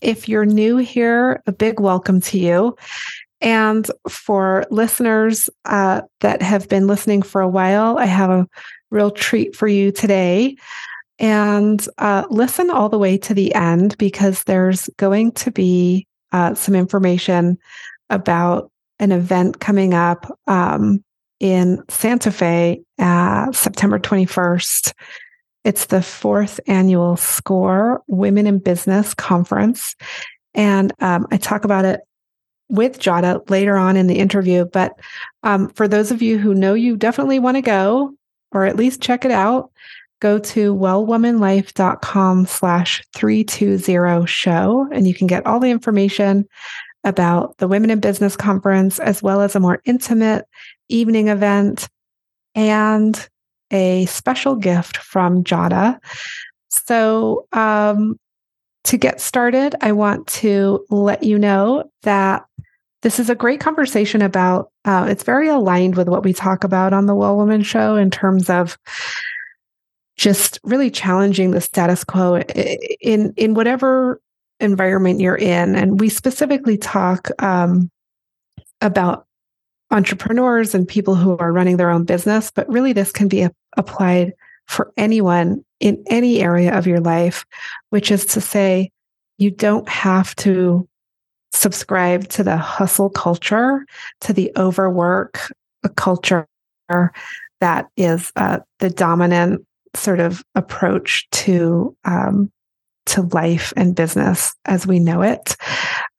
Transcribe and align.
If 0.00 0.28
you're 0.28 0.46
new 0.46 0.78
here, 0.78 1.42
a 1.46 1.52
big 1.52 1.80
welcome 1.80 2.20
to 2.22 2.38
you. 2.38 2.76
And 3.40 3.90
for 4.08 4.64
listeners 4.70 5.48
uh, 5.64 6.02
that 6.20 6.42
have 6.42 6.68
been 6.68 6.86
listening 6.86 7.22
for 7.22 7.40
a 7.40 7.48
while, 7.48 7.98
I 7.98 8.04
have 8.04 8.30
a 8.30 8.46
real 8.90 9.10
treat 9.10 9.56
for 9.56 9.66
you 9.66 9.92
today. 9.92 10.56
And 11.18 11.86
uh, 11.98 12.24
listen 12.30 12.70
all 12.70 12.88
the 12.88 12.98
way 12.98 13.18
to 13.18 13.34
the 13.34 13.54
end 13.54 13.96
because 13.98 14.44
there's 14.44 14.88
going 14.96 15.32
to 15.32 15.50
be 15.50 16.06
uh, 16.32 16.54
some 16.54 16.74
information 16.74 17.58
about 18.08 18.70
an 18.98 19.12
event 19.12 19.60
coming 19.60 19.94
up 19.94 20.30
um, 20.46 21.02
in 21.38 21.82
Santa 21.88 22.30
Fe, 22.30 22.82
uh, 22.98 23.50
September 23.52 23.98
21st. 23.98 24.92
It's 25.64 25.86
the 25.86 26.02
fourth 26.02 26.58
annual 26.66 27.16
SCORE 27.16 28.02
Women 28.06 28.46
in 28.46 28.58
Business 28.58 29.14
Conference. 29.14 29.94
And 30.54 30.92
um, 31.00 31.26
I 31.30 31.36
talk 31.36 31.64
about 31.64 31.84
it 31.84 32.00
with 32.70 32.98
Jadah 32.98 33.50
later 33.50 33.76
on 33.76 33.96
in 33.96 34.06
the 34.06 34.18
interview. 34.18 34.64
But 34.64 34.98
um, 35.42 35.68
for 35.70 35.86
those 35.86 36.10
of 36.10 36.22
you 36.22 36.38
who 36.38 36.54
know 36.54 36.74
you 36.74 36.96
definitely 36.96 37.38
want 37.38 37.56
to 37.56 37.62
go, 37.62 38.14
or 38.52 38.64
at 38.64 38.76
least 38.76 39.02
check 39.02 39.24
it 39.24 39.30
out, 39.30 39.70
go 40.20 40.38
to 40.38 40.74
wellwomanlife.com 40.74 42.46
slash 42.46 43.02
320 43.14 44.26
show 44.26 44.88
and 44.92 45.06
you 45.06 45.14
can 45.14 45.26
get 45.26 45.46
all 45.46 45.60
the 45.60 45.70
information 45.70 46.46
about 47.04 47.56
the 47.58 47.68
Women 47.68 47.90
in 47.90 48.00
Business 48.00 48.36
Conference, 48.36 48.98
as 48.98 49.22
well 49.22 49.40
as 49.40 49.56
a 49.56 49.60
more 49.60 49.80
intimate 49.84 50.44
evening 50.88 51.28
event 51.28 51.88
and 52.54 53.28
a 53.70 54.06
special 54.06 54.56
gift 54.56 54.98
from 54.98 55.44
Jadah. 55.44 55.98
So, 56.68 57.46
um, 57.52 58.18
to 58.84 58.96
get 58.96 59.20
started, 59.20 59.74
I 59.82 59.92
want 59.92 60.26
to 60.28 60.84
let 60.88 61.22
you 61.22 61.38
know 61.38 61.90
that 62.02 62.44
this 63.02 63.18
is 63.18 63.30
a 63.30 63.34
great 63.34 63.60
conversation 63.60 64.22
about, 64.22 64.70
uh, 64.84 65.06
it's 65.08 65.22
very 65.22 65.48
aligned 65.48 65.96
with 65.96 66.08
what 66.08 66.24
we 66.24 66.32
talk 66.32 66.64
about 66.64 66.92
on 66.92 67.06
the 67.06 67.14
Well 67.14 67.36
Woman 67.36 67.62
Show 67.62 67.96
in 67.96 68.10
terms 68.10 68.48
of 68.50 68.78
just 70.16 70.60
really 70.64 70.90
challenging 70.90 71.50
the 71.50 71.62
status 71.62 72.04
quo 72.04 72.36
in 73.00 73.32
in 73.36 73.54
whatever 73.54 74.20
environment 74.60 75.20
you're 75.20 75.34
in. 75.34 75.74
And 75.74 75.98
we 75.98 76.10
specifically 76.10 76.76
talk 76.76 77.30
um, 77.42 77.90
about 78.82 79.26
entrepreneurs 79.90 80.74
and 80.74 80.86
people 80.86 81.14
who 81.14 81.38
are 81.38 81.52
running 81.52 81.78
their 81.78 81.90
own 81.90 82.04
business, 82.04 82.50
but 82.54 82.68
really 82.68 82.92
this 82.92 83.10
can 83.10 83.28
be 83.28 83.42
a- 83.42 83.52
applied 83.76 84.32
for 84.66 84.92
anyone 84.96 85.64
in 85.80 86.02
any 86.08 86.42
area 86.42 86.76
of 86.76 86.86
your 86.86 87.00
life, 87.00 87.44
which 87.90 88.10
is 88.10 88.24
to 88.24 88.40
say, 88.40 88.90
you 89.38 89.50
don't 89.50 89.88
have 89.88 90.36
to 90.36 90.88
subscribe 91.52 92.28
to 92.28 92.44
the 92.44 92.56
hustle 92.56 93.10
culture, 93.10 93.84
to 94.20 94.32
the 94.32 94.52
overwork 94.56 95.52
culture 95.96 96.46
that 97.60 97.88
is 97.96 98.32
uh, 98.36 98.60
the 98.78 98.90
dominant 98.90 99.64
sort 99.94 100.20
of 100.20 100.42
approach 100.54 101.28
to 101.30 101.96
um, 102.04 102.50
to 103.06 103.22
life 103.22 103.72
and 103.76 103.96
business 103.96 104.54
as 104.66 104.86
we 104.86 105.00
know 105.00 105.22
it. 105.22 105.56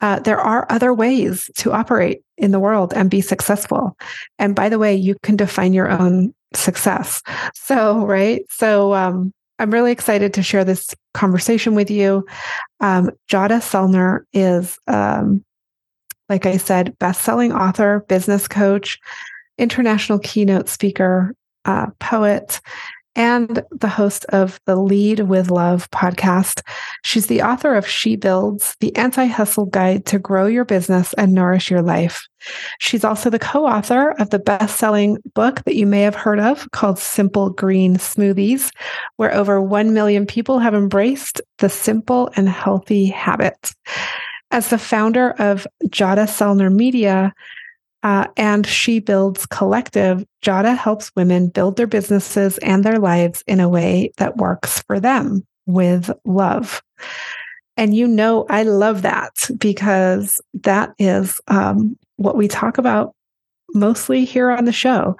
Uh, 0.01 0.19
there 0.19 0.39
are 0.39 0.65
other 0.69 0.93
ways 0.93 1.49
to 1.55 1.71
operate 1.71 2.21
in 2.37 2.51
the 2.51 2.59
world 2.59 2.91
and 2.93 3.09
be 3.09 3.21
successful. 3.21 3.95
And 4.39 4.55
by 4.55 4.67
the 4.67 4.79
way, 4.79 4.95
you 4.95 5.15
can 5.23 5.35
define 5.35 5.73
your 5.73 5.89
own 5.89 6.33
success. 6.53 7.21
So, 7.53 8.05
right. 8.05 8.43
So, 8.49 8.93
um, 8.93 9.33
I'm 9.59 9.69
really 9.71 9.91
excited 9.91 10.33
to 10.33 10.41
share 10.41 10.65
this 10.65 10.95
conversation 11.13 11.75
with 11.75 11.91
you. 11.91 12.25
Um, 12.79 13.11
Jadah 13.27 13.59
Sellner 13.59 14.21
is, 14.33 14.79
um, 14.87 15.45
like 16.29 16.47
I 16.47 16.57
said, 16.57 16.97
best-selling 16.97 17.51
author, 17.51 18.03
business 18.09 18.47
coach, 18.47 18.97
international 19.59 20.17
keynote 20.17 20.67
speaker, 20.67 21.35
uh, 21.65 21.87
poet, 21.99 22.59
and 23.15 23.63
the 23.71 23.87
host 23.87 24.25
of 24.29 24.59
the 24.65 24.75
Lead 24.75 25.21
with 25.21 25.51
Love 25.51 25.89
podcast. 25.91 26.61
She's 27.03 27.27
the 27.27 27.41
author 27.41 27.75
of 27.75 27.87
She 27.87 28.15
Builds, 28.15 28.75
the 28.79 28.95
anti 28.95 29.25
hustle 29.25 29.65
guide 29.65 30.05
to 30.07 30.19
grow 30.19 30.45
your 30.45 30.65
business 30.65 31.13
and 31.13 31.33
nourish 31.33 31.69
your 31.69 31.81
life. 31.81 32.27
She's 32.79 33.03
also 33.03 33.29
the 33.29 33.39
co 33.39 33.65
author 33.65 34.11
of 34.11 34.29
the 34.29 34.39
best 34.39 34.77
selling 34.77 35.17
book 35.33 35.63
that 35.65 35.75
you 35.75 35.85
may 35.85 36.01
have 36.01 36.15
heard 36.15 36.39
of 36.39 36.69
called 36.71 36.99
Simple 36.99 37.49
Green 37.49 37.97
Smoothies, 37.97 38.71
where 39.17 39.33
over 39.33 39.61
1 39.61 39.93
million 39.93 40.25
people 40.25 40.59
have 40.59 40.73
embraced 40.73 41.41
the 41.59 41.69
simple 41.69 42.31
and 42.35 42.49
healthy 42.49 43.07
habits. 43.07 43.75
As 44.51 44.69
the 44.69 44.77
founder 44.77 45.31
of 45.31 45.65
Jadah 45.87 46.27
Sellner 46.27 46.73
Media, 46.73 47.33
uh, 48.03 48.27
and 48.37 48.65
She 48.65 48.99
Builds 48.99 49.45
Collective, 49.45 50.25
Jadah 50.41 50.75
helps 50.75 51.11
women 51.15 51.47
build 51.47 51.77
their 51.77 51.87
businesses 51.87 52.57
and 52.59 52.83
their 52.83 52.99
lives 52.99 53.43
in 53.47 53.59
a 53.59 53.69
way 53.69 54.11
that 54.17 54.37
works 54.37 54.81
for 54.81 54.99
them 54.99 55.45
with 55.65 56.09
love. 56.25 56.81
And 57.77 57.95
you 57.95 58.07
know, 58.07 58.45
I 58.49 58.63
love 58.63 59.03
that 59.03 59.33
because 59.57 60.41
that 60.55 60.93
is 60.99 61.39
um, 61.47 61.97
what 62.17 62.35
we 62.35 62.47
talk 62.47 62.77
about 62.77 63.15
mostly 63.73 64.25
here 64.25 64.51
on 64.51 64.65
the 64.65 64.71
show. 64.71 65.17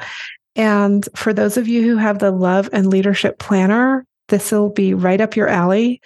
And 0.55 1.07
for 1.15 1.33
those 1.33 1.57
of 1.57 1.67
you 1.67 1.81
who 1.83 1.97
have 1.97 2.19
the 2.19 2.31
Love 2.31 2.69
and 2.73 2.87
Leadership 2.87 3.39
Planner, 3.39 4.05
this 4.27 4.51
will 4.51 4.69
be 4.69 4.93
right 4.93 5.21
up 5.21 5.35
your 5.35 5.47
alley. 5.47 6.01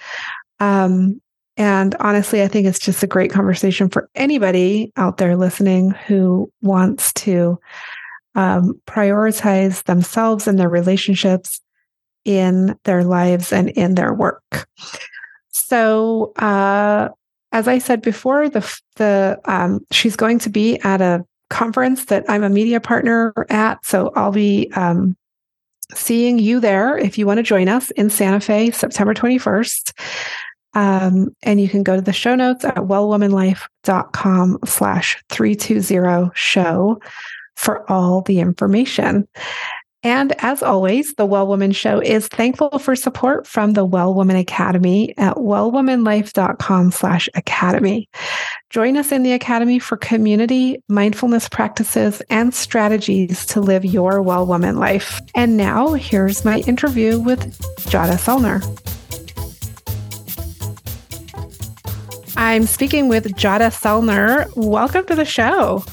Um, 0.60 1.20
and 1.58 1.96
honestly, 2.00 2.42
I 2.42 2.48
think 2.48 2.68
it's 2.68 2.80
just 2.80 3.04
a 3.04 3.08
great 3.08 3.32
conversation 3.32 3.90
for 3.90 4.10
anybody 4.16 4.92
out 4.98 5.18
there 5.18 5.36
listening 5.36 5.92
who 5.92 6.52
wants 6.62 7.14
to 7.14 7.60
um, 8.36 8.80
prioritize 8.86 9.84
themselves 9.84 10.48
and 10.48 10.60
their 10.60 10.70
relationships 10.70 11.62
in 12.26 12.78
their 12.84 13.04
lives 13.04 13.54
and 13.54 13.70
in 13.70 13.96
their 13.96 14.14
work. 14.14 14.68
So, 15.52 16.34
uh, 16.38 17.10
as 17.52 17.68
I 17.70 17.78
said 17.78 18.02
before, 18.02 18.50
the 18.50 18.80
the 18.98 19.40
um, 19.46 19.86
she's 19.92 20.18
going 20.18 20.40
to 20.40 20.50
be 20.50 20.78
at 20.82 21.02
a 21.02 21.26
conference 21.50 22.06
that 22.06 22.26
I'm 22.28 22.44
a 22.44 22.50
media 22.50 22.82
partner 22.82 23.34
at. 23.50 23.86
So 23.86 24.12
I'll 24.16 24.32
be 24.32 24.70
um, 24.76 25.16
seeing 25.94 26.40
you 26.40 26.60
there 26.60 26.98
if 26.98 27.18
you 27.18 27.26
want 27.26 27.38
to 27.38 27.44
join 27.44 27.70
us 27.70 27.92
in 27.92 28.10
Santa 28.10 28.40
Fe, 28.40 28.72
September 28.72 29.14
21st. 29.14 29.94
Um, 30.76 31.30
and 31.44 31.60
you 31.60 31.70
can 31.70 31.84
go 31.84 31.96
to 31.96 32.02
the 32.02 32.14
show 32.14 32.36
notes 32.36 32.64
at 32.64 32.76
wellwomanlife.com 32.76 34.60
slash 34.66 35.24
320 35.30 36.32
show 36.36 37.00
for 37.56 37.90
all 37.90 38.22
the 38.22 38.40
information. 38.40 39.28
And 40.06 40.34
as 40.44 40.62
always, 40.62 41.16
the 41.16 41.26
Well 41.26 41.48
Woman 41.48 41.72
Show 41.72 42.00
is 42.00 42.28
thankful 42.28 42.78
for 42.78 42.96
support 42.96 43.48
from 43.48 43.74
the 43.74 43.84
Well 43.84 44.14
Woman 44.14 44.36
Academy 44.36 45.18
at 45.18 45.38
wellwomanlife.com 45.38 46.92
slash 46.92 47.28
academy. 47.34 48.08
Join 48.70 48.98
us 48.98 49.12
in 49.12 49.24
the 49.24 49.32
Academy 49.32 49.80
for 49.80 49.98
community, 49.98 50.78
mindfulness 50.90 51.50
practices, 51.50 52.22
and 52.30 52.54
strategies 52.54 53.48
to 53.48 53.62
live 53.62 53.84
your 53.84 54.22
well 54.22 54.46
woman 54.46 54.78
life. 54.78 55.22
And 55.34 55.58
now 55.58 55.94
here's 55.94 56.46
my 56.46 56.60
interview 56.60 57.20
with 57.20 57.58
Jadah 57.90 58.20
Sellner. 58.20 58.95
I'm 62.38 62.66
speaking 62.66 63.08
with 63.08 63.34
Jadah 63.36 63.72
Sellner. 63.72 64.52
Welcome 64.58 65.06
to 65.06 65.16
the 65.16 65.24
show. 65.24 65.84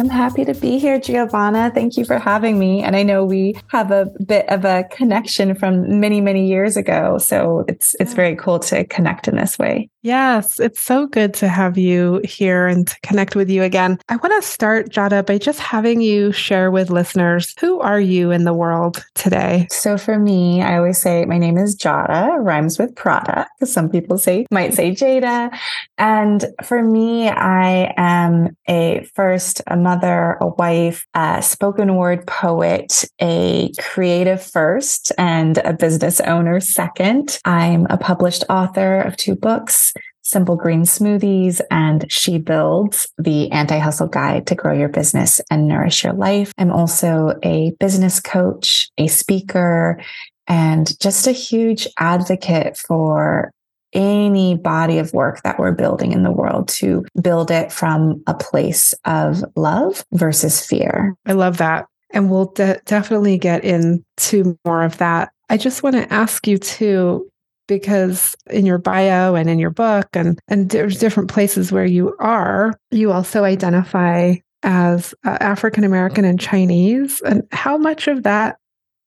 I'm 0.00 0.08
happy 0.08 0.44
to 0.44 0.54
be 0.54 0.78
here, 0.78 0.98
Giovanna. 0.98 1.70
Thank 1.72 1.96
you 1.96 2.04
for 2.04 2.18
having 2.18 2.58
me. 2.58 2.82
And 2.82 2.96
I 2.96 3.04
know 3.04 3.24
we 3.24 3.54
have 3.68 3.92
a 3.92 4.06
bit 4.26 4.48
of 4.48 4.64
a 4.64 4.84
connection 4.90 5.54
from 5.54 6.00
many, 6.00 6.20
many 6.20 6.48
years 6.48 6.76
ago. 6.76 7.18
So 7.18 7.64
it's 7.68 7.94
it's 8.00 8.14
very 8.14 8.34
cool 8.34 8.58
to 8.60 8.84
connect 8.86 9.28
in 9.28 9.36
this 9.36 9.58
way. 9.58 9.90
Yes, 10.02 10.58
it's 10.58 10.80
so 10.80 11.06
good 11.06 11.32
to 11.34 11.48
have 11.48 11.78
you 11.78 12.20
here 12.24 12.66
and 12.66 12.88
to 12.88 13.00
connect 13.02 13.36
with 13.36 13.48
you 13.48 13.62
again. 13.62 14.00
I 14.08 14.16
want 14.16 14.34
to 14.42 14.48
start, 14.48 14.88
Jadah, 14.88 15.26
by 15.26 15.38
just 15.38 15.60
having 15.60 16.00
you 16.00 16.32
share 16.32 16.72
with 16.72 16.90
listeners 16.90 17.54
who 17.60 17.78
are 17.78 18.00
you 18.00 18.32
in 18.32 18.42
the 18.42 18.52
world 18.52 19.04
today? 19.14 19.68
So 19.70 19.96
for 19.96 20.18
me, 20.18 20.60
I 20.60 20.76
always 20.76 20.98
say 20.98 21.24
my 21.24 21.38
name 21.38 21.56
is 21.56 21.76
Jadah, 21.76 22.38
rhymes 22.40 22.80
with 22.80 22.96
Prada, 22.96 23.46
some 23.62 23.88
people 23.88 24.18
say 24.18 24.46
might 24.50 24.74
say 24.74 24.90
Jada. 24.90 25.56
And 25.98 26.46
for 26.64 26.82
me, 26.82 27.28
I 27.28 27.94
am 27.96 28.56
a 28.68 29.08
first 29.14 29.62
a 29.68 29.76
mother, 29.76 30.36
a 30.40 30.48
wife, 30.48 31.06
a 31.14 31.40
spoken 31.42 31.94
word 31.94 32.26
poet, 32.26 33.04
a 33.20 33.72
creative 33.78 34.42
first, 34.42 35.12
and 35.16 35.58
a 35.58 35.72
business 35.72 36.20
owner 36.20 36.58
second. 36.58 37.38
I'm 37.44 37.86
a 37.88 37.96
published 37.96 38.42
author 38.48 39.00
of 39.00 39.16
two 39.16 39.36
books. 39.36 39.91
Simple 40.22 40.56
Green 40.56 40.82
Smoothies, 40.82 41.60
and 41.70 42.10
She 42.10 42.38
Builds, 42.38 43.08
the 43.18 43.50
anti 43.50 43.78
hustle 43.78 44.08
guide 44.08 44.46
to 44.46 44.54
grow 44.54 44.72
your 44.72 44.88
business 44.88 45.40
and 45.50 45.68
nourish 45.68 46.04
your 46.04 46.12
life. 46.12 46.52
I'm 46.58 46.70
also 46.70 47.38
a 47.42 47.72
business 47.80 48.20
coach, 48.20 48.90
a 48.98 49.08
speaker, 49.08 50.00
and 50.46 50.98
just 51.00 51.26
a 51.26 51.32
huge 51.32 51.86
advocate 51.98 52.76
for 52.76 53.52
any 53.92 54.56
body 54.56 54.98
of 54.98 55.12
work 55.12 55.42
that 55.42 55.58
we're 55.58 55.72
building 55.72 56.12
in 56.12 56.22
the 56.22 56.30
world 56.30 56.68
to 56.68 57.04
build 57.20 57.50
it 57.50 57.70
from 57.70 58.22
a 58.26 58.34
place 58.34 58.94
of 59.04 59.44
love 59.56 60.04
versus 60.12 60.64
fear. 60.64 61.14
I 61.26 61.32
love 61.32 61.58
that. 61.58 61.86
And 62.12 62.30
we'll 62.30 62.52
de- 62.52 62.80
definitely 62.86 63.38
get 63.38 63.64
into 63.64 64.58
more 64.64 64.82
of 64.82 64.98
that. 64.98 65.30
I 65.48 65.56
just 65.56 65.82
want 65.82 65.96
to 65.96 66.12
ask 66.12 66.46
you 66.46 66.58
too 66.58 67.28
because 67.68 68.34
in 68.50 68.66
your 68.66 68.78
bio 68.78 69.34
and 69.34 69.48
in 69.48 69.58
your 69.58 69.70
book 69.70 70.08
and 70.14 70.38
and 70.48 70.70
there's 70.70 70.98
different 70.98 71.30
places 71.30 71.72
where 71.72 71.86
you 71.86 72.16
are 72.18 72.74
you 72.90 73.12
also 73.12 73.44
identify 73.44 74.34
as 74.62 75.14
uh, 75.24 75.38
African 75.40 75.84
American 75.84 76.24
and 76.24 76.38
Chinese. 76.38 77.20
And 77.22 77.42
how 77.52 77.76
much 77.76 78.08
of 78.08 78.22
that 78.22 78.56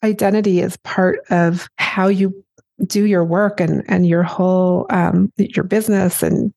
identity 0.03 0.59
is 0.59 0.77
part 0.77 1.19
of 1.29 1.67
how 1.77 2.07
you 2.07 2.43
do 2.85 3.05
your 3.05 3.23
work 3.23 3.59
and 3.59 3.83
and 3.87 4.05
your 4.05 4.23
whole 4.23 4.85
um, 4.89 5.31
your 5.37 5.63
business 5.63 6.21
and 6.23 6.53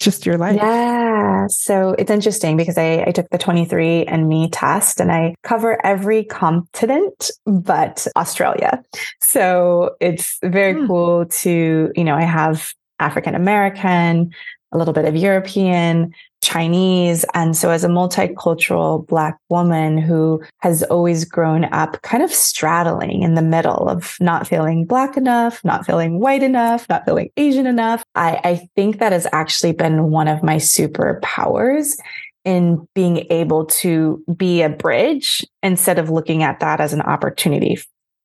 just 0.00 0.26
your 0.26 0.38
life? 0.38 0.56
Yeah 0.56 0.99
so 1.48 1.94
it's 1.98 2.10
interesting 2.10 2.56
because 2.56 2.78
I, 2.78 3.04
I 3.06 3.12
took 3.12 3.28
the 3.30 3.38
23 3.38 4.04
and 4.04 4.28
me 4.28 4.48
test 4.50 5.00
and 5.00 5.12
i 5.12 5.34
cover 5.42 5.84
every 5.84 6.24
continent 6.24 7.30
but 7.46 8.06
australia 8.16 8.82
so 9.20 9.96
it's 10.00 10.38
very 10.42 10.74
mm. 10.74 10.86
cool 10.86 11.26
to 11.26 11.92
you 11.94 12.04
know 12.04 12.14
i 12.14 12.22
have 12.22 12.72
african 12.98 13.34
american 13.34 14.30
a 14.72 14.78
little 14.78 14.94
bit 14.94 15.04
of 15.04 15.16
European, 15.16 16.14
Chinese. 16.42 17.24
And 17.34 17.56
so, 17.56 17.70
as 17.70 17.84
a 17.84 17.88
multicultural 17.88 19.06
Black 19.06 19.38
woman 19.48 19.98
who 19.98 20.42
has 20.58 20.82
always 20.84 21.24
grown 21.24 21.64
up 21.66 22.00
kind 22.02 22.22
of 22.22 22.32
straddling 22.32 23.22
in 23.22 23.34
the 23.34 23.42
middle 23.42 23.88
of 23.88 24.16
not 24.20 24.46
feeling 24.46 24.84
Black 24.86 25.16
enough, 25.16 25.62
not 25.64 25.86
feeling 25.86 26.20
white 26.20 26.42
enough, 26.42 26.88
not 26.88 27.04
feeling 27.04 27.30
Asian 27.36 27.66
enough, 27.66 28.02
I, 28.14 28.40
I 28.44 28.68
think 28.74 28.98
that 28.98 29.12
has 29.12 29.26
actually 29.32 29.72
been 29.72 30.10
one 30.10 30.28
of 30.28 30.42
my 30.42 30.56
superpowers 30.56 31.98
in 32.44 32.88
being 32.94 33.26
able 33.30 33.66
to 33.66 34.24
be 34.34 34.62
a 34.62 34.70
bridge 34.70 35.44
instead 35.62 35.98
of 35.98 36.08
looking 36.08 36.42
at 36.42 36.60
that 36.60 36.80
as 36.80 36.92
an 36.92 37.02
opportunity 37.02 37.78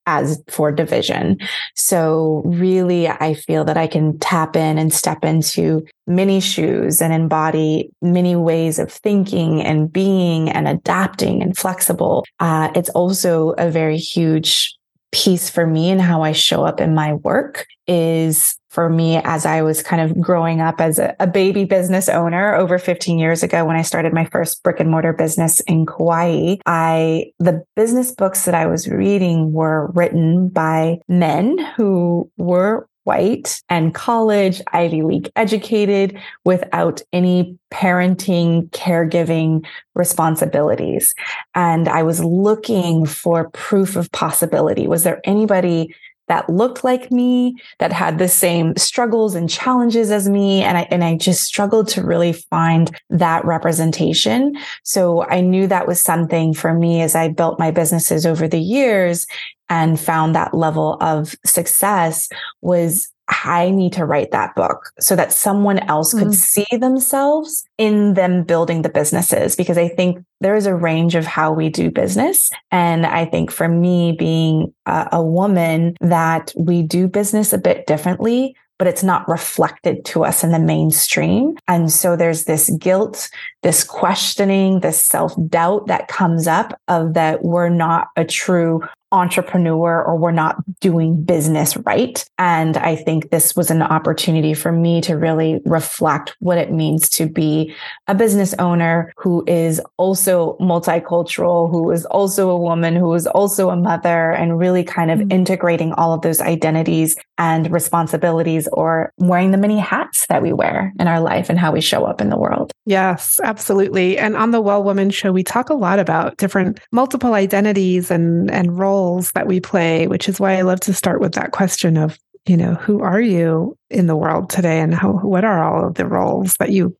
as 0.06 0.42
for 0.48 0.70
division. 0.72 1.38
So 1.74 2.42
really, 2.44 3.08
I 3.08 3.34
feel 3.34 3.64
that 3.64 3.76
I 3.76 3.86
can 3.86 4.18
tap 4.18 4.56
in 4.56 4.78
and 4.78 4.92
step 4.92 5.24
into 5.24 5.84
many 6.06 6.40
shoes 6.40 7.00
and 7.00 7.12
embody 7.12 7.90
many 8.00 8.36
ways 8.36 8.78
of 8.78 8.90
thinking 8.90 9.62
and 9.62 9.92
being 9.92 10.48
and 10.48 10.68
adapting 10.68 11.42
and 11.42 11.56
flexible. 11.56 12.24
Uh, 12.38 12.70
it's 12.74 12.90
also 12.90 13.50
a 13.58 13.70
very 13.70 13.98
huge 13.98 14.75
piece 15.16 15.48
for 15.48 15.66
me 15.66 15.90
and 15.90 16.00
how 16.00 16.22
I 16.22 16.32
show 16.32 16.64
up 16.64 16.78
in 16.78 16.94
my 16.94 17.14
work 17.14 17.66
is 17.86 18.58
for 18.68 18.90
me 18.90 19.16
as 19.24 19.46
I 19.46 19.62
was 19.62 19.82
kind 19.82 20.02
of 20.02 20.20
growing 20.20 20.60
up 20.60 20.78
as 20.78 20.98
a, 20.98 21.16
a, 21.18 21.26
baby 21.26 21.64
business 21.64 22.10
owner 22.10 22.54
over 22.54 22.78
15 22.78 23.18
years 23.18 23.42
ago 23.42 23.64
when 23.64 23.76
I 23.76 23.80
started 23.80 24.12
my 24.12 24.26
first 24.26 24.62
brick 24.62 24.78
and 24.78 24.90
mortar 24.90 25.14
business 25.14 25.60
in 25.60 25.86
Kauai. 25.86 26.56
I 26.66 27.32
the 27.38 27.64
business 27.76 28.12
books 28.12 28.44
that 28.44 28.54
I 28.54 28.66
was 28.66 28.88
reading 28.88 29.52
were 29.52 29.90
written 29.92 30.50
by 30.50 30.98
men 31.08 31.56
who 31.76 32.30
were 32.36 32.86
white 33.06 33.62
and 33.68 33.94
college, 33.94 34.60
Ivy 34.72 35.02
League 35.02 35.30
educated 35.36 36.18
without 36.44 37.02
any 37.12 37.56
parenting, 37.72 38.68
caregiving 38.70 39.64
responsibilities. 39.94 41.14
And 41.54 41.88
I 41.88 42.02
was 42.02 42.22
looking 42.22 43.06
for 43.06 43.48
proof 43.50 43.94
of 43.94 44.10
possibility. 44.10 44.88
Was 44.88 45.04
there 45.04 45.20
anybody 45.24 45.94
that 46.28 46.48
looked 46.48 46.84
like 46.84 47.10
me, 47.10 47.56
that 47.78 47.92
had 47.92 48.18
the 48.18 48.28
same 48.28 48.76
struggles 48.76 49.34
and 49.34 49.48
challenges 49.48 50.10
as 50.10 50.28
me. 50.28 50.62
And 50.62 50.78
I, 50.78 50.88
and 50.90 51.04
I 51.04 51.16
just 51.16 51.44
struggled 51.44 51.88
to 51.88 52.02
really 52.02 52.32
find 52.32 52.90
that 53.10 53.44
representation. 53.44 54.56
So 54.82 55.24
I 55.28 55.40
knew 55.40 55.66
that 55.66 55.86
was 55.86 56.00
something 56.00 56.54
for 56.54 56.74
me 56.74 57.02
as 57.02 57.14
I 57.14 57.28
built 57.28 57.58
my 57.58 57.70
businesses 57.70 58.26
over 58.26 58.48
the 58.48 58.60
years 58.60 59.26
and 59.68 59.98
found 59.98 60.34
that 60.34 60.54
level 60.54 60.96
of 61.00 61.34
success 61.44 62.28
was 62.60 63.08
I 63.28 63.70
need 63.70 63.92
to 63.94 64.04
write 64.04 64.30
that 64.30 64.54
book 64.54 64.92
so 65.00 65.16
that 65.16 65.32
someone 65.32 65.78
else 65.80 66.12
could 66.12 66.28
mm. 66.28 66.34
see 66.34 66.76
themselves 66.76 67.64
in 67.76 68.14
them 68.14 68.44
building 68.44 68.82
the 68.82 68.88
businesses. 68.88 69.56
Because 69.56 69.78
I 69.78 69.88
think 69.88 70.24
there 70.40 70.54
is 70.54 70.66
a 70.66 70.74
range 70.74 71.14
of 71.14 71.26
how 71.26 71.52
we 71.52 71.68
do 71.68 71.90
business. 71.90 72.50
And 72.70 73.04
I 73.04 73.24
think 73.24 73.50
for 73.50 73.68
me, 73.68 74.12
being 74.12 74.72
a, 74.86 75.08
a 75.12 75.22
woman, 75.22 75.96
that 76.00 76.52
we 76.56 76.82
do 76.82 77.08
business 77.08 77.52
a 77.52 77.58
bit 77.58 77.86
differently 77.86 78.56
but 78.78 78.88
it's 78.88 79.02
not 79.02 79.28
reflected 79.28 80.04
to 80.04 80.24
us 80.24 80.44
in 80.44 80.52
the 80.52 80.58
mainstream. 80.58 81.56
And 81.66 81.90
so 81.90 82.16
there's 82.16 82.44
this 82.44 82.70
guilt, 82.78 83.30
this 83.62 83.82
questioning, 83.82 84.80
this 84.80 85.02
self 85.02 85.34
doubt 85.48 85.86
that 85.86 86.08
comes 86.08 86.46
up 86.46 86.78
of 86.88 87.14
that 87.14 87.42
we're 87.42 87.70
not 87.70 88.08
a 88.16 88.24
true 88.24 88.82
entrepreneur 89.12 90.02
or 90.02 90.16
we're 90.16 90.32
not 90.32 90.56
doing 90.80 91.22
business 91.22 91.76
right. 91.78 92.24
And 92.38 92.76
I 92.76 92.96
think 92.96 93.30
this 93.30 93.54
was 93.54 93.70
an 93.70 93.82
opportunity 93.82 94.52
for 94.52 94.72
me 94.72 95.00
to 95.02 95.16
really 95.16 95.60
reflect 95.64 96.34
what 96.40 96.58
it 96.58 96.72
means 96.72 97.08
to 97.10 97.28
be 97.28 97.74
a 98.08 98.14
business 98.14 98.54
owner 98.58 99.12
who 99.16 99.44
is 99.46 99.80
also 99.96 100.56
multicultural, 100.60 101.70
who 101.70 101.90
is 101.92 102.04
also 102.06 102.50
a 102.50 102.58
woman, 102.58 102.96
who 102.96 103.12
is 103.14 103.26
also 103.26 103.70
a 103.70 103.76
mother, 103.76 104.32
and 104.32 104.58
really 104.58 104.82
kind 104.82 105.10
of 105.10 105.20
mm-hmm. 105.20 105.32
integrating 105.32 105.92
all 105.92 106.12
of 106.12 106.22
those 106.22 106.40
identities 106.40 107.16
and 107.38 107.70
responsibilities 107.70 108.68
or 108.72 109.12
wearing 109.18 109.50
the 109.50 109.58
many 109.58 109.78
hats 109.78 110.26
that 110.26 110.42
we 110.42 110.52
wear 110.52 110.92
in 110.98 111.06
our 111.06 111.20
life 111.20 111.48
and 111.48 111.58
how 111.58 111.70
we 111.70 111.80
show 111.80 112.04
up 112.04 112.20
in 112.20 112.28
the 112.28 112.38
world. 112.38 112.72
Yes, 112.86 113.38
absolutely. 113.42 114.18
And 114.18 114.36
on 114.36 114.50
the 114.50 114.60
Well 114.60 114.82
Woman 114.82 115.10
show, 115.10 115.32
we 115.32 115.42
talk 115.42 115.70
a 115.70 115.74
lot 115.74 115.98
about 115.98 116.36
different 116.38 116.80
multiple 116.92 117.34
identities 117.34 118.10
and, 118.10 118.50
and 118.50 118.78
roles 118.78 118.95
roles 118.96 119.32
that 119.32 119.46
we 119.46 119.60
play, 119.60 120.06
which 120.06 120.28
is 120.28 120.40
why 120.40 120.56
I 120.56 120.62
love 120.62 120.80
to 120.80 120.94
start 120.94 121.20
with 121.20 121.32
that 121.32 121.52
question 121.52 121.96
of, 121.96 122.18
you 122.46 122.56
know, 122.56 122.74
who 122.74 123.02
are 123.02 123.20
you 123.20 123.76
in 123.90 124.06
the 124.06 124.16
world 124.16 124.48
today 124.48 124.80
and 124.80 124.94
how, 124.94 125.12
what 125.12 125.44
are 125.44 125.62
all 125.62 125.88
of 125.88 125.94
the 125.94 126.06
roles 126.06 126.54
that 126.54 126.70
you 126.70 126.96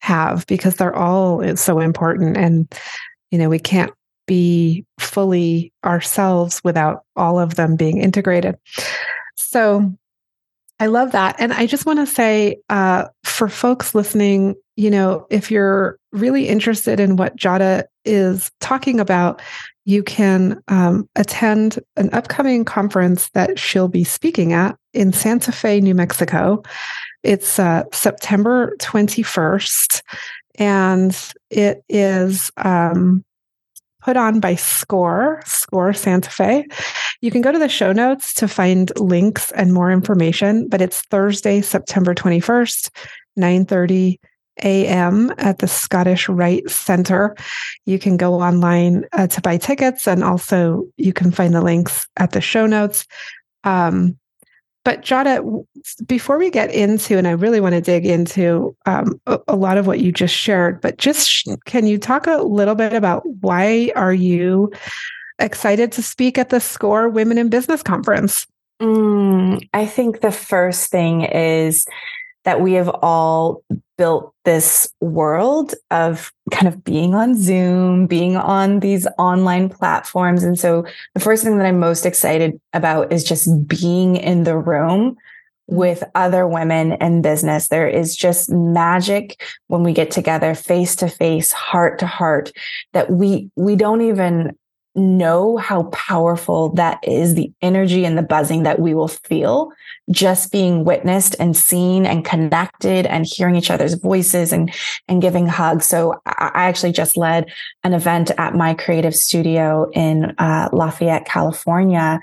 have? 0.00 0.44
Because 0.46 0.76
they're 0.76 0.96
all 0.96 1.56
so 1.56 1.78
important. 1.80 2.36
And, 2.36 2.72
you 3.30 3.38
know, 3.38 3.48
we 3.48 3.58
can't 3.58 3.92
be 4.26 4.84
fully 4.98 5.72
ourselves 5.84 6.60
without 6.64 7.04
all 7.14 7.38
of 7.38 7.54
them 7.54 7.76
being 7.76 7.98
integrated. 7.98 8.56
So 9.36 9.94
I 10.80 10.86
love 10.86 11.12
that. 11.12 11.36
And 11.38 11.52
I 11.52 11.66
just 11.66 11.86
want 11.86 12.00
to 12.00 12.06
say 12.06 12.56
uh, 12.68 13.06
for 13.22 13.48
folks 13.48 13.94
listening, 13.94 14.56
you 14.76 14.90
know, 14.90 15.26
if 15.30 15.50
you're 15.50 15.98
really 16.12 16.48
interested 16.48 16.98
in 16.98 17.16
what 17.16 17.36
Jadah 17.36 17.84
is 18.04 18.50
talking 18.60 18.98
about, 18.98 19.40
you 19.86 20.02
can 20.02 20.60
um, 20.66 21.08
attend 21.14 21.78
an 21.96 22.10
upcoming 22.12 22.64
conference 22.64 23.30
that 23.30 23.56
she'll 23.56 23.88
be 23.88 24.02
speaking 24.02 24.52
at 24.52 24.76
in 24.92 25.12
Santa 25.12 25.52
Fe, 25.52 25.80
New 25.80 25.94
Mexico. 25.94 26.62
It's 27.22 27.60
uh, 27.60 27.84
September 27.92 28.76
21st, 28.80 30.02
and 30.58 31.16
it 31.50 31.84
is 31.88 32.50
um, 32.56 33.24
put 34.02 34.16
on 34.16 34.40
by 34.40 34.56
SCORE, 34.56 35.40
SCORE 35.46 35.92
Santa 35.92 36.30
Fe. 36.30 36.66
You 37.20 37.30
can 37.30 37.40
go 37.40 37.52
to 37.52 37.58
the 37.58 37.68
show 37.68 37.92
notes 37.92 38.34
to 38.34 38.48
find 38.48 38.90
links 38.98 39.52
and 39.52 39.72
more 39.72 39.92
information, 39.92 40.68
but 40.68 40.82
it's 40.82 41.02
Thursday, 41.02 41.60
September 41.60 42.12
21st, 42.12 42.90
930 43.36 44.18
a.m. 44.62 45.32
at 45.38 45.58
the 45.58 45.68
Scottish 45.68 46.28
Rite 46.28 46.68
Center. 46.70 47.36
You 47.84 47.98
can 47.98 48.16
go 48.16 48.34
online 48.34 49.04
uh, 49.12 49.26
to 49.28 49.40
buy 49.40 49.56
tickets, 49.58 50.06
and 50.06 50.24
also 50.24 50.84
you 50.96 51.12
can 51.12 51.30
find 51.30 51.54
the 51.54 51.62
links 51.62 52.06
at 52.16 52.32
the 52.32 52.40
show 52.40 52.66
notes. 52.66 53.06
Um, 53.64 54.18
but 54.84 55.02
Jadah, 55.02 55.42
before 56.06 56.38
we 56.38 56.48
get 56.48 56.72
into, 56.72 57.18
and 57.18 57.26
I 57.26 57.32
really 57.32 57.60
want 57.60 57.74
to 57.74 57.80
dig 57.80 58.06
into 58.06 58.76
um, 58.86 59.20
a, 59.26 59.40
a, 59.48 59.56
lot 59.56 59.78
of 59.78 59.88
what 59.88 59.98
you 59.98 60.12
just 60.12 60.32
shared, 60.32 60.80
but 60.80 60.96
just 60.96 61.44
can 61.64 61.88
you 61.88 61.98
talk 61.98 62.28
a 62.28 62.42
little 62.42 62.76
bit 62.76 62.92
about 62.92 63.24
why 63.40 63.90
are 63.96 64.14
you 64.14 64.70
excited 65.40 65.90
to 65.90 66.02
speak 66.02 66.38
at 66.38 66.50
the 66.50 66.60
SCORE 66.60 67.08
Women 67.08 67.36
in 67.36 67.48
Business 67.48 67.82
Conference? 67.82 68.46
Mm, 68.80 69.66
I 69.74 69.86
think 69.86 70.20
the 70.20 70.30
first 70.30 70.90
thing 70.90 71.22
is 71.22 71.86
that 72.46 72.60
we 72.60 72.74
have 72.74 72.88
all 73.02 73.62
built 73.98 74.32
this 74.44 74.88
world 75.00 75.74
of 75.90 76.32
kind 76.52 76.68
of 76.68 76.84
being 76.84 77.14
on 77.14 77.36
Zoom, 77.36 78.06
being 78.06 78.36
on 78.36 78.80
these 78.80 79.06
online 79.18 79.68
platforms. 79.68 80.44
And 80.44 80.58
so 80.58 80.86
the 81.14 81.20
first 81.20 81.42
thing 81.42 81.58
that 81.58 81.66
I'm 81.66 81.80
most 81.80 82.06
excited 82.06 82.58
about 82.72 83.12
is 83.12 83.24
just 83.24 83.66
being 83.66 84.16
in 84.16 84.44
the 84.44 84.56
room 84.56 85.16
with 85.66 86.04
other 86.14 86.46
women 86.46 86.92
in 86.92 87.22
business. 87.22 87.66
There 87.66 87.88
is 87.88 88.14
just 88.14 88.48
magic 88.48 89.42
when 89.66 89.82
we 89.82 89.92
get 89.92 90.12
together 90.12 90.54
face 90.54 90.94
to 90.96 91.08
face, 91.08 91.50
heart 91.50 91.98
to 91.98 92.06
heart 92.06 92.52
that 92.92 93.10
we, 93.10 93.50
we 93.56 93.74
don't 93.74 94.02
even 94.02 94.56
know 94.96 95.56
how 95.56 95.84
powerful 95.84 96.70
that 96.70 96.98
is 97.06 97.34
the 97.34 97.52
energy 97.62 98.04
and 98.04 98.16
the 98.16 98.22
buzzing 98.22 98.62
that 98.62 98.80
we 98.80 98.94
will 98.94 99.08
feel 99.08 99.70
just 100.10 100.50
being 100.50 100.84
witnessed 100.84 101.36
and 101.38 101.56
seen 101.56 102.06
and 102.06 102.24
connected 102.24 103.06
and 103.06 103.26
hearing 103.26 103.56
each 103.56 103.70
other's 103.70 103.94
voices 103.94 104.52
and 104.52 104.72
and 105.08 105.20
giving 105.20 105.46
hugs 105.46 105.86
so 105.86 106.20
i 106.26 106.50
actually 106.54 106.92
just 106.92 107.16
led 107.16 107.50
an 107.84 107.92
event 107.92 108.30
at 108.38 108.54
my 108.54 108.72
creative 108.72 109.14
studio 109.14 109.88
in 109.92 110.34
uh, 110.38 110.68
lafayette 110.72 111.26
california 111.26 112.20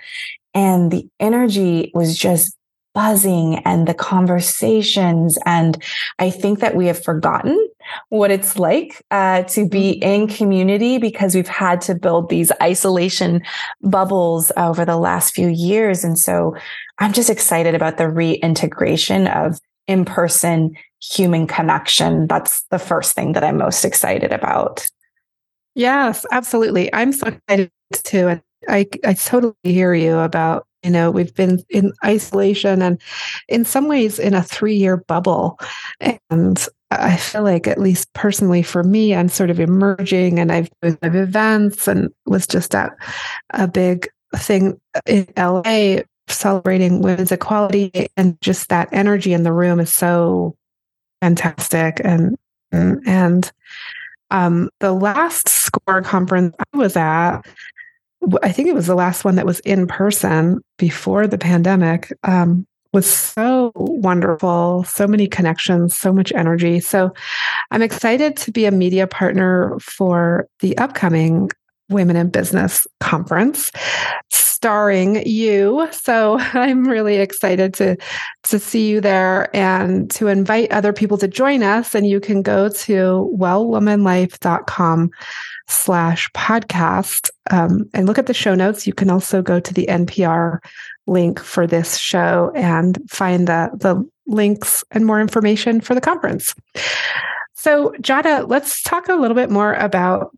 and 0.54 0.92
the 0.92 1.08
energy 1.20 1.92
was 1.94 2.18
just 2.18 2.58
buzzing 2.94 3.56
and 3.66 3.88
the 3.88 3.94
conversations. 3.94 5.38
And 5.46 5.82
I 6.20 6.30
think 6.30 6.60
that 6.60 6.76
we 6.76 6.88
have 6.88 7.04
forgotten 7.04 7.68
what 8.10 8.32
it's 8.32 8.58
like 8.58 9.04
uh, 9.12 9.44
to 9.44 9.68
be 9.68 9.94
mm-hmm. 9.94 10.10
in 10.10 10.28
community 10.28 10.98
because 10.98 11.36
we've 11.36 11.48
had 11.48 11.82
to 11.82 11.96
build 11.96 12.30
these 12.30 12.52
isolation 12.62 13.42
bubbles 13.82 14.52
over 14.58 14.86
the 14.86 14.98
last 14.98 15.34
few 15.34 15.48
years. 15.48 16.04
And 16.04 16.18
so 16.18 16.56
I'm 17.00 17.14
just 17.14 17.30
excited 17.30 17.76
about 17.76 17.98
the 17.98 18.10
reintegration 18.10 19.28
of 19.28 19.60
in 19.88 20.06
person 20.06 20.76
human 21.02 21.48
connection. 21.48 22.28
That's 22.28 22.64
the 22.70 22.80
first 22.80 23.14
thing 23.16 23.34
that 23.34 23.44
I'm 23.44 23.58
most 23.58 23.84
excited 23.84 24.32
about. 24.32 24.88
Yes, 25.76 26.26
absolutely. 26.32 26.94
I'm 26.94 27.12
so 27.12 27.28
excited 27.28 27.72
too. 28.04 28.28
And 28.28 28.42
I, 28.70 28.88
I 29.06 29.14
totally 29.14 29.56
hear 29.64 29.94
you 29.94 30.20
about 30.20 30.66
you 30.84 30.92
know, 30.92 31.10
we've 31.10 31.34
been 31.34 31.64
in 31.70 31.94
isolation 32.04 32.82
and 32.82 33.02
in 33.48 33.66
some 33.66 33.88
ways 33.88 34.20
in 34.20 34.34
a 34.34 34.44
three 34.44 34.76
year 34.76 34.98
bubble. 34.98 35.60
And 36.30 36.68
I 36.92 37.18
feel 37.18 37.44
like, 37.44 37.68
at 37.68 37.80
least 37.80 38.12
personally 38.14 38.64
for 38.64 38.84
me, 38.84 39.16
I'm 39.16 39.30
sort 39.30 39.50
of 39.50 39.60
emerging 39.60 40.40
and 40.40 40.52
I've 40.52 40.70
been 40.82 40.98
at 41.02 41.16
events 41.16 41.88
and 41.88 42.10
was 42.26 42.46
just 42.46 42.76
at 42.76 42.92
a 43.52 43.68
big 43.68 44.08
thing 44.36 44.80
in 45.06 45.28
LA 45.38 46.02
celebrating 46.28 47.02
women's 47.02 47.32
equality. 47.32 48.08
And 48.18 48.40
just 48.42 48.70
that 48.70 48.90
energy 48.92 49.34
in 49.34 49.44
the 49.44 49.54
room 49.54 49.80
is 49.80 49.92
so 49.92 50.56
fantastic. 51.22 52.02
And, 52.04 52.38
and, 52.72 53.52
um, 54.32 54.70
the 54.80 54.92
last 54.92 55.48
score 55.48 56.02
conference 56.02 56.56
I 56.74 56.78
was 56.78 56.98
at, 56.98 57.42
I 58.42 58.52
think 58.52 58.68
it 58.68 58.76
was 58.76 58.88
the 58.88 58.96
last 58.96 59.26
one 59.26 59.36
that 59.36 59.46
was 59.46 59.60
in 59.62 59.88
person 59.88 60.62
before 60.78 61.28
the 61.28 61.38
pandemic, 61.38 62.12
um, 62.24 62.66
was 62.94 63.10
so 63.10 63.72
wonderful. 63.76 64.84
So 64.84 65.08
many 65.08 65.28
connections, 65.28 65.98
so 65.98 66.14
much 66.14 66.32
energy. 66.34 66.80
So 66.80 67.14
I'm 67.72 67.82
excited 67.82 68.38
to 68.38 68.52
be 68.52 68.66
a 68.66 68.72
media 68.72 69.08
partner 69.08 69.78
for 69.80 70.48
the 70.60 70.78
upcoming 70.78 71.50
Women 71.90 72.16
in 72.16 72.30
Business 72.30 72.88
conference 73.02 73.72
starring 74.64 75.28
you. 75.28 75.90
So 75.92 76.38
I'm 76.54 76.88
really 76.88 77.18
excited 77.18 77.74
to 77.76 77.98
to 78.44 78.60
see 78.60 78.88
you 78.88 79.02
there 79.02 79.54
and 79.56 80.10
to 80.12 80.28
invite 80.28 80.72
other 80.72 80.94
people 80.94 81.18
to 81.18 81.28
join 81.28 81.64
us. 81.64 81.94
And 81.94 82.08
you 82.08 82.22
can 82.22 82.42
go 82.42 82.70
to 82.70 83.36
wellwomanlife.com 83.38 85.12
slash 85.68 86.30
podcast 86.32 87.30
um, 87.52 87.90
and 87.94 88.06
look 88.06 88.18
at 88.18 88.28
the 88.28 88.34
show 88.34 88.56
notes. 88.56 88.86
You 88.86 88.94
can 88.94 89.10
also 89.10 89.42
go 89.42 89.60
to 89.60 89.74
the 89.74 89.88
NPR 89.88 90.60
link 91.08 91.40
for 91.40 91.68
this 91.68 91.98
show 91.98 92.52
and 92.56 93.00
find 93.10 93.48
the, 93.48 93.70
the 93.74 94.08
links 94.28 94.84
and 94.92 95.06
more 95.06 95.20
information 95.20 95.82
for 95.82 95.96
the 95.96 96.02
conference. 96.02 96.56
So, 97.54 97.94
Jadah, 98.02 98.46
let's 98.48 98.82
talk 98.84 99.08
a 99.08 99.16
little 99.16 99.36
bit 99.36 99.50
more 99.50 99.74
about. 99.74 100.36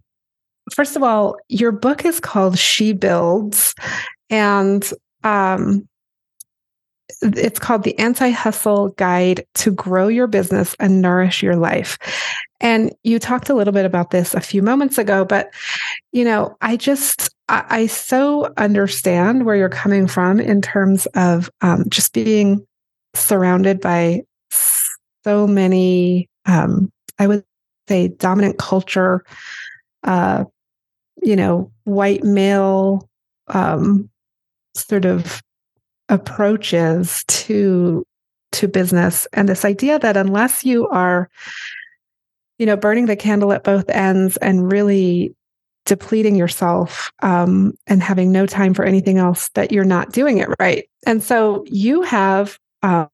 First 0.73 0.95
of 0.95 1.03
all, 1.03 1.37
your 1.47 1.71
book 1.71 2.05
is 2.05 2.19
called 2.19 2.57
She 2.57 2.91
Builds, 2.93 3.75
and 4.31 4.87
um, 5.23 5.87
it's 7.21 7.59
called 7.59 7.83
the 7.83 7.97
Anti 7.99 8.29
Hustle 8.29 8.89
Guide 8.89 9.45
to 9.55 9.71
Grow 9.71 10.07
Your 10.07 10.27
Business 10.27 10.75
and 10.79 11.01
Nourish 11.01 11.41
Your 11.41 11.55
Life. 11.55 11.97
And 12.59 12.93
you 13.03 13.19
talked 13.19 13.49
a 13.49 13.53
little 13.53 13.73
bit 13.73 13.85
about 13.85 14.11
this 14.11 14.33
a 14.33 14.41
few 14.41 14.61
moments 14.61 14.97
ago, 14.97 15.25
but 15.25 15.53
you 16.11 16.23
know, 16.23 16.55
I 16.61 16.77
just 16.77 17.35
I, 17.47 17.65
I 17.69 17.87
so 17.87 18.53
understand 18.57 19.45
where 19.45 19.55
you're 19.55 19.69
coming 19.69 20.07
from 20.07 20.39
in 20.39 20.61
terms 20.61 21.05
of 21.15 21.49
um, 21.61 21.85
just 21.89 22.13
being 22.13 22.65
surrounded 23.13 23.81
by 23.81 24.21
so 25.23 25.47
many, 25.47 26.29
um, 26.45 26.91
I 27.19 27.27
would 27.27 27.43
say, 27.87 28.09
dominant 28.09 28.57
culture, 28.57 29.23
uh, 30.03 30.45
you 31.21 31.35
know, 31.35 31.71
white 31.83 32.23
male 32.23 33.09
um, 33.47 34.09
sort 34.75 35.05
of 35.05 35.41
approaches 36.09 37.23
to 37.27 38.05
to 38.53 38.67
business. 38.67 39.27
And 39.33 39.49
this 39.49 39.65
idea 39.65 39.99
that 39.99 40.17
unless 40.17 40.63
you 40.63 40.87
are 40.89 41.29
you 42.57 42.65
know 42.65 42.77
burning 42.77 43.05
the 43.05 43.15
candle 43.15 43.51
at 43.51 43.63
both 43.63 43.89
ends 43.89 44.37
and 44.37 44.71
really 44.71 45.35
depleting 45.85 46.35
yourself 46.35 47.11
um, 47.21 47.73
and 47.87 48.01
having 48.01 48.31
no 48.31 48.45
time 48.45 48.73
for 48.73 48.85
anything 48.85 49.17
else 49.17 49.49
that 49.49 49.71
you're 49.71 49.83
not 49.85 50.11
doing 50.11 50.39
it 50.39 50.49
right. 50.59 50.89
And 51.05 51.21
so 51.21 51.63
you 51.67 52.01
have 52.01 52.57
um, 52.81 53.09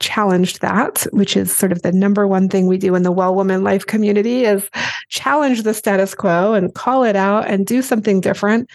challenged 0.00 0.60
that 0.60 1.06
which 1.12 1.36
is 1.36 1.56
sort 1.56 1.70
of 1.70 1.82
the 1.82 1.92
number 1.92 2.26
one 2.26 2.48
thing 2.48 2.66
we 2.66 2.78
do 2.78 2.94
in 2.94 3.02
the 3.02 3.12
well 3.12 3.34
woman 3.34 3.62
life 3.62 3.86
community 3.86 4.44
is 4.44 4.68
challenge 5.08 5.62
the 5.62 5.74
status 5.74 6.14
quo 6.14 6.54
and 6.54 6.74
call 6.74 7.04
it 7.04 7.16
out 7.16 7.48
and 7.48 7.66
do 7.66 7.82
something 7.82 8.20
different. 8.20 8.68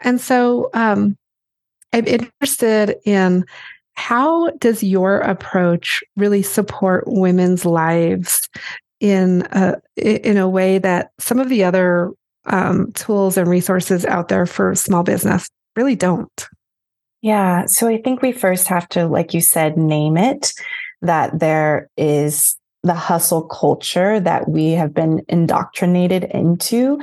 And 0.00 0.20
so 0.20 0.70
um, 0.74 1.16
I'm 1.94 2.06
interested 2.08 2.96
in 3.04 3.44
how 3.94 4.50
does 4.58 4.82
your 4.82 5.18
approach 5.18 6.02
really 6.16 6.42
support 6.42 7.04
women's 7.06 7.64
lives 7.64 8.48
in 8.98 9.46
a, 9.52 9.76
in 9.96 10.36
a 10.36 10.48
way 10.48 10.78
that 10.78 11.12
some 11.20 11.38
of 11.38 11.48
the 11.48 11.62
other 11.62 12.10
um, 12.46 12.90
tools 12.94 13.36
and 13.36 13.48
resources 13.48 14.04
out 14.06 14.26
there 14.26 14.44
for 14.44 14.74
small 14.74 15.04
business 15.04 15.48
really 15.76 15.94
don't? 15.94 16.48
Yeah. 17.22 17.66
So 17.66 17.86
I 17.86 18.02
think 18.02 18.22
we 18.22 18.32
first 18.32 18.66
have 18.66 18.88
to, 18.90 19.06
like 19.06 19.32
you 19.32 19.40
said, 19.40 19.76
name 19.76 20.16
it 20.16 20.52
that 21.00 21.38
there 21.38 21.88
is 21.96 22.56
the 22.82 22.94
hustle 22.94 23.44
culture 23.44 24.18
that 24.18 24.48
we 24.48 24.72
have 24.72 24.92
been 24.92 25.22
indoctrinated 25.28 26.24
into 26.24 27.00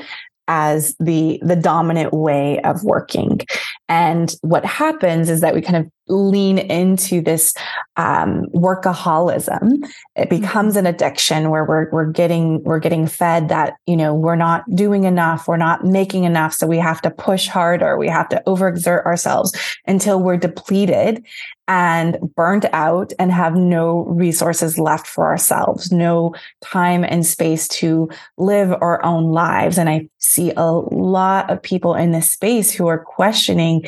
as 0.47 0.95
the 0.99 1.39
the 1.43 1.55
dominant 1.55 2.13
way 2.13 2.59
of 2.61 2.83
working. 2.83 3.39
And 3.87 4.33
what 4.41 4.65
happens 4.65 5.29
is 5.29 5.41
that 5.41 5.53
we 5.53 5.61
kind 5.61 5.77
of 5.77 5.91
lean 6.07 6.57
into 6.57 7.21
this 7.21 7.53
um, 7.95 8.45
workaholism. 8.53 9.87
It 10.15 10.29
becomes 10.29 10.75
an 10.75 10.85
addiction 10.85 11.49
where 11.49 11.63
we're 11.63 11.89
we're 11.91 12.11
getting 12.11 12.63
we're 12.63 12.79
getting 12.79 13.07
fed 13.07 13.49
that 13.49 13.75
you 13.85 13.95
know 13.95 14.13
we're 14.13 14.35
not 14.35 14.63
doing 14.75 15.03
enough, 15.03 15.47
we're 15.47 15.57
not 15.57 15.85
making 15.85 16.23
enough, 16.23 16.53
so 16.53 16.67
we 16.67 16.77
have 16.77 17.01
to 17.01 17.11
push 17.11 17.47
harder, 17.47 17.97
we 17.97 18.07
have 18.07 18.29
to 18.29 18.41
overexert 18.47 19.05
ourselves 19.05 19.53
until 19.87 20.21
we're 20.21 20.37
depleted 20.37 21.23
and 21.67 22.17
burnt 22.35 22.65
out 22.73 23.13
and 23.17 23.31
have 23.31 23.55
no 23.55 24.03
resources 24.05 24.77
left 24.77 25.07
for 25.07 25.25
ourselves, 25.25 25.91
no 25.91 26.35
time 26.61 27.05
and 27.05 27.25
space 27.25 27.67
to 27.67 28.09
live 28.37 28.73
our 28.81 29.03
own 29.05 29.31
lives. 29.31 29.77
And 29.77 29.89
I 29.89 30.09
see 30.17 30.51
a 30.57 30.69
lot 30.69 31.49
of 31.49 31.61
people 31.61 31.95
in 31.95 32.11
this 32.11 32.29
space 32.29 32.71
who 32.71 32.87
are 32.87 32.99
questioning 32.99 33.85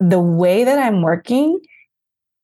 the 0.00 0.20
way 0.20 0.64
that 0.64 0.78
I'm 0.78 1.02
working 1.02 1.60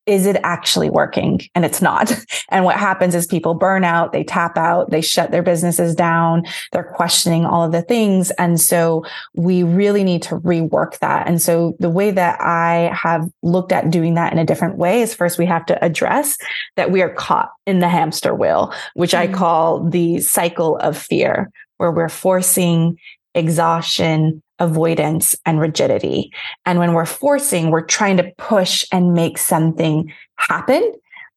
is 0.06 0.24
it 0.24 0.36
actually 0.44 0.88
working? 0.88 1.40
And 1.54 1.64
it's 1.64 1.82
not. 1.82 2.12
And 2.48 2.64
what 2.64 2.76
happens 2.76 3.16
is 3.16 3.26
people 3.26 3.54
burn 3.54 3.82
out, 3.82 4.12
they 4.12 4.22
tap 4.22 4.56
out, 4.56 4.90
they 4.90 5.00
shut 5.00 5.32
their 5.32 5.42
businesses 5.42 5.96
down, 5.96 6.44
they're 6.70 6.92
questioning 6.94 7.44
all 7.44 7.64
of 7.64 7.72
the 7.72 7.82
things. 7.82 8.30
And 8.32 8.60
so 8.60 9.04
we 9.34 9.64
really 9.64 10.04
need 10.04 10.22
to 10.22 10.36
rework 10.36 11.00
that. 11.00 11.26
And 11.26 11.42
so 11.42 11.76
the 11.80 11.90
way 11.90 12.12
that 12.12 12.40
I 12.40 12.92
have 12.94 13.28
looked 13.42 13.72
at 13.72 13.90
doing 13.90 14.14
that 14.14 14.32
in 14.32 14.38
a 14.38 14.44
different 14.44 14.78
way 14.78 15.02
is 15.02 15.12
first 15.12 15.38
we 15.38 15.46
have 15.46 15.66
to 15.66 15.84
address 15.84 16.38
that 16.76 16.92
we 16.92 17.02
are 17.02 17.12
caught 17.12 17.50
in 17.66 17.80
the 17.80 17.88
hamster 17.88 18.32
wheel, 18.32 18.72
which 18.94 19.10
mm-hmm. 19.10 19.34
I 19.34 19.36
call 19.36 19.82
the 19.90 20.20
cycle 20.20 20.76
of 20.76 20.96
fear, 20.96 21.50
where 21.78 21.90
we're 21.90 22.08
forcing 22.08 22.96
exhaustion, 23.34 24.40
avoidance, 24.58 25.36
and 25.44 25.60
rigidity. 25.60 26.32
And 26.64 26.78
when 26.78 26.92
we're 26.92 27.06
forcing, 27.06 27.70
we're 27.70 27.84
trying 27.84 28.16
to 28.16 28.32
push 28.38 28.84
and 28.92 29.14
make 29.14 29.38
something 29.38 30.12
happen. 30.36 30.92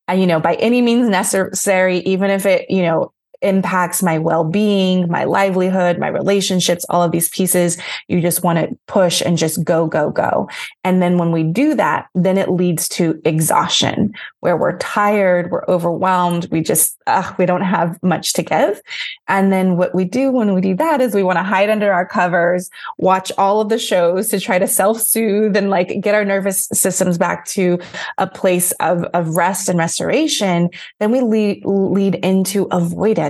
And, 0.08 0.20
you 0.20 0.28
know, 0.28 0.40
by 0.40 0.56
any 0.56 0.82
means 0.82 1.08
necessary, 1.10 2.00
even 2.00 2.30
if 2.30 2.46
it, 2.46 2.70
you 2.70 2.82
know, 2.82 3.14
impacts 3.42 4.04
my 4.04 4.18
well-being, 4.18 5.10
my 5.10 5.24
livelihood, 5.24 5.98
my 5.98 6.08
relationships, 6.08 6.86
all 6.90 7.02
of 7.02 7.12
these 7.12 7.30
pieces. 7.30 7.78
You 8.08 8.22
just 8.22 8.44
want 8.44 8.60
to 8.60 8.78
push 8.88 9.22
and 9.22 9.38
just 9.38 9.64
go, 9.64 9.88
go, 9.88 10.10
go. 10.10 10.50
And 10.84 11.02
then 11.02 11.18
when 11.18 11.32
we 11.32 11.44
do 11.44 11.76
that, 11.76 12.08
then 12.16 12.38
it 12.38 12.50
leads 12.50 12.90
to 12.90 13.22
exhaustion 13.24 14.14
where 14.42 14.58
we're 14.58 14.78
tired, 14.78 15.52
we're 15.52 15.66
overwhelmed, 15.68 16.48
we 16.52 16.62
just, 16.62 16.98
uh, 17.08 17.34
we 17.38 17.46
don't 17.46 17.62
have 17.62 18.02
much 18.02 18.34
to 18.34 18.44
give. 18.44 18.82
And 19.28 19.52
then 19.52 19.78
what 19.78 19.94
we 19.94 20.06
do 20.06 20.32
when 20.32 20.54
we 20.54 20.62
do 20.62 20.76
that 20.76 21.02
is 21.02 21.14
we 21.14 21.24
want 21.24 21.38
to 21.38 21.44
hide 21.44 21.70
under 21.70 21.92
our 21.92 22.06
covers, 22.06 22.70
watch 22.98 23.32
all 23.38 23.62
of 23.62 23.70
the 23.70 23.80
shows 23.80 24.30
to 24.30 24.40
try 24.40 24.58
to 24.58 24.68
self-soothe 24.68 25.56
and 25.56 25.70
like 25.70 26.02
get 26.02 26.16
our 26.16 26.26
nervous 26.26 26.68
systems 26.74 27.18
back 27.18 27.46
to 27.46 27.80
a 28.18 28.28
place 28.28 28.72
of, 28.80 29.04
of 29.14 29.36
rest 29.36 29.70
and 29.70 29.78
restoration. 29.78 30.70
Then 31.00 31.12
we 31.12 31.22
lead, 31.22 31.64
lead 31.66 32.16
into 32.16 32.68
avoidance 32.72 33.29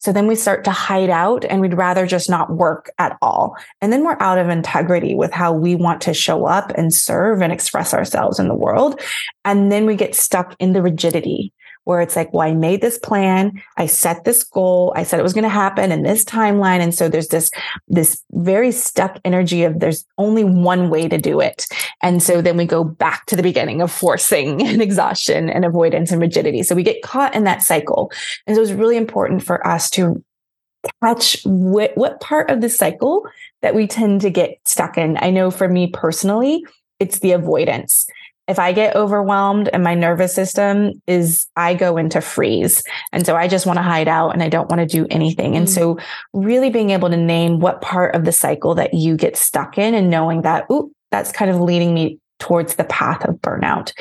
so 0.00 0.12
then 0.12 0.26
we 0.26 0.34
start 0.34 0.64
to 0.64 0.70
hide 0.70 1.10
out 1.10 1.44
and 1.44 1.60
we'd 1.60 1.74
rather 1.74 2.06
just 2.06 2.30
not 2.30 2.56
work 2.56 2.90
at 2.98 3.18
all. 3.20 3.54
And 3.82 3.92
then 3.92 4.02
we're 4.02 4.16
out 4.18 4.38
of 4.38 4.48
integrity 4.48 5.14
with 5.14 5.30
how 5.30 5.52
we 5.52 5.74
want 5.74 6.00
to 6.02 6.14
show 6.14 6.46
up 6.46 6.72
and 6.74 6.92
serve 6.92 7.42
and 7.42 7.52
express 7.52 7.92
ourselves 7.92 8.38
in 8.38 8.48
the 8.48 8.54
world. 8.54 8.98
And 9.44 9.70
then 9.70 9.84
we 9.84 9.96
get 9.96 10.14
stuck 10.14 10.56
in 10.58 10.72
the 10.72 10.80
rigidity 10.80 11.52
where 11.84 12.00
it's 12.00 12.16
like, 12.16 12.32
well, 12.32 12.46
I 12.46 12.52
made 12.52 12.80
this 12.80 12.98
plan. 12.98 13.60
I 13.76 13.86
set 13.86 14.24
this 14.24 14.44
goal. 14.44 14.92
I 14.96 15.02
said 15.02 15.18
it 15.18 15.24
was 15.24 15.32
going 15.32 15.44
to 15.44 15.48
happen 15.48 15.90
in 15.90 16.02
this 16.02 16.24
timeline. 16.24 16.80
And 16.80 16.94
so 16.94 17.08
there's 17.08 17.28
this, 17.28 17.50
this 17.88 18.22
very 18.32 18.70
stuck 18.70 19.18
energy 19.24 19.64
of 19.64 19.80
there's 19.80 20.04
only 20.18 20.44
one 20.44 20.90
way 20.90 21.08
to 21.08 21.18
do 21.18 21.40
it. 21.40 21.66
And 22.02 22.22
so 22.22 22.42
then 22.42 22.56
we 22.56 22.66
go 22.66 22.84
back 22.84 23.26
to 23.26 23.36
the 23.36 23.42
beginning 23.42 23.80
of 23.80 23.90
forcing 23.90 24.62
and 24.66 24.82
exhaustion 24.82 25.48
and 25.48 25.64
avoidance 25.64 26.12
and 26.12 26.20
rigidity. 26.20 26.62
So 26.62 26.74
we 26.74 26.82
get 26.82 27.02
caught 27.02 27.34
in 27.34 27.44
that 27.44 27.62
cycle. 27.62 28.12
And 28.46 28.56
so 28.56 28.62
it's 28.62 28.72
really 28.72 28.96
important 28.96 29.42
for 29.42 29.66
us 29.66 29.90
to 29.90 30.22
catch 31.02 31.42
what, 31.44 31.92
what 31.96 32.20
part 32.20 32.50
of 32.50 32.60
the 32.60 32.70
cycle 32.70 33.26
that 33.62 33.74
we 33.74 33.86
tend 33.86 34.20
to 34.22 34.30
get 34.30 34.58
stuck 34.64 34.96
in. 34.96 35.18
I 35.20 35.30
know 35.30 35.50
for 35.50 35.68
me 35.68 35.88
personally, 35.88 36.64
it's 36.98 37.18
the 37.20 37.32
avoidance 37.32 38.06
if 38.50 38.58
I 38.58 38.72
get 38.72 38.96
overwhelmed 38.96 39.68
and 39.72 39.84
my 39.84 39.94
nervous 39.94 40.34
system 40.34 41.00
is, 41.06 41.46
I 41.56 41.74
go 41.74 41.96
into 41.96 42.20
freeze. 42.20 42.82
And 43.12 43.24
so 43.24 43.36
I 43.36 43.46
just 43.46 43.64
want 43.64 43.76
to 43.78 43.82
hide 43.82 44.08
out 44.08 44.30
and 44.30 44.42
I 44.42 44.48
don't 44.48 44.68
want 44.68 44.80
to 44.80 44.86
do 44.86 45.06
anything. 45.08 45.56
And 45.56 45.68
mm. 45.68 45.70
so 45.70 45.98
really 46.34 46.68
being 46.68 46.90
able 46.90 47.08
to 47.10 47.16
name 47.16 47.60
what 47.60 47.80
part 47.80 48.14
of 48.16 48.24
the 48.24 48.32
cycle 48.32 48.74
that 48.74 48.92
you 48.92 49.16
get 49.16 49.36
stuck 49.36 49.78
in 49.78 49.94
and 49.94 50.10
knowing 50.10 50.42
that, 50.42 50.66
ooh, 50.70 50.92
that's 51.12 51.30
kind 51.30 51.50
of 51.50 51.60
leading 51.60 51.94
me 51.94 52.18
towards 52.40 52.74
the 52.74 52.84
path 52.84 53.24
of 53.28 53.36
burnout. 53.36 53.92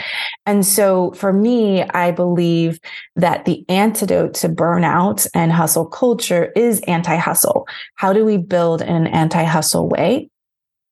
And 0.46 0.66
so 0.66 1.12
for 1.12 1.32
me, 1.32 1.84
I 1.84 2.10
believe 2.10 2.80
that 3.18 3.46
the 3.46 3.64
antidote 3.70 4.34
to 4.36 4.50
burnout 4.50 5.28
and 5.36 5.52
hustle 5.52 5.86
culture 5.86 6.52
is 6.56 6.80
anti 6.88 7.18
hustle. 7.18 7.68
How 7.96 8.14
do 8.14 8.26
we 8.26 8.38
build 8.38 8.82
in 8.82 8.96
an 8.96 9.08
anti 9.08 9.44
hustle 9.44 9.88
way? 9.88 10.29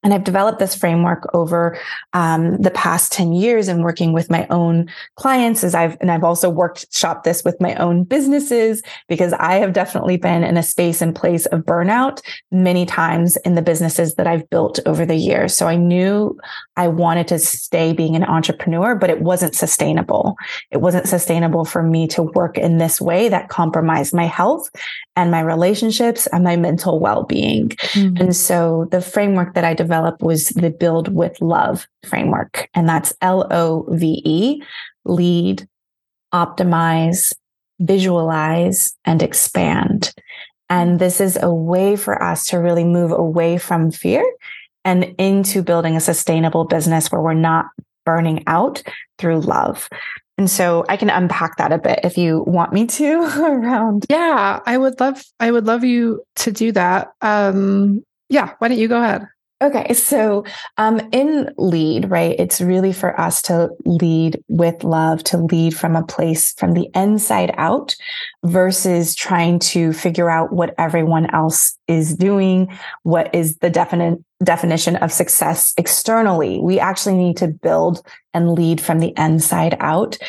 And 0.08 0.14
I've 0.14 0.24
developed 0.24 0.60
this 0.60 0.74
framework 0.74 1.28
over 1.34 1.78
um, 2.14 2.56
the 2.62 2.72
past 2.72 3.12
10 3.12 3.34
years 3.34 3.68
and 3.68 3.84
working 3.84 4.14
with 4.14 4.32
my 4.32 4.48
own 4.50 4.90
clients 5.18 5.66
as 5.66 5.76
I've, 5.76 5.98
and 6.00 6.10
I've 6.10 6.24
also 6.24 6.50
worked 6.50 6.96
shop 6.96 7.26
this 7.26 7.44
with 7.44 7.60
my 7.60 7.76
own 7.76 8.06
businesses 8.06 8.82
because 9.10 9.34
I 9.34 9.56
have 9.56 9.74
definitely 9.74 10.16
been 10.16 10.46
in 10.46 10.56
a 10.56 10.64
space 10.64 11.02
and 11.02 11.14
place 11.14 11.46
of 11.48 11.66
burnout 11.66 12.22
many 12.52 12.86
times 12.86 13.36
in 13.44 13.56
the 13.56 13.62
businesses 13.62 14.16
that 14.16 14.28
I've 14.28 14.50
built 14.50 14.80
over 14.86 15.06
the 15.06 15.18
years. 15.18 15.58
So 15.58 15.68
I 15.68 15.76
knew 15.76 16.40
I 16.78 16.88
wanted 16.88 17.28
to 17.28 17.38
stay 17.40 17.92
being 17.92 18.16
an 18.16 18.24
entrepreneur, 18.24 18.96
but 18.96 19.10
it 19.10 19.20
wasn't 19.20 19.56
sustainable. 19.56 20.38
It 20.72 20.78
wasn't 20.78 21.10
sustainable 21.10 21.66
for 21.66 21.84
me 21.84 22.08
to 22.08 22.24
work 22.24 22.58
in 22.58 22.78
this 22.78 23.02
way 23.02 23.28
that 23.28 23.50
compromised 23.50 24.14
my 24.14 24.26
health 24.26 24.70
and 25.18 25.32
my 25.32 25.42
relationships 25.42 26.28
and 26.28 26.46
my 26.46 26.56
mental 26.56 27.02
well-being. 27.02 27.70
Mm-hmm. 27.70 28.18
And 28.22 28.36
so 28.36 28.88
the 28.92 29.02
framework 29.02 29.56
that 29.56 29.66
I 29.66 29.74
developed 29.74 29.97
was 30.20 30.50
the 30.50 30.70
build 30.70 31.14
with 31.14 31.42
love 31.42 31.88
framework. 32.06 32.70
And 32.74 32.88
that's 32.88 33.14
L 33.22 33.48
O 33.52 33.86
V 33.90 34.22
E, 34.26 34.64
lead, 35.06 35.68
optimize, 36.34 37.34
visualize, 37.80 38.96
and 39.06 39.22
expand. 39.22 40.14
And 40.70 41.00
this 41.00 41.22
is 41.22 41.38
a 41.42 41.54
way 41.54 41.96
for 41.96 42.22
us 42.22 42.46
to 42.48 42.58
really 42.58 42.84
move 42.84 43.12
away 43.12 43.58
from 43.58 43.92
fear 43.92 44.26
and 44.84 45.16
into 45.18 45.62
building 45.62 45.96
a 45.96 46.02
sustainable 46.02 46.66
business 46.66 47.12
where 47.12 47.22
we're 47.22 47.34
not 47.34 47.68
burning 48.06 48.44
out 48.48 48.82
through 49.18 49.42
love. 49.42 49.90
And 50.38 50.50
so 50.50 50.86
I 50.88 50.98
can 50.98 51.10
unpack 51.10 51.58
that 51.58 51.72
a 51.72 51.78
bit 51.78 52.00
if 52.04 52.18
you 52.18 52.44
want 52.46 52.72
me 52.72 52.86
to 52.88 53.14
around. 53.44 54.06
Yeah, 54.10 54.60
I 54.66 54.78
would 54.78 55.00
love 55.00 55.24
I 55.40 55.52
would 55.52 55.66
love 55.66 55.84
you 55.84 56.24
to 56.38 56.52
do 56.52 56.72
that. 56.74 57.10
Um 57.22 58.04
yeah, 58.30 58.54
why 58.60 58.68
don't 58.68 58.78
you 58.78 58.88
go 58.88 59.02
ahead? 59.02 59.28
Okay, 59.60 59.92
so 59.94 60.44
um, 60.78 61.02
in 61.12 61.52
lead, 61.58 62.12
right, 62.12 62.36
it's 62.38 62.62
really 62.62 62.94
for 62.94 63.20
us 63.20 63.42
to 63.44 63.70
lead 63.86 64.40
with 64.48 64.84
love, 64.84 65.24
to 65.24 65.38
lead 65.38 65.76
from 65.76 65.96
a 65.96 66.06
place 66.06 66.54
from 66.54 66.74
the 66.74 66.88
inside 66.94 67.52
out 67.58 67.96
versus 68.46 69.16
trying 69.16 69.58
to 69.58 69.94
figure 69.94 70.30
out 70.30 70.54
what 70.54 70.76
everyone 70.78 71.34
else 71.34 71.76
is 71.88 72.16
doing, 72.16 72.72
what 73.02 73.34
is 73.34 73.58
the 73.58 73.72
definite 73.72 74.20
definition 74.44 74.96
of 74.98 75.12
success 75.12 75.74
externally. 75.76 76.60
We 76.60 76.80
actually 76.80 77.16
need 77.16 77.38
to 77.38 77.48
build 77.48 78.06
and 78.36 78.52
lead 78.52 78.80
from 78.80 79.00
the 79.00 79.14
inside 79.18 79.76
out. 79.80 80.20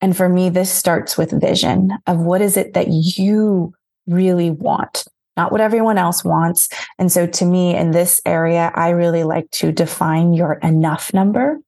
And 0.00 0.16
for 0.16 0.30
me, 0.30 0.48
this 0.48 0.72
starts 0.72 1.18
with 1.18 1.38
vision 1.38 1.90
of 2.06 2.20
what 2.20 2.40
is 2.40 2.56
it 2.56 2.72
that 2.72 2.88
you 2.88 3.74
really 4.06 4.50
want? 4.50 5.04
Not 5.38 5.52
what 5.52 5.62
everyone 5.62 5.96
else 5.96 6.22
wants. 6.24 6.68
And 6.98 7.10
so 7.10 7.26
to 7.26 7.44
me, 7.46 7.74
in 7.74 7.92
this 7.92 8.20
area, 8.26 8.72
I 8.74 8.90
really 8.90 9.24
like 9.24 9.50
to 9.52 9.72
define 9.72 10.34
your 10.34 10.54
enough 10.54 11.14
number. 11.14 11.58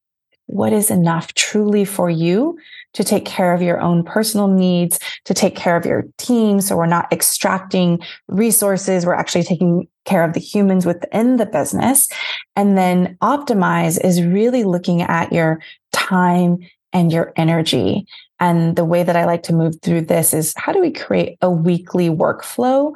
What 0.47 0.73
is 0.73 0.91
enough 0.91 1.33
truly 1.35 1.85
for 1.85 2.11
you 2.11 2.59
to 2.95 3.05
take 3.05 3.25
care 3.25 3.55
of 3.55 3.63
your 3.63 3.81
own 3.81 4.03
personal 4.03 4.49
needs, 4.49 4.99
to 5.25 5.33
take 5.33 5.55
care 5.55 5.77
of 5.77 5.87
your 5.87 6.07
team? 6.19 6.61
So 6.61 6.77
we're 6.77 6.87
not 6.87 7.13
extracting 7.13 8.01
resources. 8.27 9.07
We're 9.07 9.15
actually 9.15 9.45
taking 9.45 9.87
care 10.05 10.25
of 10.25 10.33
the 10.35 10.41
humans 10.41 10.85
within 10.85 11.37
the 11.37 11.47
business. 11.47 12.09
And 12.57 12.77
then 12.77 13.17
optimize 13.23 14.05
is 14.05 14.21
really 14.25 14.65
looking 14.65 15.03
at 15.03 15.33
your 15.33 15.63
time 15.93 16.59
and 16.93 17.13
your 17.13 17.33
energy. 17.37 18.07
And 18.41 18.75
the 18.75 18.85
way 18.85 19.05
that 19.05 19.17
I 19.17 19.27
like 19.27 19.45
to 19.45 19.53
move 19.53 19.81
through 19.83 20.03
this 20.03 20.35
is 20.35 20.55
how 20.57 20.73
do 20.73 20.81
we 20.81 20.91
create 20.91 21.39
a 21.41 21.51
weekly 21.51 22.09
workflow 22.09 22.93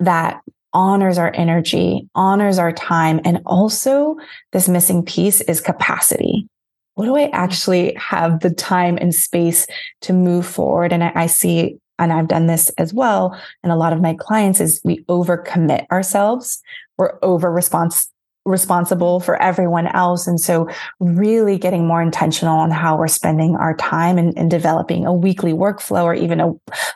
that 0.00 0.40
honors 0.72 1.18
our 1.18 1.32
energy, 1.34 2.08
honors 2.14 2.58
our 2.58 2.72
time. 2.72 3.20
And 3.24 3.40
also, 3.46 4.16
this 4.52 4.68
missing 4.68 5.04
piece 5.04 5.40
is 5.42 5.60
capacity. 5.60 6.46
What 6.94 7.06
do 7.06 7.16
I 7.16 7.30
actually 7.32 7.94
have 7.94 8.40
the 8.40 8.50
time 8.50 8.98
and 8.98 9.14
space 9.14 9.66
to 10.02 10.12
move 10.12 10.46
forward? 10.46 10.92
And 10.92 11.04
I, 11.04 11.12
I 11.14 11.26
see, 11.26 11.78
and 11.98 12.12
I've 12.12 12.28
done 12.28 12.46
this 12.46 12.70
as 12.70 12.92
well. 12.92 13.40
And 13.62 13.72
a 13.72 13.76
lot 13.76 13.92
of 13.92 14.00
my 14.00 14.14
clients 14.14 14.60
is 14.60 14.80
we 14.84 15.04
overcommit 15.04 15.86
ourselves. 15.90 16.60
We're 16.96 17.18
over 17.22 17.50
response 17.50 18.10
responsible 18.48 19.20
for 19.20 19.40
everyone 19.40 19.86
else. 19.88 20.26
And 20.26 20.40
so 20.40 20.68
really 21.00 21.58
getting 21.58 21.86
more 21.86 22.02
intentional 22.02 22.58
on 22.58 22.70
how 22.70 22.96
we're 22.96 23.08
spending 23.08 23.56
our 23.56 23.76
time 23.76 24.18
and, 24.18 24.36
and 24.36 24.50
developing 24.50 25.06
a 25.06 25.12
weekly 25.12 25.52
workflow 25.52 26.04
or 26.04 26.14
even 26.14 26.40
a, 26.40 26.52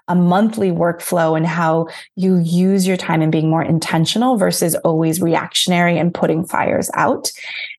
a 0.09 0.15
monthly 0.15 0.71
workflow 0.71 1.37
and 1.37 1.47
how 1.47 1.87
you 2.17 2.39
use 2.39 2.87
your 2.87 2.97
time 2.97 3.23
and 3.23 3.31
being 3.33 3.51
more 3.51 3.63
intentional 3.63 4.37
versus 4.37 4.75
always 4.77 5.21
reactionary 5.21 5.99
and 5.99 6.15
putting 6.15 6.45
fires 6.45 6.91
out. 6.95 7.31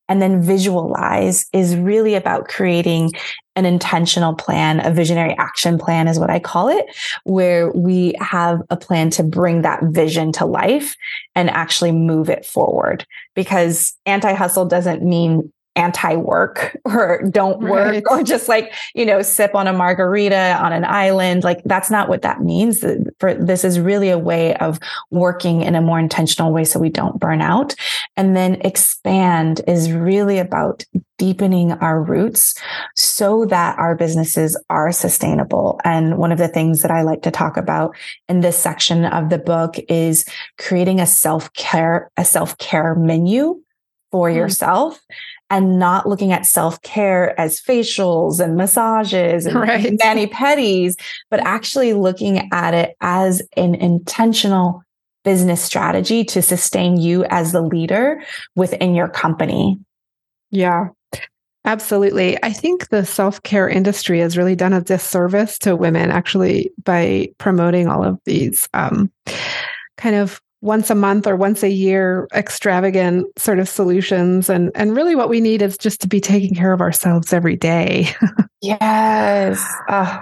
And 0.09 0.21
then 0.21 0.41
visualize 0.41 1.45
is 1.53 1.75
really 1.75 2.15
about 2.15 2.47
creating 2.47 3.11
an 3.55 3.65
intentional 3.65 4.33
plan, 4.33 4.85
a 4.85 4.91
visionary 4.91 5.35
action 5.37 5.77
plan 5.77 6.07
is 6.07 6.19
what 6.19 6.29
I 6.29 6.39
call 6.39 6.69
it, 6.69 6.85
where 7.23 7.71
we 7.71 8.13
have 8.19 8.61
a 8.69 8.77
plan 8.77 9.09
to 9.11 9.23
bring 9.23 9.61
that 9.61 9.83
vision 9.83 10.31
to 10.33 10.45
life 10.45 10.95
and 11.35 11.49
actually 11.49 11.91
move 11.91 12.29
it 12.29 12.45
forward. 12.45 13.05
Because 13.35 13.93
anti 14.05 14.33
hustle 14.33 14.65
doesn't 14.65 15.03
mean 15.03 15.51
anti 15.75 16.15
work 16.15 16.77
or 16.85 17.23
don't 17.29 17.61
work 17.61 17.93
right. 17.93 18.03
or 18.09 18.23
just 18.23 18.47
like, 18.47 18.73
you 18.93 19.05
know, 19.05 19.21
sip 19.21 19.55
on 19.55 19.67
a 19.67 19.73
margarita 19.73 20.57
on 20.61 20.73
an 20.73 20.85
island. 20.85 21.43
Like 21.43 21.63
that's 21.65 21.89
not 21.89 22.09
what 22.09 22.21
that 22.21 22.41
means. 22.41 22.83
For 23.19 23.33
this 23.33 23.63
is 23.63 23.79
really 23.79 24.09
a 24.09 24.17
way 24.17 24.55
of 24.55 24.79
working 25.11 25.61
in 25.61 25.75
a 25.75 25.81
more 25.81 25.99
intentional 25.99 26.51
way 26.51 26.63
so 26.63 26.79
we 26.79 26.89
don't 26.89 27.19
burn 27.19 27.41
out. 27.41 27.75
And 28.15 28.35
then 28.35 28.55
expand 28.61 29.61
is 29.67 29.91
really 29.91 30.39
about 30.39 30.85
deepening 31.17 31.71
our 31.73 32.01
roots 32.01 32.55
so 32.95 33.45
that 33.45 33.77
our 33.77 33.95
businesses 33.95 34.61
are 34.69 34.91
sustainable. 34.91 35.79
And 35.83 36.17
one 36.17 36.31
of 36.31 36.37
the 36.37 36.47
things 36.47 36.81
that 36.81 36.91
I 36.91 37.01
like 37.03 37.21
to 37.21 37.31
talk 37.31 37.55
about 37.55 37.95
in 38.27 38.41
this 38.41 38.57
section 38.57 39.05
of 39.05 39.29
the 39.29 39.37
book 39.37 39.75
is 39.89 40.25
creating 40.57 40.99
a 40.99 41.05
self-care, 41.05 42.11
a 42.17 42.25
self-care 42.25 42.95
menu 42.95 43.61
for 44.11 44.29
mm. 44.29 44.35
yourself 44.35 44.99
and 45.53 45.77
not 45.77 46.09
looking 46.09 46.31
at 46.31 46.47
self-care 46.47 47.39
as 47.39 47.61
facials 47.61 48.39
and 48.39 48.55
massages 48.57 49.45
and 49.45 49.55
right. 49.55 49.93
mani 50.03 50.25
pedis, 50.25 50.95
but 51.29 51.39
actually 51.41 51.93
looking 51.93 52.49
at 52.51 52.73
it 52.73 52.95
as 53.01 53.39
an 53.55 53.75
intentional 53.75 54.81
business 55.23 55.63
strategy 55.63 56.23
to 56.23 56.41
sustain 56.41 56.97
you 56.97 57.23
as 57.25 57.51
the 57.51 57.61
leader 57.61 58.19
within 58.55 58.95
your 58.95 59.07
company. 59.07 59.77
Yeah. 60.49 60.87
Absolutely. 61.65 62.43
I 62.43 62.51
think 62.51 62.89
the 62.89 63.05
self 63.05 63.43
care 63.43 63.69
industry 63.69 64.19
has 64.21 64.35
really 64.35 64.55
done 64.55 64.73
a 64.73 64.81
disservice 64.81 65.59
to 65.59 65.75
women 65.75 66.09
actually 66.09 66.71
by 66.83 67.29
promoting 67.37 67.87
all 67.87 68.03
of 68.03 68.19
these 68.25 68.67
um, 68.73 69.11
kind 69.97 70.15
of 70.15 70.41
once 70.63 70.89
a 70.89 70.95
month 70.95 71.27
or 71.27 71.35
once 71.35 71.61
a 71.61 71.69
year 71.69 72.27
extravagant 72.33 73.27
sort 73.37 73.59
of 73.59 73.67
solutions. 73.67 74.49
And 74.49 74.71
and 74.73 74.95
really 74.95 75.15
what 75.15 75.29
we 75.29 75.41
need 75.41 75.61
is 75.61 75.77
just 75.77 76.01
to 76.01 76.07
be 76.07 76.21
taking 76.21 76.55
care 76.55 76.73
of 76.73 76.81
ourselves 76.81 77.33
every 77.33 77.55
day. 77.55 78.07
Yes. 78.63 79.61
Uh, 79.89 80.21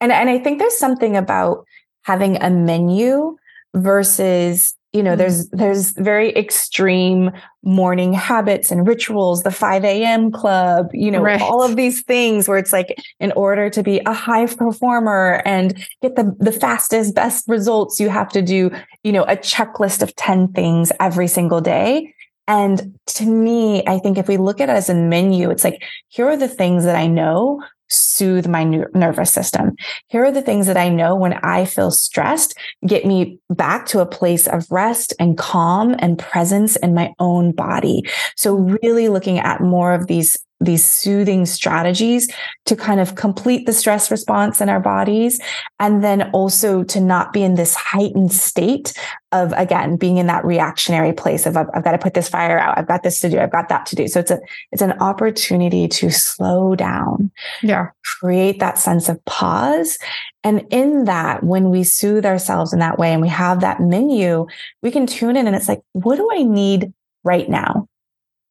and 0.00 0.12
and 0.12 0.30
i 0.30 0.38
think 0.38 0.58
there's 0.58 0.76
something 0.76 1.16
about 1.16 1.66
having 2.02 2.42
a 2.42 2.50
menu 2.50 3.36
versus 3.74 4.74
you 4.94 5.02
know, 5.02 5.10
mm-hmm. 5.10 5.18
there's 5.18 5.48
there's 5.50 5.90
very 5.92 6.34
extreme 6.36 7.32
morning 7.62 8.12
habits 8.12 8.70
and 8.70 8.86
rituals, 8.86 9.42
the 9.42 9.50
5 9.50 9.84
a.m. 9.84 10.30
club, 10.30 10.88
you 10.92 11.10
know, 11.10 11.20
right. 11.20 11.40
all 11.40 11.62
of 11.62 11.76
these 11.76 12.02
things 12.02 12.46
where 12.46 12.58
it's 12.58 12.72
like 12.72 12.96
in 13.18 13.32
order 13.32 13.68
to 13.68 13.82
be 13.82 14.00
a 14.06 14.12
high 14.12 14.46
performer 14.46 15.42
and 15.44 15.76
get 16.00 16.14
the, 16.14 16.34
the 16.38 16.52
fastest, 16.52 17.14
best 17.14 17.48
results, 17.48 17.98
you 17.98 18.08
have 18.08 18.28
to 18.28 18.40
do, 18.40 18.70
you 19.02 19.12
know, 19.12 19.24
a 19.24 19.36
checklist 19.36 20.00
of 20.00 20.14
10 20.14 20.52
things 20.52 20.92
every 21.00 21.26
single 21.26 21.60
day. 21.60 22.14
And 22.46 22.98
to 23.06 23.26
me, 23.26 23.82
I 23.86 23.98
think 23.98 24.18
if 24.18 24.28
we 24.28 24.36
look 24.36 24.60
at 24.60 24.68
it 24.68 24.72
as 24.72 24.90
a 24.90 24.94
menu, 24.94 25.50
it's 25.50 25.64
like, 25.64 25.82
here 26.08 26.28
are 26.28 26.36
the 26.36 26.48
things 26.48 26.84
that 26.84 26.94
I 26.94 27.06
know 27.06 27.62
soothe 27.94 28.46
my 28.46 28.64
nervous 28.64 29.32
system. 29.32 29.76
Here 30.08 30.24
are 30.24 30.32
the 30.32 30.42
things 30.42 30.66
that 30.66 30.76
I 30.76 30.88
know 30.88 31.14
when 31.14 31.34
I 31.34 31.64
feel 31.64 31.90
stressed 31.90 32.54
get 32.86 33.04
me 33.04 33.38
back 33.50 33.86
to 33.86 34.00
a 34.00 34.06
place 34.06 34.46
of 34.46 34.70
rest 34.70 35.14
and 35.18 35.38
calm 35.38 35.94
and 35.98 36.18
presence 36.18 36.76
in 36.76 36.94
my 36.94 37.12
own 37.18 37.52
body. 37.52 38.02
So 38.36 38.54
really 38.82 39.08
looking 39.08 39.38
at 39.38 39.60
more 39.60 39.94
of 39.94 40.06
these 40.06 40.38
these 40.64 40.84
soothing 40.84 41.46
strategies 41.46 42.28
to 42.66 42.76
kind 42.76 43.00
of 43.00 43.14
complete 43.14 43.66
the 43.66 43.72
stress 43.72 44.10
response 44.10 44.60
in 44.60 44.68
our 44.68 44.80
bodies. 44.80 45.40
And 45.78 46.02
then 46.02 46.30
also 46.30 46.82
to 46.84 47.00
not 47.00 47.32
be 47.32 47.42
in 47.42 47.54
this 47.54 47.74
heightened 47.74 48.32
state 48.32 48.94
of, 49.32 49.52
again, 49.52 49.96
being 49.96 50.18
in 50.18 50.28
that 50.28 50.44
reactionary 50.44 51.12
place 51.12 51.44
of, 51.44 51.56
I've, 51.56 51.66
I've 51.74 51.84
got 51.84 51.92
to 51.92 51.98
put 51.98 52.14
this 52.14 52.28
fire 52.28 52.58
out. 52.58 52.78
I've 52.78 52.86
got 52.86 53.02
this 53.02 53.20
to 53.20 53.28
do. 53.28 53.40
I've 53.40 53.50
got 53.50 53.68
that 53.68 53.84
to 53.86 53.96
do. 53.96 54.06
So 54.06 54.20
it's 54.20 54.30
a, 54.30 54.38
it's 54.70 54.82
an 54.82 54.92
opportunity 55.00 55.88
to 55.88 56.10
slow 56.10 56.74
down. 56.76 57.30
Yeah. 57.62 57.88
Create 58.04 58.60
that 58.60 58.78
sense 58.78 59.08
of 59.08 59.24
pause. 59.24 59.98
And 60.44 60.64
in 60.70 61.04
that, 61.04 61.42
when 61.42 61.70
we 61.70 61.82
soothe 61.82 62.26
ourselves 62.26 62.72
in 62.72 62.78
that 62.78 62.98
way 62.98 63.12
and 63.12 63.22
we 63.22 63.28
have 63.28 63.60
that 63.60 63.80
menu, 63.80 64.46
we 64.82 64.90
can 64.90 65.06
tune 65.06 65.36
in 65.36 65.46
and 65.46 65.56
it's 65.56 65.68
like, 65.68 65.80
what 65.92 66.16
do 66.16 66.28
I 66.32 66.42
need 66.42 66.92
right 67.24 67.48
now? 67.48 67.88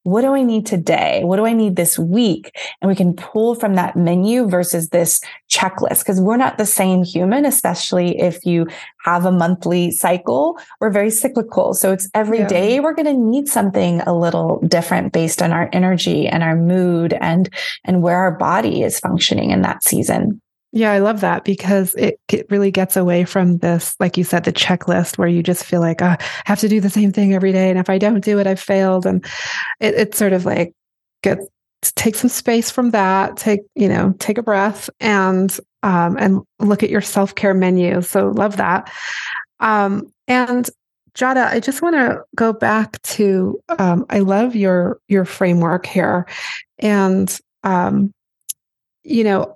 What 0.04 0.22
do 0.22 0.34
I 0.34 0.44
need 0.44 0.66
today? 0.66 1.22
What 1.24 1.38
do 1.38 1.46
I 1.46 1.54
need 1.54 1.76
this 1.76 1.98
week? 1.98 2.52
And 2.82 2.90
we 2.90 2.96
can 2.96 3.16
pull 3.16 3.56
from 3.56 3.76
that 3.76 3.96
menu 3.96 4.48
versus 4.48 4.90
this 4.90 5.22
checklist 5.50 6.00
because 6.00 6.20
we're 6.20 6.38
not 6.38 6.58
the 6.58 6.66
same 6.66 7.04
human, 7.04 7.46
especially 7.46 8.20
if 8.20 8.46
you 8.46 8.68
have 9.06 9.26
a 9.26 9.32
monthly 9.32 9.92
cycle. 9.92 10.60
We're 10.80 10.92
very 10.92 11.10
cyclical. 11.10 11.74
So 11.74 11.94
it's 11.94 12.10
every 12.14 12.40
yeah. 12.40 12.48
day 12.48 12.80
we're 12.80 12.94
going 12.94 13.06
to 13.06 13.14
need 13.14 13.48
something 13.48 14.02
a 14.02 14.14
little 14.14 14.60
different 14.68 15.14
based 15.14 15.42
on 15.42 15.52
our 15.52 15.70
energy 15.72 16.28
and 16.28 16.44
our 16.44 16.56
mood 16.56 17.14
and, 17.22 17.50
and 17.86 18.02
where 18.02 18.18
our 18.18 18.38
body 18.38 18.84
is 18.84 19.00
functioning 19.00 19.52
in 19.52 19.62
that 19.62 19.84
season. 19.84 20.42
Yeah, 20.76 20.92
I 20.92 20.98
love 20.98 21.22
that 21.22 21.46
because 21.46 21.94
it, 21.94 22.20
it 22.32 22.48
really 22.50 22.72
gets 22.72 22.98
away 22.98 23.26
from 23.26 23.60
this, 23.60 23.96
like 24.00 24.18
you 24.18 24.24
said, 24.24 24.44
the 24.44 24.52
checklist 24.52 25.20
where 25.20 25.28
you 25.28 25.44
just 25.44 25.64
feel 25.64 25.82
like 25.82 26.02
oh, 26.02 26.08
I 26.08 26.18
have 26.46 26.60
to 26.62 26.68
do 26.68 26.82
the 26.82 26.90
same 26.90 27.12
thing 27.12 27.32
every 27.32 27.52
day. 27.52 27.70
And 27.70 27.78
if 27.78 27.92
I 27.92 28.00
don't 28.00 28.24
do 28.24 28.40
it, 28.40 28.48
I've 28.48 28.60
failed. 28.60 29.06
And 29.06 29.24
it, 29.80 29.94
it's 29.94 30.18
sort 30.18 30.34
of 30.34 30.46
like 30.46 30.74
get 31.22 31.38
take 31.96 32.16
some 32.16 32.30
space 32.30 32.72
from 32.72 32.90
that, 32.90 33.38
take, 33.38 33.60
you 33.76 33.88
know, 33.88 34.16
take 34.18 34.40
a 34.40 34.44
breath 34.44 34.90
and 35.00 35.56
um, 35.84 36.18
and 36.18 36.42
look 36.60 36.82
at 36.82 36.90
your 36.90 37.02
self-care 37.02 37.54
menu. 37.54 38.02
So 38.02 38.30
love 38.30 38.58
that. 38.58 38.92
Um, 39.60 40.12
and 40.28 40.68
Jadah, 41.14 41.52
I 41.52 41.60
just 41.60 41.84
want 41.84 41.96
to 41.98 42.24
go 42.36 42.52
back 42.52 43.00
to 43.04 43.62
um, 43.78 44.08
I 44.10 44.20
love 44.20 44.56
your 44.56 45.00
your 45.08 45.26
framework 45.26 45.86
here. 45.86 46.26
And 46.80 47.40
um, 47.64 48.12
you 49.04 49.24
know, 49.24 49.56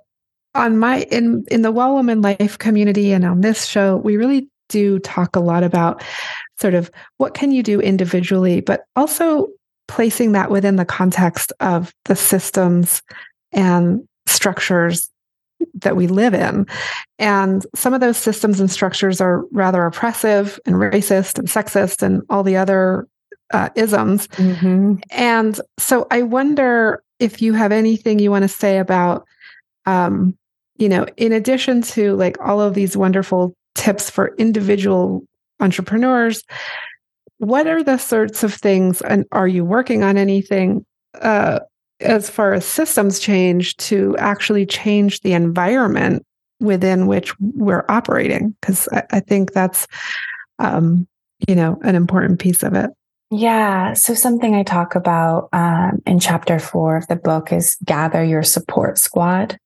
on 0.54 0.78
my 0.78 1.02
in 1.10 1.44
in 1.50 1.62
the 1.62 1.72
well 1.72 1.94
woman 1.94 2.20
life 2.22 2.58
community 2.58 3.12
and 3.12 3.24
on 3.24 3.40
this 3.40 3.66
show 3.66 3.96
we 3.96 4.16
really 4.16 4.48
do 4.68 4.98
talk 4.98 5.36
a 5.36 5.40
lot 5.40 5.62
about 5.62 6.02
sort 6.60 6.74
of 6.74 6.90
what 7.16 7.34
can 7.34 7.52
you 7.52 7.62
do 7.62 7.80
individually 7.80 8.60
but 8.60 8.84
also 8.96 9.48
placing 9.86 10.32
that 10.32 10.50
within 10.50 10.76
the 10.76 10.84
context 10.84 11.52
of 11.60 11.92
the 12.04 12.16
systems 12.16 13.02
and 13.52 14.06
structures 14.26 15.10
that 15.74 15.96
we 15.96 16.06
live 16.06 16.34
in 16.34 16.66
and 17.18 17.66
some 17.74 17.94
of 17.94 18.00
those 18.00 18.16
systems 18.16 18.60
and 18.60 18.70
structures 18.70 19.20
are 19.20 19.44
rather 19.50 19.84
oppressive 19.84 20.60
and 20.66 20.76
racist 20.76 21.38
and 21.38 21.48
sexist 21.48 22.02
and 22.02 22.22
all 22.30 22.42
the 22.42 22.56
other 22.56 23.08
uh, 23.52 23.68
isms 23.74 24.28
mm-hmm. 24.28 24.94
and 25.10 25.60
so 25.78 26.06
i 26.10 26.22
wonder 26.22 27.02
if 27.18 27.42
you 27.42 27.54
have 27.54 27.72
anything 27.72 28.18
you 28.18 28.30
want 28.30 28.42
to 28.42 28.48
say 28.48 28.78
about 28.78 29.26
um, 29.88 30.36
you 30.76 30.88
know, 30.88 31.06
in 31.16 31.32
addition 31.32 31.82
to 31.82 32.14
like 32.14 32.36
all 32.40 32.60
of 32.60 32.74
these 32.74 32.96
wonderful 32.96 33.54
tips 33.74 34.10
for 34.10 34.34
individual 34.36 35.24
entrepreneurs, 35.60 36.44
what 37.38 37.66
are 37.66 37.82
the 37.82 37.96
sorts 37.96 38.42
of 38.42 38.52
things, 38.52 39.00
and 39.00 39.24
are 39.32 39.48
you 39.48 39.64
working 39.64 40.02
on 40.02 40.18
anything 40.18 40.84
uh, 41.22 41.60
as 42.00 42.28
far 42.28 42.52
as 42.52 42.64
systems 42.64 43.18
change 43.18 43.76
to 43.76 44.16
actually 44.18 44.66
change 44.66 45.20
the 45.20 45.32
environment 45.32 46.24
within 46.60 47.06
which 47.06 47.32
we're 47.40 47.86
operating? 47.88 48.54
Because 48.60 48.88
I, 48.92 49.04
I, 49.12 49.20
think 49.20 49.52
that's, 49.52 49.86
um, 50.58 51.06
you 51.48 51.54
know, 51.54 51.78
an 51.82 51.94
important 51.94 52.40
piece 52.40 52.62
of 52.62 52.74
it. 52.74 52.90
Yeah. 53.30 53.92
So, 53.92 54.14
something 54.14 54.54
I 54.54 54.64
talk 54.64 54.94
about 54.94 55.48
um, 55.52 56.02
in 56.06 56.18
chapter 56.18 56.58
four 56.58 56.96
of 56.96 57.06
the 57.06 57.16
book 57.16 57.52
is 57.52 57.76
gather 57.84 58.24
your 58.24 58.42
support 58.42 58.98
squad. 58.98 59.58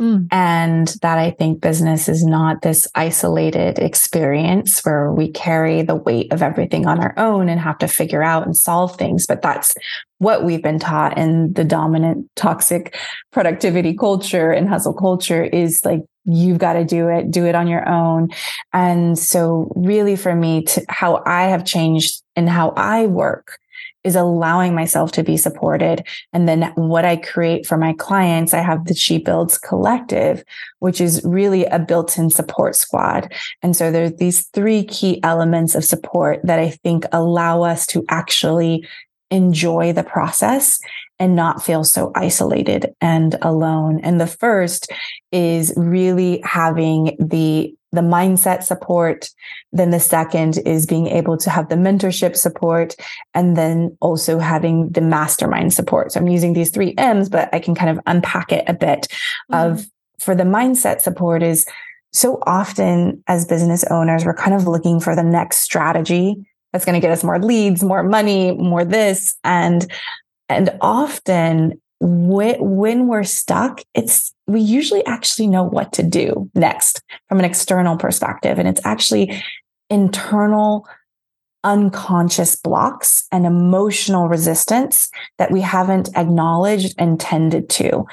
Mm. 0.00 0.26
And 0.32 0.88
that 1.02 1.18
I 1.18 1.30
think 1.30 1.60
business 1.60 2.08
is 2.08 2.24
not 2.24 2.62
this 2.62 2.88
isolated 2.96 3.78
experience 3.78 4.84
where 4.84 5.12
we 5.12 5.30
carry 5.30 5.82
the 5.82 5.94
weight 5.94 6.32
of 6.32 6.42
everything 6.42 6.86
on 6.86 6.98
our 6.98 7.14
own 7.16 7.48
and 7.48 7.60
have 7.60 7.78
to 7.78 7.88
figure 7.88 8.22
out 8.22 8.44
and 8.44 8.56
solve 8.56 8.96
things. 8.96 9.26
But 9.26 9.42
that's 9.42 9.74
what 10.18 10.44
we've 10.44 10.62
been 10.62 10.80
taught 10.80 11.16
in 11.16 11.52
the 11.52 11.64
dominant 11.64 12.28
toxic 12.34 12.96
productivity 13.30 13.94
culture 13.94 14.50
and 14.50 14.68
hustle 14.68 14.94
culture 14.94 15.44
is 15.44 15.84
like, 15.84 16.00
you've 16.24 16.58
got 16.58 16.72
to 16.72 16.84
do 16.84 17.08
it, 17.08 17.30
do 17.30 17.44
it 17.44 17.54
on 17.54 17.68
your 17.68 17.86
own. 17.88 18.30
And 18.72 19.18
so 19.18 19.70
really 19.76 20.16
for 20.16 20.34
me 20.34 20.64
to 20.64 20.84
how 20.88 21.22
I 21.26 21.44
have 21.44 21.64
changed 21.64 22.22
and 22.34 22.48
how 22.48 22.70
I 22.70 23.06
work 23.06 23.58
is 24.04 24.14
allowing 24.14 24.74
myself 24.74 25.10
to 25.12 25.22
be 25.22 25.36
supported. 25.36 26.06
And 26.32 26.46
then 26.46 26.72
what 26.76 27.04
I 27.04 27.16
create 27.16 27.66
for 27.66 27.76
my 27.78 27.94
clients, 27.94 28.54
I 28.54 28.60
have 28.60 28.84
the 28.84 28.94
She 28.94 29.18
Builds 29.18 29.58
Collective, 29.58 30.44
which 30.78 31.00
is 31.00 31.22
really 31.24 31.64
a 31.64 31.78
built 31.78 32.18
in 32.18 32.30
support 32.30 32.76
squad. 32.76 33.32
And 33.62 33.74
so 33.74 33.90
there's 33.90 34.14
these 34.16 34.46
three 34.48 34.84
key 34.84 35.22
elements 35.22 35.74
of 35.74 35.84
support 35.84 36.40
that 36.44 36.58
I 36.58 36.70
think 36.70 37.06
allow 37.12 37.62
us 37.62 37.86
to 37.88 38.04
actually 38.08 38.86
enjoy 39.30 39.92
the 39.92 40.04
process 40.04 40.78
and 41.18 41.34
not 41.34 41.64
feel 41.64 41.84
so 41.84 42.12
isolated 42.14 42.94
and 43.00 43.36
alone. 43.42 44.00
And 44.02 44.20
the 44.20 44.26
first 44.26 44.90
is 45.32 45.72
really 45.76 46.40
having 46.44 47.16
the 47.18 47.74
the 47.94 48.00
mindset 48.00 48.62
support. 48.62 49.30
Then 49.72 49.90
the 49.90 50.00
second 50.00 50.58
is 50.66 50.86
being 50.86 51.06
able 51.06 51.36
to 51.38 51.50
have 51.50 51.68
the 51.68 51.76
mentorship 51.76 52.36
support 52.36 52.96
and 53.34 53.56
then 53.56 53.96
also 54.00 54.38
having 54.38 54.90
the 54.90 55.00
mastermind 55.00 55.72
support. 55.72 56.12
So 56.12 56.20
I'm 56.20 56.28
using 56.28 56.52
these 56.52 56.70
three 56.70 56.94
M's, 56.98 57.28
but 57.28 57.48
I 57.52 57.58
can 57.58 57.74
kind 57.74 57.90
of 57.90 58.02
unpack 58.06 58.52
it 58.52 58.64
a 58.68 58.74
bit 58.74 59.08
mm-hmm. 59.50 59.72
of 59.72 59.86
for 60.20 60.34
the 60.34 60.44
mindset 60.44 61.00
support 61.00 61.42
is 61.42 61.66
so 62.12 62.38
often 62.46 63.22
as 63.26 63.44
business 63.44 63.84
owners, 63.90 64.24
we're 64.24 64.34
kind 64.34 64.54
of 64.54 64.66
looking 64.66 65.00
for 65.00 65.16
the 65.16 65.22
next 65.22 65.58
strategy 65.58 66.36
that's 66.72 66.84
going 66.84 66.94
to 66.94 67.00
get 67.00 67.12
us 67.12 67.24
more 67.24 67.40
leads, 67.40 67.82
more 67.82 68.02
money, 68.02 68.52
more 68.52 68.84
this. 68.84 69.34
And, 69.44 69.90
and 70.48 70.70
often 70.80 71.80
when 72.04 73.06
we're 73.08 73.24
stuck, 73.24 73.80
it's, 73.94 74.34
we 74.46 74.60
usually 74.60 75.04
actually 75.06 75.46
know 75.46 75.62
what 75.62 75.92
to 75.94 76.02
do 76.02 76.50
next 76.54 77.02
from 77.28 77.38
an 77.38 77.44
external 77.44 77.96
perspective. 77.96 78.58
And 78.58 78.68
it's 78.68 78.84
actually 78.84 79.42
internal 79.88 80.86
unconscious 81.64 82.56
blocks 82.56 83.26
and 83.32 83.46
emotional 83.46 84.28
resistance 84.28 85.08
that 85.38 85.50
we 85.50 85.62
haven't 85.62 86.10
acknowledged 86.14 86.94
and 86.98 87.18
tended 87.18 87.70
to. 87.70 88.04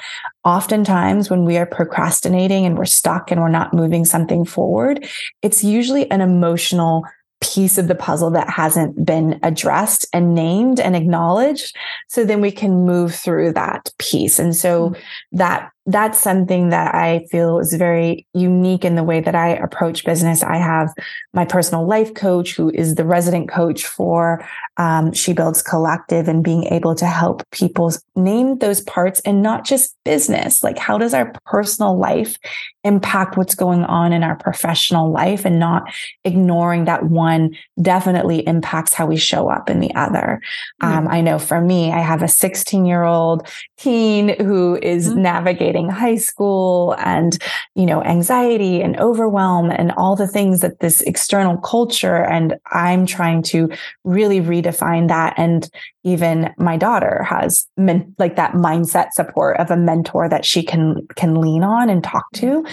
Oftentimes, 0.42 1.28
when 1.28 1.44
we 1.44 1.58
are 1.58 1.66
procrastinating 1.66 2.64
and 2.64 2.78
we're 2.78 2.86
stuck 2.86 3.30
and 3.30 3.42
we're 3.42 3.48
not 3.48 3.74
moving 3.74 4.06
something 4.06 4.46
forward, 4.46 5.06
it's 5.42 5.62
usually 5.62 6.10
an 6.10 6.22
emotional 6.22 7.04
piece 7.42 7.76
of 7.76 7.88
the 7.88 7.94
puzzle 7.94 8.30
that 8.30 8.48
hasn't 8.48 9.04
been 9.04 9.38
addressed 9.42 10.06
and 10.12 10.34
named 10.34 10.80
and 10.80 10.94
acknowledged. 10.94 11.76
So 12.08 12.24
then 12.24 12.40
we 12.40 12.52
can 12.52 12.86
move 12.86 13.14
through 13.14 13.52
that 13.52 13.92
piece. 13.98 14.38
And 14.38 14.54
so 14.56 14.90
mm-hmm. 14.90 15.36
that 15.38 15.70
that's 15.86 16.18
something 16.18 16.68
that 16.68 16.94
I 16.94 17.26
feel 17.30 17.58
is 17.58 17.74
very 17.74 18.26
unique 18.34 18.84
in 18.84 18.94
the 18.94 19.02
way 19.02 19.20
that 19.20 19.34
I 19.34 19.48
approach 19.48 20.04
business. 20.04 20.42
I 20.42 20.56
have 20.56 20.92
my 21.34 21.44
personal 21.44 21.86
life 21.86 22.14
coach 22.14 22.54
who 22.54 22.70
is 22.70 22.94
the 22.94 23.04
resident 23.04 23.48
coach 23.48 23.84
for 23.84 24.46
um, 24.76 25.12
She 25.12 25.32
Builds 25.32 25.60
Collective 25.60 26.28
and 26.28 26.44
being 26.44 26.64
able 26.64 26.94
to 26.94 27.06
help 27.06 27.42
people 27.50 27.92
name 28.14 28.58
those 28.58 28.80
parts 28.80 29.20
and 29.20 29.42
not 29.42 29.64
just 29.64 29.96
business. 30.04 30.62
Like, 30.62 30.78
how 30.78 30.98
does 30.98 31.14
our 31.14 31.32
personal 31.46 31.98
life 31.98 32.36
impact 32.84 33.36
what's 33.36 33.54
going 33.54 33.84
on 33.84 34.12
in 34.12 34.24
our 34.24 34.36
professional 34.36 35.12
life 35.12 35.44
and 35.44 35.58
not 35.58 35.84
ignoring 36.24 36.84
that 36.84 37.04
one 37.04 37.56
definitely 37.80 38.46
impacts 38.46 38.92
how 38.92 39.06
we 39.06 39.16
show 39.16 39.48
up 39.48 39.70
in 39.70 39.80
the 39.80 39.94
other. 39.94 40.40
Mm-hmm. 40.82 40.98
Um, 40.98 41.08
I 41.08 41.20
know 41.20 41.38
for 41.38 41.60
me, 41.60 41.92
I 41.92 42.00
have 42.00 42.22
a 42.22 42.28
16 42.28 42.84
year 42.84 43.04
old 43.04 43.46
teen 43.78 44.40
who 44.40 44.78
is 44.82 45.08
mm-hmm. 45.08 45.22
navigating 45.22 45.71
high 45.88 46.16
school 46.16 46.94
and, 46.98 47.38
you 47.74 47.86
know, 47.86 48.02
anxiety 48.02 48.82
and 48.82 48.98
overwhelm 48.98 49.70
and 49.70 49.92
all 49.92 50.16
the 50.16 50.26
things 50.26 50.60
that 50.60 50.80
this 50.80 51.00
external 51.02 51.56
culture 51.58 52.24
and 52.24 52.56
I'm 52.72 53.06
trying 53.06 53.42
to 53.44 53.70
really 54.04 54.40
redefine 54.40 55.08
that. 55.08 55.34
And 55.36 55.68
even 56.04 56.52
my 56.58 56.76
daughter 56.76 57.22
has 57.22 57.66
men- 57.76 58.14
like 58.18 58.36
that 58.36 58.52
mindset 58.52 59.12
support 59.12 59.56
of 59.58 59.70
a 59.70 59.76
mentor 59.76 60.28
that 60.28 60.44
she 60.44 60.62
can, 60.62 61.06
can 61.16 61.40
lean 61.40 61.62
on 61.62 61.88
and 61.88 62.02
talk 62.02 62.24
to. 62.34 62.64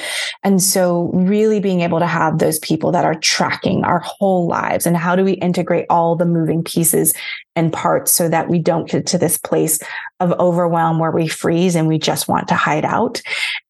And 0.44 0.62
so 0.62 1.12
really 1.14 1.60
being 1.60 1.82
able 1.82 2.00
to 2.00 2.08
have 2.08 2.40
those 2.40 2.60
people 2.60 2.92
that 2.92 3.06
are 3.06 3.16
tracking 3.16 3.84
our 3.84 4.00
whole 4.00 4.48
lives 4.48 4.86
and 4.86 4.98
how 4.98 5.16
do 5.16 5.24
we 5.24 5.34
integrate 5.34 5.86
all 5.90 6.16
the 6.16 6.26
moving 6.26 6.64
pieces 6.64 7.14
and 7.56 7.74
parts 7.74 8.12
so 8.12 8.30
that 8.30 8.50
we 8.50 8.58
don't 8.58 8.90
get 8.90 9.06
to 9.08 9.18
this 9.18 9.38
place 9.38 9.80
of 10.20 10.32
overwhelm 10.40 10.98
where 10.98 11.12
we 11.12 11.28
freeze 11.28 11.76
and 11.76 11.88
we 11.88 12.00
just 12.00 12.28
want 12.28 12.48
to 12.48 12.56
hide 12.56 12.86
out. 12.86 13.22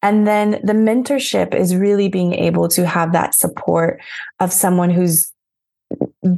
And 0.02 0.26
then 0.26 0.60
the 0.62 0.72
mentorship 0.72 1.54
is 1.54 1.74
really 1.74 2.08
being 2.08 2.32
able 2.34 2.68
to 2.68 2.86
have 2.86 3.12
that 3.12 3.34
support 3.34 4.00
of 4.38 4.52
someone 4.52 4.90
who's 4.90 5.32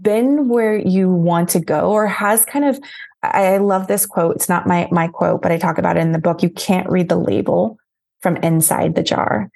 been 0.00 0.48
where 0.48 0.76
you 0.76 1.10
want 1.10 1.50
to 1.50 1.60
go 1.60 1.90
or 1.90 2.06
has 2.06 2.44
kind 2.44 2.64
of 2.64 2.78
I 3.22 3.58
love 3.58 3.86
this 3.86 4.06
quote. 4.06 4.36
It's 4.36 4.48
not 4.48 4.66
my 4.66 4.88
my 4.90 5.08
quote, 5.08 5.42
but 5.42 5.52
I 5.52 5.58
talk 5.58 5.78
about 5.78 5.96
it 5.96 6.00
in 6.00 6.12
the 6.12 6.18
book. 6.18 6.42
You 6.42 6.50
can't 6.50 6.90
read 6.90 7.08
the 7.08 7.16
label 7.16 7.78
from 8.20 8.36
inside 8.38 8.94
the 8.94 9.02
jar. 9.02 9.50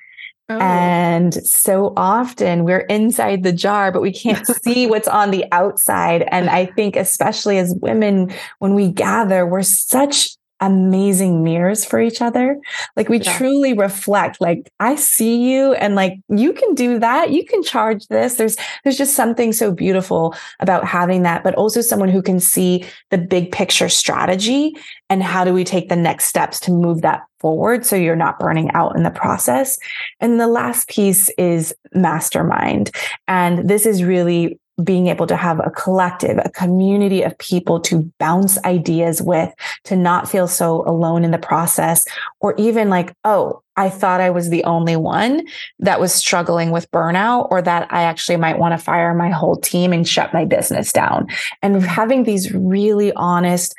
Oh. 0.48 0.58
And 0.60 1.34
so 1.34 1.92
often 1.96 2.62
we're 2.62 2.80
inside 2.80 3.42
the 3.42 3.52
jar, 3.52 3.90
but 3.90 4.02
we 4.02 4.12
can't 4.12 4.46
see 4.62 4.86
what's 4.86 5.08
on 5.08 5.32
the 5.32 5.44
outside. 5.50 6.22
And 6.30 6.48
I 6.48 6.66
think, 6.66 6.94
especially 6.94 7.58
as 7.58 7.74
women, 7.80 8.32
when 8.60 8.74
we 8.74 8.90
gather, 8.90 9.44
we're 9.46 9.62
such 9.62 10.36
amazing 10.60 11.42
mirrors 11.42 11.84
for 11.84 12.00
each 12.00 12.22
other. 12.22 12.58
Like 12.96 13.08
we 13.08 13.18
yeah. 13.18 13.36
truly 13.36 13.72
reflect, 13.72 14.40
like, 14.40 14.70
I 14.80 14.96
see 14.96 15.50
you 15.50 15.74
and 15.74 15.94
like 15.94 16.14
you 16.28 16.52
can 16.52 16.74
do 16.74 16.98
that. 16.98 17.30
You 17.30 17.44
can 17.44 17.62
charge 17.62 18.06
this. 18.08 18.34
There's 18.34 18.56
there's 18.84 18.98
just 18.98 19.14
something 19.14 19.52
so 19.52 19.72
beautiful 19.72 20.34
about 20.60 20.84
having 20.84 21.22
that, 21.22 21.44
but 21.44 21.54
also 21.54 21.80
someone 21.80 22.08
who 22.08 22.22
can 22.22 22.40
see 22.40 22.84
the 23.10 23.18
big 23.18 23.52
picture 23.52 23.88
strategy 23.88 24.74
and 25.10 25.22
how 25.22 25.44
do 25.44 25.52
we 25.52 25.64
take 25.64 25.88
the 25.88 25.96
next 25.96 26.26
steps 26.26 26.58
to 26.60 26.70
move 26.72 27.02
that 27.02 27.22
forward 27.38 27.84
so 27.84 27.96
you're 27.96 28.16
not 28.16 28.38
burning 28.38 28.70
out 28.72 28.96
in 28.96 29.02
the 29.02 29.10
process. 29.10 29.78
And 30.20 30.40
the 30.40 30.48
last 30.48 30.88
piece 30.88 31.28
is 31.38 31.74
mastermind. 31.92 32.90
And 33.28 33.68
this 33.68 33.86
is 33.86 34.02
really 34.02 34.58
being 34.82 35.06
able 35.06 35.26
to 35.26 35.36
have 35.36 35.58
a 35.60 35.70
collective, 35.70 36.38
a 36.44 36.50
community 36.50 37.22
of 37.22 37.36
people 37.38 37.80
to 37.80 38.12
bounce 38.18 38.62
ideas 38.64 39.22
with, 39.22 39.52
to 39.84 39.96
not 39.96 40.28
feel 40.28 40.46
so 40.46 40.86
alone 40.86 41.24
in 41.24 41.30
the 41.30 41.38
process, 41.38 42.04
or 42.40 42.54
even 42.58 42.90
like, 42.90 43.14
oh, 43.24 43.62
I 43.76 43.90
thought 43.90 44.20
I 44.20 44.30
was 44.30 44.48
the 44.48 44.64
only 44.64 44.96
one 44.96 45.46
that 45.78 46.00
was 46.00 46.12
struggling 46.14 46.70
with 46.70 46.90
burnout, 46.90 47.48
or 47.50 47.60
that 47.62 47.92
I 47.92 48.02
actually 48.02 48.36
might 48.36 48.58
want 48.58 48.72
to 48.72 48.82
fire 48.82 49.14
my 49.14 49.30
whole 49.30 49.56
team 49.56 49.92
and 49.92 50.08
shut 50.08 50.32
my 50.32 50.44
business 50.44 50.92
down. 50.92 51.26
And 51.62 51.82
having 51.82 52.24
these 52.24 52.52
really 52.52 53.12
honest, 53.14 53.74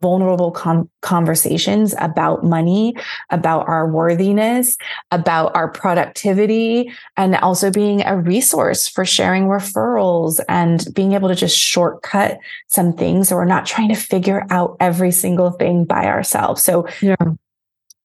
vulnerable 0.00 0.50
com- 0.50 0.90
conversations 1.02 1.94
about 1.98 2.44
money, 2.44 2.94
about 3.30 3.66
our 3.68 3.90
worthiness, 3.90 4.76
about 5.10 5.56
our 5.56 5.70
productivity, 5.70 6.92
and 7.16 7.36
also 7.36 7.70
being 7.70 8.04
a 8.04 8.16
resource 8.16 8.86
for 8.86 9.04
sharing 9.04 9.44
referrals 9.44 10.40
and 10.48 10.86
being 10.94 11.12
able 11.14 11.28
to 11.28 11.34
just 11.34 11.56
shortcut 11.56 12.38
some 12.68 12.92
things 12.92 13.28
so 13.28 13.36
we're 13.36 13.44
not 13.44 13.66
trying 13.66 13.88
to 13.88 13.94
figure 13.94 14.46
out 14.50 14.76
every 14.78 15.10
single 15.10 15.50
thing 15.50 15.84
by 15.84 16.04
ourselves. 16.06 16.62
So, 16.62 16.86
yeah 17.00 17.16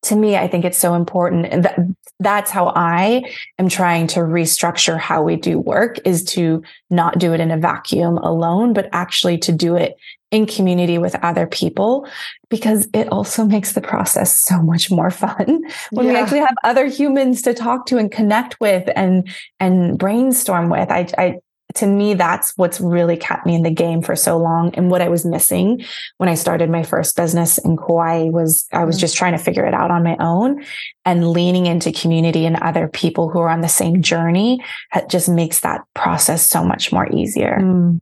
to 0.04 0.16
me, 0.16 0.38
I 0.38 0.48
think 0.48 0.66
it's 0.66 0.78
so 0.78 0.94
important. 0.94 1.48
And 1.48 1.66
that, 1.66 1.80
that's 2.20 2.52
how 2.52 2.72
I 2.76 3.24
am 3.58 3.68
trying 3.70 4.08
to 4.08 4.22
restructure 4.22 4.98
how 4.98 5.24
we 5.24 5.36
do 5.36 5.60
work 5.60 6.00
is 6.06 6.24
to 6.26 6.64
not 6.90 7.20
do 7.20 7.34
it 7.34 7.40
in 7.40 7.52
a 7.52 7.58
vacuum 7.58 8.18
alone, 8.18 8.74
but 8.74 8.90
actually 8.92 9.38
to 9.40 9.52
do 9.52 9.76
it 9.76 9.98
in 10.32 10.46
community 10.46 10.98
with 10.98 11.16
other 11.24 11.48
people 11.48 12.08
because 12.50 12.88
it 12.94 13.12
also 13.12 13.46
makes 13.46 13.74
the 13.74 13.82
process 13.82 14.40
so 14.42 14.62
much 14.62 14.92
more 14.92 15.10
fun 15.10 15.64
when 15.92 16.06
yeah. 16.06 16.12
we 16.12 16.18
actually 16.18 16.40
have 16.40 16.56
other 16.64 16.86
humans 16.86 17.42
to 17.42 17.54
talk 17.54 17.86
to 17.88 17.98
and 17.98 18.12
connect 18.12 18.60
with 18.60 18.88
and 18.96 19.28
and 19.60 19.98
brainstorm 19.98 20.70
with. 20.70 20.92
I, 20.92 21.08
I 21.18 21.40
to 21.76 21.86
me, 21.86 22.16
that's 22.16 22.58
what's 22.58 22.82
really 22.82 23.16
kept 23.16 23.46
me 23.46 23.56
in 23.56 23.62
the 23.62 23.70
game 23.70 24.02
for 24.02 24.16
so 24.16 24.38
long. 24.38 24.74
And 24.76 24.90
what 24.90 25.02
I 25.02 25.10
was 25.10 25.26
missing 25.26 25.84
when 26.18 26.28
I 26.28 26.34
started 26.34 26.70
my 26.70 26.84
first 26.84 27.16
business 27.16 27.58
in 27.60 27.78
Kauai 27.78 28.30
was 28.30 28.68
I 28.72 28.86
was 28.86 28.98
mm. 28.98 29.02
just 29.02 29.16
trying 29.16 29.34
to 29.34 29.44
figure 29.44 29.66
it 29.66 29.74
out 29.74 29.92
on 29.92 30.04
my 30.04 30.18
own 30.20 30.64
and 31.06 31.30
leaning 31.30 31.68
into 31.68 31.92
community 31.92 32.46
and 32.46 32.56
other 32.58 32.88
people 32.88 33.30
who 33.30 33.40
are 33.40 33.50
on 33.50 33.62
the 33.62 33.70
same 33.70 34.02
journey 34.02 34.64
just 35.10 35.30
makes 35.30 35.60
that 35.60 35.82
process 35.94 36.48
so 36.48 36.64
much 36.64 36.92
more 36.92 37.08
easier. 37.12 37.60
Mm. 37.62 38.02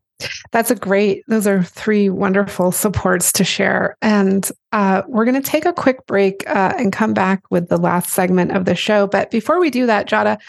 That's 0.51 0.71
a 0.71 0.75
great, 0.75 1.23
those 1.27 1.45
are 1.45 1.62
three 1.62 2.10
wonderful 2.10 2.71
supports 2.71 3.32
to 3.34 3.43
share. 3.43 3.95
And 4.01 4.49
uh, 4.71 5.03
we're 5.08 5.25
going 5.25 5.39
to 5.39 5.47
take 5.47 5.65
a 5.65 5.73
quick 5.73 6.08
break 6.08 6.43
uh, 6.49 6.73
and 6.77 6.91
come 6.91 7.13
back 7.13 7.43
with 7.51 7.69
the 7.69 7.77
last 7.77 8.12
segment 8.12 8.51
of 8.51 8.65
the 8.65 8.73
show. 8.73 9.06
But 9.06 9.30
before 9.30 9.60
we 9.60 9.69
do 9.69 9.86
that, 9.86 10.08
Jadah, 10.08 10.39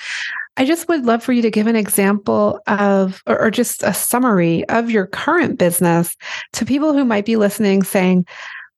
I 0.58 0.64
just 0.64 0.88
would 0.88 1.06
love 1.06 1.22
for 1.22 1.32
you 1.32 1.40
to 1.42 1.50
give 1.52 1.68
an 1.68 1.76
example 1.76 2.60
of, 2.66 3.22
or, 3.26 3.48
just 3.50 3.84
a 3.84 3.94
summary 3.94 4.68
of 4.68 4.90
your 4.90 5.06
current 5.06 5.56
business 5.56 6.16
to 6.54 6.66
people 6.66 6.92
who 6.92 7.04
might 7.04 7.24
be 7.24 7.36
listening 7.36 7.84
saying, 7.84 8.26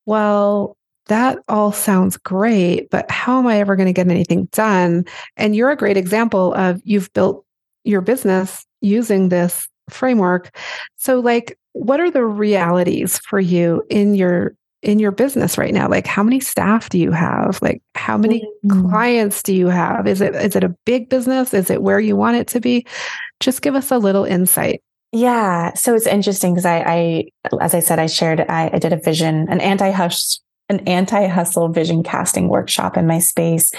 well, 0.04 0.76
that 1.06 1.38
all 1.48 1.72
sounds 1.72 2.18
great, 2.18 2.90
but 2.90 3.10
how 3.10 3.38
am 3.38 3.46
I 3.46 3.58
ever 3.58 3.76
going 3.76 3.86
to 3.86 3.94
get 3.94 4.08
anything 4.08 4.44
done? 4.52 5.06
And 5.36 5.56
you're 5.56 5.70
a 5.70 5.76
great 5.76 5.96
example 5.96 6.52
of 6.54 6.80
you've 6.84 7.12
built 7.14 7.44
your 7.84 8.02
business 8.02 8.64
using 8.82 9.30
this 9.30 9.66
framework. 9.88 10.56
So, 10.96 11.18
like, 11.18 11.58
what 11.72 11.98
are 11.98 12.10
the 12.10 12.24
realities 12.24 13.18
for 13.18 13.40
you 13.40 13.82
in 13.88 14.14
your 14.14 14.54
in 14.82 14.98
your 14.98 15.12
business 15.12 15.58
right 15.58 15.74
now? 15.74 15.88
Like 15.88 16.06
how 16.06 16.22
many 16.22 16.40
staff 16.40 16.88
do 16.88 16.98
you 16.98 17.12
have? 17.12 17.58
Like 17.62 17.82
how 17.94 18.16
many 18.16 18.40
mm-hmm. 18.64 18.90
clients 18.90 19.42
do 19.42 19.54
you 19.54 19.68
have? 19.68 20.06
Is 20.06 20.20
it 20.20 20.34
is 20.34 20.56
it 20.56 20.64
a 20.64 20.74
big 20.84 21.08
business? 21.08 21.54
Is 21.54 21.70
it 21.70 21.82
where 21.82 22.00
you 22.00 22.16
want 22.16 22.36
it 22.36 22.46
to 22.48 22.60
be? 22.60 22.86
Just 23.40 23.62
give 23.62 23.74
us 23.74 23.90
a 23.90 23.98
little 23.98 24.24
insight. 24.24 24.82
Yeah. 25.12 25.74
So 25.74 25.94
it's 25.94 26.06
interesting 26.06 26.54
because 26.54 26.66
I, 26.66 26.78
I 26.86 27.24
as 27.60 27.74
i 27.74 27.80
said 27.80 27.98
i 27.98 28.06
shared 28.06 28.40
I, 28.40 28.70
I 28.72 28.78
did 28.78 28.92
a 28.92 28.96
vision 28.96 29.48
an 29.48 29.60
anti-hush 29.60 30.38
an 30.70 30.80
anti 30.88 31.26
hustle 31.26 31.68
vision 31.68 32.02
casting 32.02 32.48
workshop 32.48 32.96
in 32.96 33.06
my 33.06 33.18
space. 33.18 33.72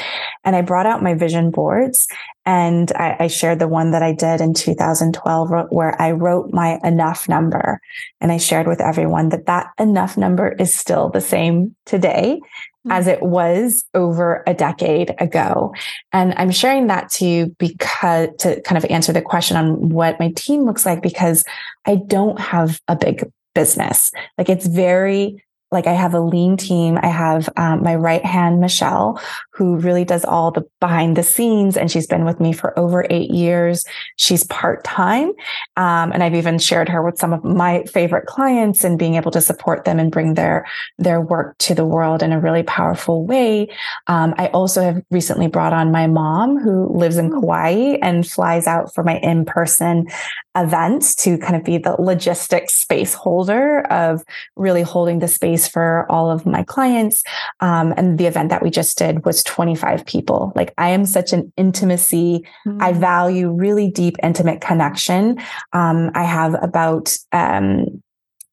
And 0.44 0.56
I 0.56 0.62
brought 0.62 0.86
out 0.86 1.02
my 1.02 1.16
vision 1.16 1.50
boards 1.50 2.08
and 2.46 2.92
I, 2.92 3.16
I, 3.22 3.28
shared 3.28 3.60
the 3.60 3.68
one 3.68 3.92
that 3.92 4.04
I 4.04 4.14
did 4.14 4.42
in 4.42 4.54
2012 4.54 5.50
where 5.70 6.00
I 6.02 6.12
wrote 6.12 6.52
my 6.52 6.80
enough 6.84 7.30
number. 7.30 7.80
And 8.20 8.32
I 8.32 8.38
shared 8.38 8.68
with 8.68 8.82
everyone 8.82 9.30
that 9.30 9.46
that 9.46 9.68
enough 9.80 10.18
number 10.18 10.50
is 10.60 10.74
still 10.74 11.10
the 11.10 11.22
same 11.22 11.76
today 11.86 12.40
mm-hmm. 12.42 12.92
as 12.92 13.08
it 13.08 13.22
was 13.22 13.86
over 13.94 14.44
a 14.46 14.54
decade 14.54 15.16
ago. 15.20 15.74
And 16.12 16.34
I'm 16.36 16.52
sharing 16.52 16.88
that 16.88 17.10
to 17.12 17.26
you 17.26 17.56
because 17.58 18.30
to 18.40 18.60
kind 18.62 18.84
of 18.84 18.90
answer 18.90 19.14
the 19.14 19.22
question 19.22 19.56
on 19.56 19.90
what 19.90 20.20
my 20.20 20.32
team 20.36 20.66
looks 20.66 20.86
like, 20.86 21.02
because 21.02 21.46
I 21.86 21.96
don't 21.96 22.40
have 22.40 22.82
a 22.90 22.98
big 22.98 23.24
business. 23.56 24.12
Like 24.38 24.50
it's 24.50 24.68
very 24.68 25.42
like 25.72 25.88
I 25.88 25.94
have 25.94 26.14
a 26.14 26.20
lean 26.20 26.58
team. 26.58 27.00
I 27.02 27.08
have 27.08 27.50
um, 27.56 27.84
my 27.84 27.96
right 27.96 28.24
hand, 28.24 28.60
Michelle, 28.60 29.22
who 29.62 29.76
really 29.76 30.04
does 30.04 30.26
all 30.26 30.50
the 30.50 30.63
behind 30.80 31.15
the 31.15 31.21
scenes. 31.21 31.78
And 31.78 31.91
she's 31.91 32.08
been 32.08 32.26
with 32.26 32.39
me 32.39 32.52
for 32.52 32.78
over 32.80 33.06
eight 33.12 33.30
years. 33.30 33.86
She's 34.15 34.43
part 34.45 34.84
time. 34.84 35.34
Um, 35.78 36.12
and 36.12 36.24
I've 36.24 36.34
even 36.34 36.58
shared 36.58 36.89
her 36.89 37.04
with 37.04 37.19
some 37.19 37.32
of 37.32 37.43
my 37.43 37.84
favorite 37.84 38.26
clients 38.26 38.84
and 38.84 38.97
being 38.97 39.13
able 39.13 39.30
to 39.30 39.39
support 39.39 39.86
them 39.86 40.00
and 40.00 40.12
bring 40.12 40.34
their, 40.34 40.65
their 40.97 41.21
work 41.21 41.60
to 41.60 41.76
the 41.76 41.86
world 41.86 42.24
in 42.24 42.32
a 42.32 42.39
really 42.39 42.63
powerful 42.63 43.24
way. 43.24 43.67
Um, 44.08 44.34
I 44.39 44.47
also 44.47 44.82
have 44.82 45.04
recently 45.12 45.45
brought 45.45 45.74
on 45.74 45.91
my 45.91 46.08
mom 46.08 46.58
who 46.58 46.91
lives 46.97 47.17
in 47.17 47.30
Kauai 47.30 48.00
and 48.02 48.28
flies 48.28 48.65
out 48.65 48.95
for 48.95 49.04
my 49.04 49.19
in 49.19 49.45
person 49.45 50.08
events 50.58 51.15
to 51.15 51.38
kind 51.38 51.56
of 51.56 51.63
be 51.63 51.78
the 51.78 51.95
logistics 52.02 52.74
space 52.74 53.13
holder 53.13 53.82
of 53.91 54.24
really 54.56 54.82
holding 54.82 55.19
the 55.19 55.28
space 55.28 55.67
for 55.67 56.06
all 56.10 56.30
of 56.30 56.45
my 56.45 56.63
clients. 56.63 57.24
Um, 57.62 57.93
and 57.95 58.17
the 58.17 58.26
event 58.26 58.50
that 58.50 58.62
we 58.62 58.69
just 58.69 58.97
did 58.97 59.24
was 59.24 59.43
25 59.52 60.06
people. 60.06 60.54
Like 60.56 60.74
I 60.78 60.92
am 60.92 61.06
such 61.06 61.34
an 61.34 61.52
intimacy. 61.58 62.48
Mm-hmm. 62.66 62.82
I 62.82 62.94
value 62.94 63.52
really 63.52 63.92
deep, 63.92 64.16
intimate 64.24 64.62
connection. 64.62 65.42
Um, 65.74 66.10
I 66.16 66.24
have 66.24 66.56
about, 66.64 67.18
um, 67.34 68.02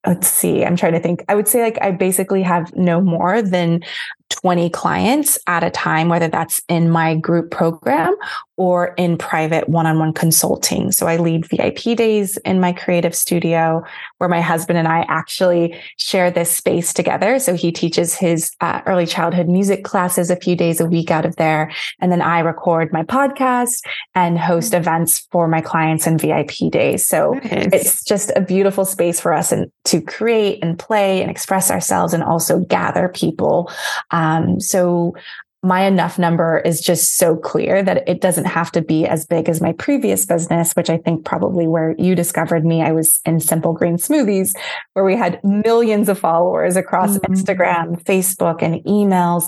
let's 0.04 0.26
see, 0.26 0.64
I'm 0.64 0.74
trying 0.74 0.94
to 0.94 1.00
think. 1.00 1.24
I 1.28 1.36
would 1.36 1.46
say 1.46 1.62
like 1.62 1.78
I 1.80 1.92
basically 1.92 2.42
have 2.42 2.74
no 2.74 3.00
more 3.00 3.42
than 3.42 3.84
20 4.30 4.70
clients 4.70 5.38
at 5.46 5.64
a 5.64 5.70
time, 5.70 6.08
whether 6.08 6.28
that's 6.28 6.60
in 6.68 6.90
my 6.90 7.14
group 7.14 7.50
program 7.50 8.14
or 8.58 8.92
in 8.98 9.16
private 9.16 9.68
one 9.68 9.86
on 9.86 10.00
one 10.00 10.12
consulting. 10.12 10.90
So 10.90 11.06
I 11.06 11.16
lead 11.16 11.46
VIP 11.48 11.96
days 11.96 12.36
in 12.38 12.60
my 12.60 12.72
creative 12.72 13.14
studio 13.14 13.84
where 14.18 14.28
my 14.28 14.40
husband 14.40 14.78
and 14.78 14.88
I 14.88 15.06
actually 15.08 15.78
share 15.96 16.30
this 16.30 16.50
space 16.50 16.92
together. 16.92 17.38
So 17.38 17.54
he 17.54 17.70
teaches 17.70 18.14
his 18.14 18.50
uh, 18.60 18.82
early 18.84 19.06
childhood 19.06 19.48
music 19.48 19.84
classes 19.84 20.28
a 20.28 20.36
few 20.36 20.56
days 20.56 20.80
a 20.80 20.86
week 20.86 21.12
out 21.12 21.24
of 21.24 21.36
there. 21.36 21.70
And 22.00 22.10
then 22.10 22.20
I 22.20 22.40
record 22.40 22.92
my 22.92 23.04
podcast 23.04 23.80
and 24.16 24.36
host 24.36 24.72
mm-hmm. 24.72 24.82
events 24.82 25.28
for 25.30 25.46
my 25.46 25.60
clients 25.60 26.08
and 26.08 26.20
VIP 26.20 26.70
days. 26.70 27.06
So 27.06 27.34
nice. 27.34 27.68
it's 27.72 28.04
just 28.04 28.32
a 28.34 28.40
beautiful 28.40 28.84
space 28.84 29.20
for 29.20 29.32
us 29.32 29.52
and 29.52 29.70
to 29.84 30.00
create 30.00 30.58
and 30.62 30.76
play 30.76 31.22
and 31.22 31.30
express 31.30 31.70
ourselves 31.70 32.12
and 32.12 32.24
also 32.24 32.58
gather 32.64 33.08
people. 33.08 33.70
Um, 34.10 34.17
so 34.60 35.14
my 35.62 35.84
enough 35.84 36.18
number 36.20 36.58
is 36.64 36.80
just 36.80 37.16
so 37.16 37.36
clear 37.36 37.82
that 37.82 38.08
it 38.08 38.20
doesn't 38.20 38.44
have 38.44 38.70
to 38.70 38.80
be 38.80 39.06
as 39.06 39.26
big 39.26 39.48
as 39.48 39.60
my 39.60 39.72
previous 39.72 40.24
business, 40.24 40.72
which 40.74 40.88
I 40.88 40.98
think 40.98 41.24
probably 41.24 41.66
where 41.66 41.96
you 41.98 42.14
discovered 42.14 42.64
me, 42.64 42.80
I 42.80 42.92
was 42.92 43.20
in 43.26 43.40
Simple 43.40 43.72
Green 43.72 43.96
Smoothies, 43.96 44.56
where 44.92 45.04
we 45.04 45.16
had 45.16 45.42
millions 45.42 46.08
of 46.08 46.18
followers 46.18 46.76
across 46.76 47.18
mm-hmm. 47.18 47.32
Instagram, 47.32 48.02
Facebook, 48.04 48.62
and 48.62 48.76
emails. 48.84 49.46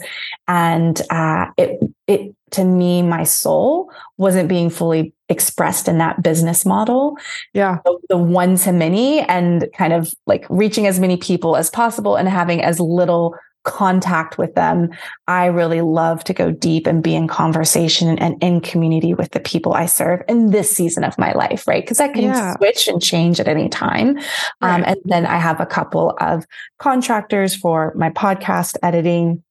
And 0.48 1.00
uh, 1.10 1.46
it, 1.56 1.78
it, 2.08 2.34
to 2.52 2.64
me, 2.64 3.02
my 3.02 3.22
soul 3.22 3.92
wasn't 4.16 4.48
being 4.48 4.68
fully 4.68 5.14
expressed 5.28 5.86
in 5.86 5.98
that 5.98 6.24
business 6.24 6.66
model. 6.66 7.16
Yeah. 7.54 7.78
The, 7.84 7.98
the 8.08 8.18
one 8.18 8.56
to 8.56 8.72
many 8.72 9.20
and 9.20 9.68
kind 9.76 9.92
of 9.92 10.12
like 10.26 10.44
reaching 10.50 10.88
as 10.88 10.98
many 10.98 11.16
people 11.16 11.56
as 11.56 11.70
possible 11.70 12.16
and 12.16 12.28
having 12.28 12.60
as 12.60 12.80
little 12.80 13.36
contact 13.64 14.38
with 14.38 14.54
them. 14.54 14.90
I 15.28 15.46
really 15.46 15.80
love 15.82 16.24
to 16.24 16.34
go 16.34 16.50
deep 16.50 16.86
and 16.86 17.02
be 17.02 17.14
in 17.14 17.28
conversation 17.28 18.18
and 18.18 18.42
in 18.42 18.60
community 18.60 19.14
with 19.14 19.30
the 19.32 19.40
people 19.40 19.74
I 19.74 19.86
serve 19.86 20.22
in 20.28 20.50
this 20.50 20.70
season 20.70 21.04
of 21.04 21.18
my 21.18 21.32
life, 21.32 21.66
right? 21.68 21.82
Because 21.82 22.00
I 22.00 22.08
can 22.08 22.22
yeah. 22.22 22.56
switch 22.56 22.88
and 22.88 23.02
change 23.02 23.38
at 23.38 23.48
any 23.48 23.68
time. 23.68 24.18
Um, 24.18 24.22
right. 24.62 24.74
Um, 24.74 24.84
and 24.86 24.96
then 25.04 25.26
I 25.26 25.36
have 25.36 25.60
a 25.60 25.66
couple 25.66 26.16
of 26.20 26.46
contractors 26.78 27.54
for 27.54 27.92
my 27.96 28.10
podcast 28.10 28.76
editing 28.82 29.42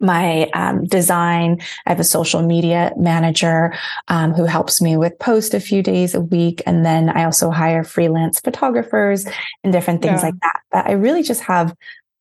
my 0.00 0.50
um, 0.52 0.84
design. 0.84 1.60
I 1.86 1.90
have 1.90 2.00
a 2.00 2.04
social 2.04 2.42
media 2.42 2.92
manager 2.96 3.72
um, 4.08 4.32
who 4.32 4.44
helps 4.44 4.82
me 4.82 4.96
with 4.96 5.18
post 5.18 5.54
a 5.54 5.60
few 5.60 5.82
days 5.82 6.14
a 6.14 6.20
week. 6.20 6.60
And 6.66 6.84
then 6.84 7.08
I 7.08 7.24
also 7.24 7.50
hire 7.50 7.84
freelance 7.84 8.40
photographers 8.40 9.26
and 9.62 9.72
different 9.72 10.02
things 10.02 10.20
yeah. 10.20 10.26
like 10.26 10.40
that. 10.40 10.60
But 10.72 10.86
I 10.86 10.92
really 10.92 11.22
just 11.22 11.42
have 11.42 11.74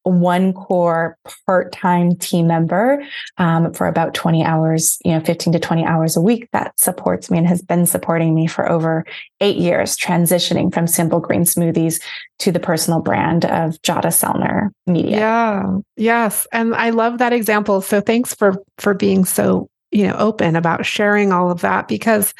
one 0.03 0.53
core 0.53 1.17
part-time 1.45 2.15
team 2.15 2.47
member 2.47 3.03
um, 3.37 3.73
for 3.73 3.87
about 3.87 4.13
20 4.13 4.43
hours 4.43 4.97
you 5.05 5.11
know 5.11 5.19
15 5.19 5.53
to 5.53 5.59
20 5.59 5.85
hours 5.85 6.17
a 6.17 6.21
week 6.21 6.47
that 6.53 6.77
supports 6.79 7.29
me 7.29 7.37
and 7.37 7.47
has 7.47 7.61
been 7.61 7.85
supporting 7.85 8.33
me 8.33 8.47
for 8.47 8.69
over 8.69 9.05
eight 9.41 9.57
years 9.57 9.95
transitioning 9.97 10.73
from 10.73 10.87
simple 10.87 11.19
green 11.19 11.43
smoothies 11.43 12.01
to 12.39 12.51
the 12.51 12.59
personal 12.59 13.01
brand 13.01 13.45
of 13.45 13.79
Jadah 13.83 14.07
Sellner 14.07 14.69
media. 14.87 15.17
Yeah. 15.17 15.77
Yes. 15.95 16.47
And 16.51 16.73
i 16.75 16.89
love 16.89 17.19
that 17.19 17.33
example. 17.33 17.81
So 17.81 18.01
thanks 18.01 18.33
for 18.33 18.55
for 18.77 18.93
being 18.93 19.25
so 19.25 19.69
you 19.91 20.07
know 20.07 20.15
open 20.17 20.55
about 20.55 20.85
sharing 20.85 21.31
all 21.31 21.51
of 21.51 21.61
that 21.61 21.87
because 21.89 22.33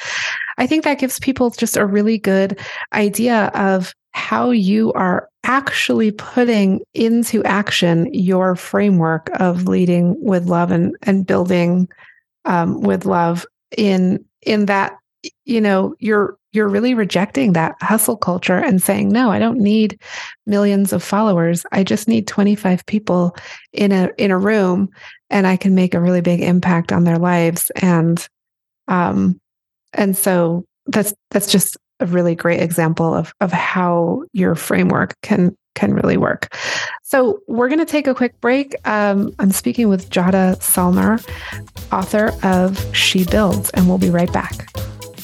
i 0.58 0.66
think 0.66 0.86
that 0.86 1.00
gives 1.00 1.20
people 1.20 1.50
just 1.50 1.76
a 1.76 1.86
really 1.86 2.18
good 2.18 2.58
idea 2.94 3.52
of 3.54 3.94
how 4.14 4.52
you 4.52 4.92
are 4.94 5.28
actually 5.44 6.12
putting 6.12 6.82
into 6.94 7.44
action 7.44 8.12
your 8.14 8.56
framework 8.56 9.30
of 9.40 9.68
leading 9.68 10.16
with 10.24 10.46
love 10.46 10.72
and 10.72 10.96
and 11.04 11.26
building 11.26 11.88
um, 12.46 12.82
with 12.82 13.06
love 13.06 13.46
in 13.78 14.24
in 14.44 14.66
that 14.68 14.94
you 15.46 15.62
know 15.62 15.96
you're 16.00 16.38
you're 16.52 16.68
really 16.68 16.94
rejecting 16.94 17.54
that 17.54 17.76
hustle 17.82 18.18
culture 18.18 18.58
and 18.58 18.82
saying 18.82 19.10
no 19.10 19.32
i 19.32 19.40
don't 19.40 19.60
need 19.60 20.00
millions 20.46 20.94
of 20.94 21.02
followers. 21.02 21.66
I 21.72 21.84
just 21.84 22.08
need 22.08 22.28
25 22.28 22.86
people 22.86 23.36
in 23.74 23.92
a 23.92 24.10
in 24.18 24.32
a 24.32 24.38
room 24.38 24.90
and 25.30 25.48
i 25.48 25.58
can 25.58 25.74
make 25.74 25.94
a 25.94 26.02
really 26.02 26.22
big 26.22 26.42
impact 26.42 26.92
on 26.92 27.04
their 27.04 27.18
lives. 27.18 27.72
And 27.78 28.28
um 28.88 29.40
and 29.94 30.16
so 30.16 30.66
that's 30.88 31.14
that's 31.32 31.52
just 31.52 31.78
a 32.02 32.06
really 32.06 32.36
great 32.36 32.62
example 32.62 33.14
of 33.14 33.34
of 33.40 33.52
how 33.52 34.24
your 34.34 34.56
framework 34.56 35.16
can 35.22 35.56
can 35.76 35.94
really 35.94 36.18
work. 36.18 36.54
So 37.04 37.40
we're 37.48 37.70
going 37.70 37.80
to 37.80 37.86
take 37.86 38.08
a 38.08 38.14
quick 38.14 38.40
break. 38.42 38.76
Um, 38.86 39.34
I'm 39.40 39.52
speaking 39.52 39.88
with 39.90 40.10
Jadah 40.10 40.58
Sellner, 40.60 41.26
author 41.92 42.34
of 42.44 42.96
She 42.96 43.24
Builds, 43.26 43.70
and 43.72 43.88
we'll 43.88 43.98
be 43.98 44.10
right 44.10 44.32
back. 44.32 44.70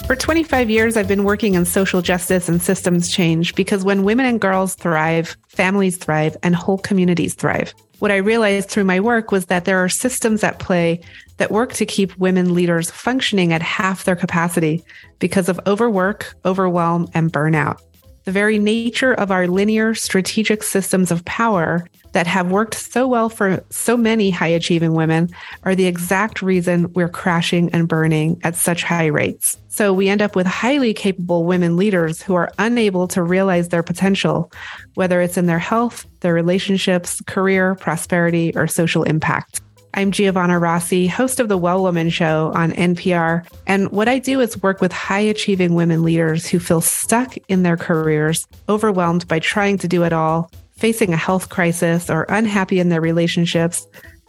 For 0.06 0.16
25 0.16 0.70
years, 0.70 0.96
I've 0.96 1.08
been 1.10 1.26
working 1.26 1.56
in 1.56 1.66
social 1.66 2.02
justice 2.02 2.48
and 2.48 2.62
systems 2.62 3.12
change 3.12 3.56
because 3.56 3.84
when 3.84 4.04
women 4.04 4.26
and 4.26 4.40
girls 4.40 4.74
thrive, 4.74 5.36
families 5.50 5.98
thrive, 5.98 6.38
and 6.44 6.56
whole 6.56 6.78
communities 6.78 7.34
thrive. 7.34 7.74
What 8.00 8.12
I 8.12 8.18
realized 8.18 8.70
through 8.70 8.84
my 8.84 9.00
work 9.00 9.32
was 9.32 9.48
that 9.48 9.66
there 9.66 9.84
are 9.84 9.90
systems 9.90 10.44
at 10.44 10.60
play 10.60 11.02
that 11.38 11.52
work 11.52 11.74
to 11.74 11.86
keep 11.86 12.18
women 12.18 12.54
leaders 12.54 12.92
functioning 12.92 13.54
at 13.54 13.62
half 13.62 14.04
their 14.04 14.16
capacity 14.16 14.84
because 15.20 15.50
of 15.50 15.60
overwork, 15.66 16.36
overwhelm, 16.46 17.08
and 17.14 17.34
burnout. 17.34 17.80
The 18.28 18.34
very 18.34 18.60
nature 18.60 19.14
of 19.14 19.32
our 19.32 19.48
linear 19.48 19.96
strategic 19.96 20.62
systems 20.62 21.12
of 21.12 21.24
power 21.24 21.88
that 22.12 22.28
have 22.28 22.52
worked 22.52 22.74
so 22.74 23.08
well 23.08 23.30
for 23.30 23.64
so 23.70 23.96
many 23.96 24.32
high 24.32 24.48
achieving 24.48 24.96
women 24.96 25.30
are 25.64 25.76
the 25.76 25.86
exact 25.86 26.42
reason 26.42 26.92
we're 26.92 27.08
crashing 27.08 27.70
and 27.70 27.88
burning 27.88 28.38
at 28.44 28.58
such 28.58 28.84
high 28.84 29.06
rates. 29.06 29.56
So 29.70 29.94
we 29.94 30.10
end 30.10 30.22
up 30.22 30.36
with 30.36 30.46
highly 30.46 30.94
capable 30.94 31.46
women 31.46 31.78
leaders 31.78 32.22
who 32.22 32.36
are 32.36 32.52
unable 32.60 33.08
to 33.08 33.24
realize 33.24 33.70
their 33.70 33.82
potential, 33.82 34.52
whether 34.96 35.22
it's 35.22 35.38
in 35.38 35.46
their 35.46 35.58
health, 35.58 36.06
their 36.20 36.34
relationships, 36.34 37.22
career, 37.28 37.76
prosperity, 37.76 38.52
or 38.58 38.68
social 38.68 39.04
impact. 39.04 39.62
I'm 39.98 40.12
Giovanna 40.12 40.60
Rossi, 40.60 41.08
host 41.08 41.40
of 41.40 41.48
the 41.48 41.58
Well 41.58 41.82
Woman 41.82 42.12
Show 42.12 42.52
on 42.54 42.72
NPR. 42.74 43.44
And 43.66 43.92
what 43.92 44.08
I 44.08 44.20
do 44.20 44.40
is 44.40 44.62
work 44.62 44.80
with 44.80 44.92
high 44.92 45.22
achieving 45.22 45.74
women 45.74 46.04
leaders 46.04 46.46
who 46.46 46.60
feel 46.60 46.82
stuck 46.82 47.36
in 47.48 47.64
their 47.64 47.78
careers, 47.78 48.46
overwhelmed 48.70 49.28
by 49.28 49.40
trying 49.40 49.80
to 49.80 49.88
do 49.88 50.04
it 50.04 50.14
all, 50.14 50.52
facing 50.76 51.14
a 51.14 51.18
health 51.18 51.50
crisis, 51.50 52.12
or 52.12 52.28
unhappy 52.30 52.80
in 52.80 52.90
their 52.90 53.02
relationships, 53.02 53.88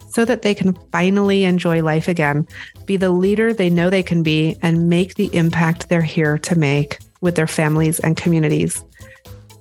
so 0.09 0.25
that 0.25 0.41
they 0.41 0.55
can 0.55 0.73
finally 0.91 1.43
enjoy 1.43 1.83
life 1.83 2.07
again, 2.07 2.47
be 2.87 2.97
the 2.97 3.11
leader 3.11 3.53
they 3.53 3.69
know 3.69 3.91
they 3.91 4.01
can 4.01 4.23
be, 4.23 4.57
and 4.63 4.89
make 4.89 5.13
the 5.13 5.29
impact 5.35 5.87
they're 5.87 6.01
here 6.01 6.39
to 6.39 6.57
make 6.57 6.97
with 7.21 7.35
their 7.35 7.45
families 7.45 7.99
and 7.99 8.17
communities. 8.17 8.83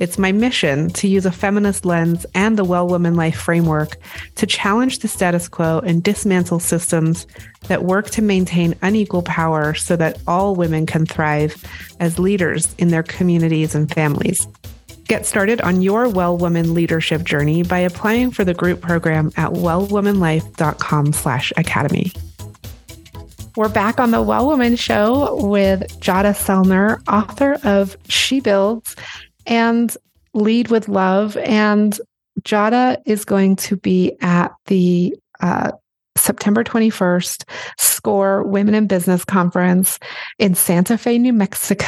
It's 0.01 0.19
my 0.19 0.31
mission 0.31 0.91
to 0.91 1.09
use 1.09 1.27
a 1.27 1.33
feminist 1.33 1.85
lens 1.85 2.25
and 2.35 2.57
the 2.57 2.65
Well 2.65 2.87
Woman 2.87 3.17
Life 3.17 3.37
framework 3.37 3.99
to 4.37 4.47
challenge 4.47 5.01
the 5.01 5.09
status 5.09 5.49
quo 5.49 5.81
and 5.81 6.03
dismantle 6.03 6.61
systems 6.61 7.27
that 7.67 7.85
work 7.85 8.09
to 8.11 8.23
maintain 8.23 8.77
unequal 8.83 9.23
power 9.23 9.75
so 9.75 9.97
that 9.97 10.21
all 10.29 10.55
women 10.55 10.87
can 10.87 11.05
thrive 11.05 11.65
as 11.99 12.19
leaders 12.19 12.75
in 12.79 12.89
their 12.89 13.03
communities 13.03 13.75
and 13.75 13.93
families. 13.93 14.47
Get 15.09 15.27
started 15.27 15.61
on 15.63 15.83
your 15.83 16.09
Well 16.09 16.37
Woman 16.37 16.75
leadership 16.75 17.25
journey 17.25 17.65
by 17.65 17.79
applying 17.79 18.31
for 18.31 18.45
the 18.45 18.55
group 18.55 18.81
program 18.81 19.33
at 19.37 19.53
wellwomanlife.com 19.53 21.13
slash 21.13 21.53
academy. 21.57 22.13
We're 23.57 23.69
back 23.69 23.99
on 23.99 24.13
the 24.13 24.23
Well 24.23 24.47
Woman 24.47 24.77
Show 24.77 25.45
with 25.45 25.99
Jadah 25.99 26.35
Sellner, 26.35 27.01
author 27.09 27.59
of 27.65 27.97
She 28.09 28.39
Builds 28.39 28.95
and 29.49 29.97
Lead 30.35 30.69
with 30.69 30.89
Love. 30.89 31.37
And 31.39 31.99
Jadah 32.43 33.03
is 33.07 33.25
going 33.25 33.57
to 33.57 33.77
be 33.77 34.13
at 34.21 34.53
the 34.67 35.17
uh, 35.41 35.73
September 36.17 36.63
21st 36.63 37.45
SCORE 37.79 38.45
Women 38.45 38.75
in 38.75 38.87
Business 38.87 39.25
Conference 39.25 39.99
in 40.39 40.55
Santa 40.55 40.97
Fe, 40.97 41.19
New 41.19 41.33
Mexico. 41.33 41.87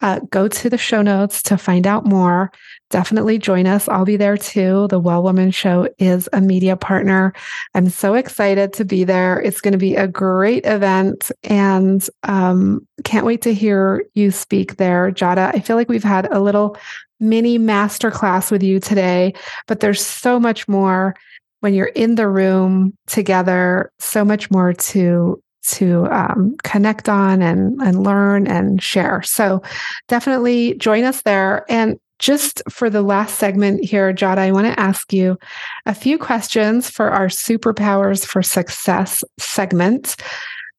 Uh, 0.00 0.20
go 0.30 0.48
to 0.48 0.70
the 0.70 0.78
show 0.78 1.02
notes 1.02 1.42
to 1.42 1.58
find 1.58 1.86
out 1.86 2.06
more. 2.06 2.50
Definitely 2.90 3.38
join 3.38 3.66
us. 3.66 3.88
I'll 3.88 4.04
be 4.04 4.16
there 4.16 4.36
too. 4.36 4.88
The 4.88 4.98
Well 4.98 5.22
Woman 5.22 5.50
Show 5.50 5.88
is 5.98 6.28
a 6.32 6.40
media 6.40 6.76
partner. 6.76 7.32
I'm 7.74 7.88
so 7.88 8.14
excited 8.14 8.72
to 8.74 8.84
be 8.84 9.04
there. 9.04 9.40
It's 9.40 9.60
going 9.60 9.72
to 9.72 9.78
be 9.78 9.94
a 9.96 10.08
great 10.08 10.66
event 10.66 11.30
and 11.44 12.06
um, 12.24 12.86
can't 13.04 13.26
wait 13.26 13.42
to 13.42 13.54
hear 13.54 14.04
you 14.14 14.30
speak 14.30 14.76
there, 14.76 15.10
Jadah. 15.10 15.54
I 15.54 15.60
feel 15.60 15.76
like 15.76 15.88
we've 15.88 16.02
had 16.02 16.30
a 16.32 16.40
little 16.40 16.76
mini 17.20 17.58
masterclass 17.58 18.50
with 18.50 18.62
you 18.62 18.80
today, 18.80 19.34
but 19.66 19.80
there's 19.80 20.04
so 20.04 20.40
much 20.40 20.66
more 20.66 21.14
when 21.60 21.74
you're 21.74 21.86
in 21.86 22.14
the 22.14 22.28
room 22.28 22.96
together, 23.06 23.92
so 23.98 24.24
much 24.24 24.50
more 24.50 24.72
to 24.72 25.42
to 25.62 26.06
um, 26.06 26.56
connect 26.62 27.08
on 27.08 27.42
and 27.42 27.80
and 27.82 28.02
learn 28.02 28.46
and 28.46 28.82
share. 28.82 29.22
So 29.22 29.62
definitely 30.08 30.74
join 30.74 31.04
us 31.04 31.22
there. 31.22 31.64
And 31.68 31.98
just 32.18 32.62
for 32.68 32.90
the 32.90 33.02
last 33.02 33.38
segment 33.38 33.82
here, 33.82 34.12
Jadah, 34.12 34.38
I 34.38 34.52
want 34.52 34.66
to 34.66 34.78
ask 34.78 35.12
you 35.12 35.38
a 35.86 35.94
few 35.94 36.18
questions 36.18 36.90
for 36.90 37.10
our 37.10 37.28
superpowers 37.28 38.26
for 38.26 38.42
success 38.42 39.24
segment. 39.38 40.16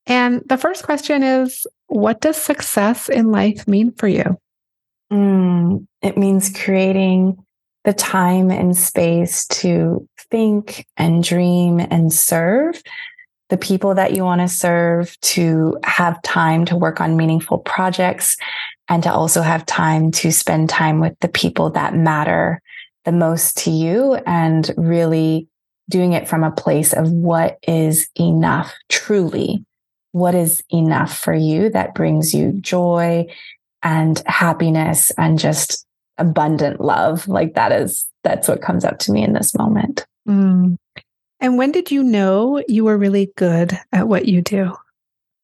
And 0.06 0.44
the 0.46 0.58
first 0.58 0.84
question 0.84 1.24
is 1.24 1.66
What 1.88 2.22
does 2.22 2.38
success 2.38 3.10
in 3.10 3.32
life 3.32 3.68
mean 3.68 3.92
for 3.94 4.08
you? 4.08 4.38
Mm, 5.12 5.86
it 6.02 6.18
means 6.18 6.56
creating 6.56 7.44
the 7.84 7.94
time 7.94 8.52
and 8.52 8.78
space 8.78 9.48
to 9.48 10.08
think 10.30 10.86
and 10.98 11.24
dream 11.24 11.80
and 11.80 12.14
serve 12.14 12.82
the 13.52 13.58
people 13.58 13.94
that 13.94 14.14
you 14.16 14.24
want 14.24 14.40
to 14.40 14.48
serve, 14.48 15.20
to 15.20 15.78
have 15.84 16.22
time 16.22 16.64
to 16.64 16.78
work 16.78 17.02
on 17.02 17.18
meaningful 17.18 17.60
projects, 17.60 18.38
and 18.88 19.04
to 19.04 19.14
also 19.14 19.42
have 19.42 19.66
time 19.66 20.10
to 20.10 20.32
spend 20.32 20.70
time 20.70 21.02
with 21.02 21.14
the 21.20 21.28
people 21.28 21.70
that 21.70 21.94
matter 21.94 22.62
the 23.04 23.12
most 23.12 23.58
to 23.58 23.70
you 23.70 24.16
and 24.26 24.72
really 24.78 25.50
doing 25.90 26.14
it 26.14 26.30
from 26.30 26.46
a 26.46 26.52
place 26.52 26.94
of 26.94 27.12
what 27.12 27.58
is 27.68 28.08
enough, 28.18 28.74
truly, 28.88 29.66
what 30.14 30.34
is 30.34 30.64
enough 30.70 31.18
for 31.18 31.34
you 31.34 31.70
that 31.70 31.94
brings 31.94 32.34
you 32.34 32.54
joy 32.54 33.26
and 33.84 34.24
happiness 34.28 35.12
and 35.18 35.40
just 35.40 35.86
abundant 36.18 36.80
love. 36.80 37.28
Like 37.28 37.56
that 37.56 37.74
is, 37.74 38.06
that's 38.24 38.48
what 38.48 38.62
comes 38.62 38.86
up 38.86 39.00
to 39.00 39.12
me 39.12 39.24
in 39.24 39.34
this 39.34 39.54
moment. 39.54 40.06
Mm. 40.26 40.78
And 41.42 41.58
when 41.58 41.72
did 41.72 41.92
you 41.92 42.04
know 42.04 42.64
you 42.68 42.86
were 42.86 42.98
really 42.98 43.34
good 43.36 43.78
at 43.92 44.08
what 44.08 44.28
you 44.28 44.44
do? 44.44 44.74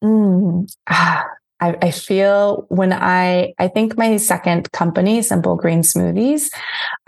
Mm, 0.02 0.72
ah, 0.88 1.26
I, 1.60 1.76
I, 1.82 1.90
feel 1.90 2.66
when 2.68 2.92
I, 2.92 3.52
I 3.58 3.66
think 3.66 3.98
my 3.98 4.16
second 4.16 4.70
company, 4.70 5.22
Simple 5.22 5.56
Green 5.56 5.80
Smoothies, 5.80 6.50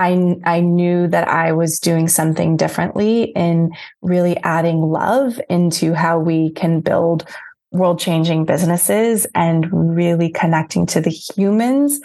I, 0.00 0.36
I 0.44 0.58
knew 0.58 1.06
that 1.06 1.28
I 1.28 1.52
was 1.52 1.78
doing 1.78 2.08
something 2.08 2.56
differently 2.56 3.24
in 3.36 3.70
really 4.02 4.36
adding 4.38 4.80
love 4.80 5.40
into 5.48 5.94
how 5.94 6.18
we 6.18 6.50
can 6.50 6.80
build 6.80 7.28
world 7.70 8.00
changing 8.00 8.44
businesses 8.44 9.24
and 9.36 9.68
really 9.96 10.30
connecting 10.30 10.84
to 10.86 11.00
the 11.00 11.10
humans 11.10 12.00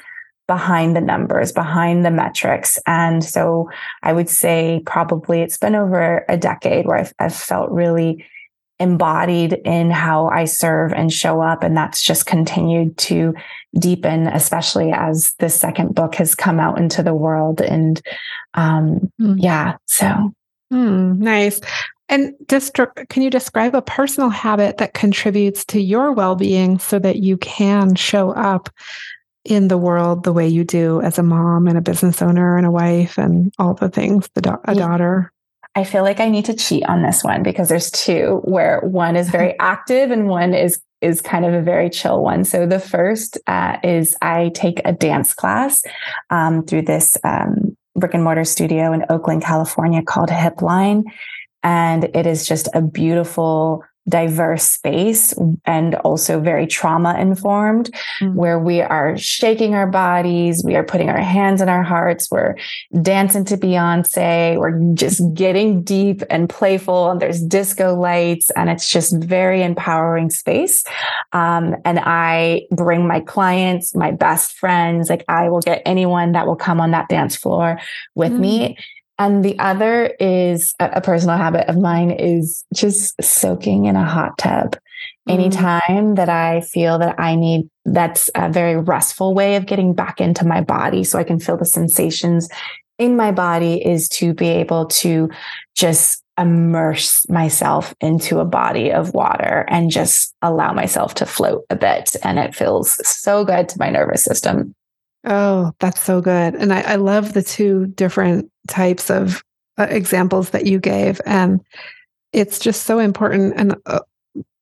behind 0.48 0.96
the 0.96 1.02
numbers, 1.02 1.52
behind 1.52 2.06
the 2.06 2.12
metrics. 2.12 2.80
And 2.86 3.24
so 3.24 3.70
I 4.04 4.14
would 4.14 4.30
say 4.30 4.82
probably 4.86 5.42
it's 5.42 5.58
been 5.58 5.76
over 5.76 6.26
a 6.30 6.38
decade 6.38 6.86
where 6.86 6.98
I've, 6.98 7.14
I've, 7.20 7.36
felt 7.36 7.72
really 7.72 8.26
embodied 8.80 9.54
in 9.66 9.90
how 9.90 10.28
I 10.28 10.46
serve 10.46 10.94
and 10.94 11.12
show 11.12 11.42
up. 11.42 11.64
And 11.64 11.76
that's 11.76 12.02
just 12.02 12.26
continued 12.26 12.98
to 13.00 13.34
deepen, 13.80 14.28
especially 14.28 14.92
as 14.92 15.34
the 15.40 15.50
second 15.50 15.96
book 15.96 16.16
has 16.16 16.36
come 16.36 16.60
out 16.60 16.78
into 16.78 17.02
the 17.02 17.14
world. 17.14 17.62
And 17.62 18.02
um, 18.54 19.12
mm. 19.20 19.36
yeah, 19.40 19.78
so. 19.86 20.34
Mm, 20.72 21.18
nice. 21.18 21.62
And 22.08 22.36
just 22.48 22.74
can 23.10 23.24
you 23.24 23.30
describe 23.30 23.74
a 23.74 23.82
personal 23.82 24.30
habit 24.30 24.78
that 24.78 24.94
contributes 24.94 25.66
to 25.66 25.80
your 25.80 26.12
well 26.12 26.36
being 26.36 26.78
so 26.78 27.00
that 27.00 27.18
you 27.18 27.38
can 27.38 27.96
show 27.96 28.32
up 28.32 28.70
in 29.46 29.68
the 29.68 29.78
world 29.78 30.24
the 30.24 30.34
way 30.34 30.48
you 30.48 30.64
do 30.64 31.02
as 31.02 31.18
a 31.20 31.24
mom 31.24 31.68
and 31.68 31.78
a 31.78 31.82
business 31.82 32.22
owner 32.22 32.58
and 32.58 32.66
a 32.66 32.72
wife 32.72 33.18
and 33.18 33.54
all 33.60 33.74
the 33.74 33.90
things, 33.90 34.28
the 34.34 34.60
a 34.66 34.76
daughter? 34.76 35.32
I 35.76 35.84
feel 35.84 36.04
like 36.04 36.20
I 36.20 36.30
need 36.30 36.46
to 36.46 36.54
cheat 36.54 36.86
on 36.86 37.04
this 37.04 37.24
one 37.24 37.44
because 37.44 37.70
there's 37.70 37.92
two 37.92 38.42
where 38.46 38.80
one 38.82 39.16
is 39.16 39.30
very 39.30 39.56
active 39.60 40.12
and 40.12 40.28
one 40.28 40.54
is 40.54 40.82
is 41.02 41.22
kind 41.22 41.46
of 41.46 41.54
a 41.54 41.62
very 41.62 41.90
chill 41.90 42.24
one. 42.24 42.44
So 42.44 42.66
the 42.66 42.80
first 42.80 43.38
uh, 43.46 43.78
is 43.84 44.16
I 44.22 44.50
take 44.56 44.82
a 44.86 44.94
dance 44.94 45.34
class 45.34 45.84
um, 46.32 46.66
through 46.66 46.84
this 46.84 47.16
um, 47.24 47.78
brick 47.96 48.14
and 48.14 48.24
mortar 48.24 48.46
studio 48.46 48.92
in 48.92 49.06
Oakland, 49.10 49.44
California 49.44 50.02
called 50.02 50.30
Hipline, 50.30 51.04
and 51.62 52.06
it 52.16 52.26
is 52.26 52.48
just 52.48 52.70
a 52.74 52.82
beautiful 52.82 53.84
diverse 54.08 54.70
space 54.70 55.34
and 55.66 55.96
also 55.96 56.40
very 56.40 56.68
trauma 56.68 57.18
informed 57.18 57.90
mm-hmm. 58.22 58.36
where 58.36 58.60
we 58.60 58.80
are 58.80 59.18
shaking 59.18 59.74
our 59.74 59.88
bodies 59.88 60.64
we 60.64 60.76
are 60.76 60.84
putting 60.84 61.10
our 61.10 61.20
hands 61.20 61.60
in 61.60 61.70
our 61.70 61.82
hearts 61.82 62.30
we're 62.30 62.56
dancing 63.02 63.44
to 63.44 63.58
beyonce 63.58 64.58
we're 64.60 64.80
just 64.94 65.22
getting 65.34 65.82
deep 65.82 66.22
and 66.30 66.50
playful 66.50 67.10
and 67.10 67.20
there's 67.20 67.42
disco 67.42 67.96
lights 67.96 68.52
and 68.52 68.70
it's 68.70 68.92
just 68.92 69.16
very 69.24 69.64
empowering 69.64 70.30
space 70.30 70.84
um, 71.34 71.76
and 71.84 72.00
i 72.00 72.62
bring 72.72 73.08
my 73.08 73.20
clients 73.20 73.96
my 73.96 74.12
best 74.12 74.54
friends 74.54 75.10
like 75.10 75.26
i 75.28 75.50
will 75.50 75.62
get 75.62 75.82
anyone 75.84 76.34
that 76.34 76.46
will 76.46 76.56
come 76.56 76.80
on 76.80 76.92
that 76.92 77.10
dance 77.10 77.36
floor 77.36 77.80
with 78.14 78.32
mm-hmm. 78.32 78.42
me 78.42 78.78
and 79.18 79.44
the 79.44 79.58
other 79.60 80.14
is 80.20 80.74
a, 80.80 81.02
personal 81.02 81.38
habit 81.38 81.70
of 81.70 81.78
mine 81.78 82.12
is 82.12 82.66
just 82.74 83.22
soaking 83.22 83.86
in 83.86 83.96
a 83.96 84.06
hot 84.06 84.38
tub. 84.38 84.78
Anytime 85.28 86.16
that 86.16 86.30
I 86.30 86.62
feel 86.62 87.00
that 87.00 87.20
I 87.20 87.36
need, 87.36 87.70
that's 87.86 88.30
a 88.36 88.50
very 88.50 88.78
restful 88.78 89.34
way 89.34 89.56
of 89.56 89.66
getting 89.66 89.94
back 89.94 90.22
into 90.22 90.46
my 90.46 90.62
body 90.62 91.04
so 91.04 91.18
I 91.18 91.24
can 91.24 91.40
feel 91.40 91.58
the 91.58 91.66
sensations 91.66 92.50
in 92.98 93.16
my 93.16 93.32
body 93.32 93.86
is 93.86 94.08
to 94.10 94.34
be 94.34 94.48
able 94.48 94.86
to 94.86 95.30
just 95.76 96.24
immerse 96.38 97.28
myself 97.30 97.94
into 98.02 98.40
a 98.40 98.46
body 98.46 98.92
of 98.92 99.14
water 99.14 99.66
and 99.70 99.90
just 99.90 100.36
allow 100.42 100.74
myself 100.74 101.16
to 101.16 101.26
float 101.26 101.66
a 101.70 101.76
bit. 101.76 102.16
And 102.24 102.40
it 102.40 102.56
feels 102.56 103.00
so 103.08 103.46
good 103.46 103.70
to 103.70 103.80
my 103.80 103.90
nervous 103.90 104.24
system. 104.24 104.76
Oh, 105.26 105.72
that's 105.80 106.02
so 106.02 106.22
good. 106.22 106.56
And 106.56 106.72
I, 106.74 106.82
I 106.82 106.96
love 106.96 107.34
the 107.34 107.44
two 107.44 107.88
different 107.88 108.52
types 108.68 109.10
of 109.10 109.44
uh, 109.78 109.88
examples 109.90 110.52
that 110.52 110.66
you 110.66 110.80
gave. 110.80 111.20
And 111.26 111.62
it's 112.32 112.60
just 112.60 112.84
so 112.84 113.00
important. 113.00 113.54
And 113.58 113.76
uh, 113.86 114.02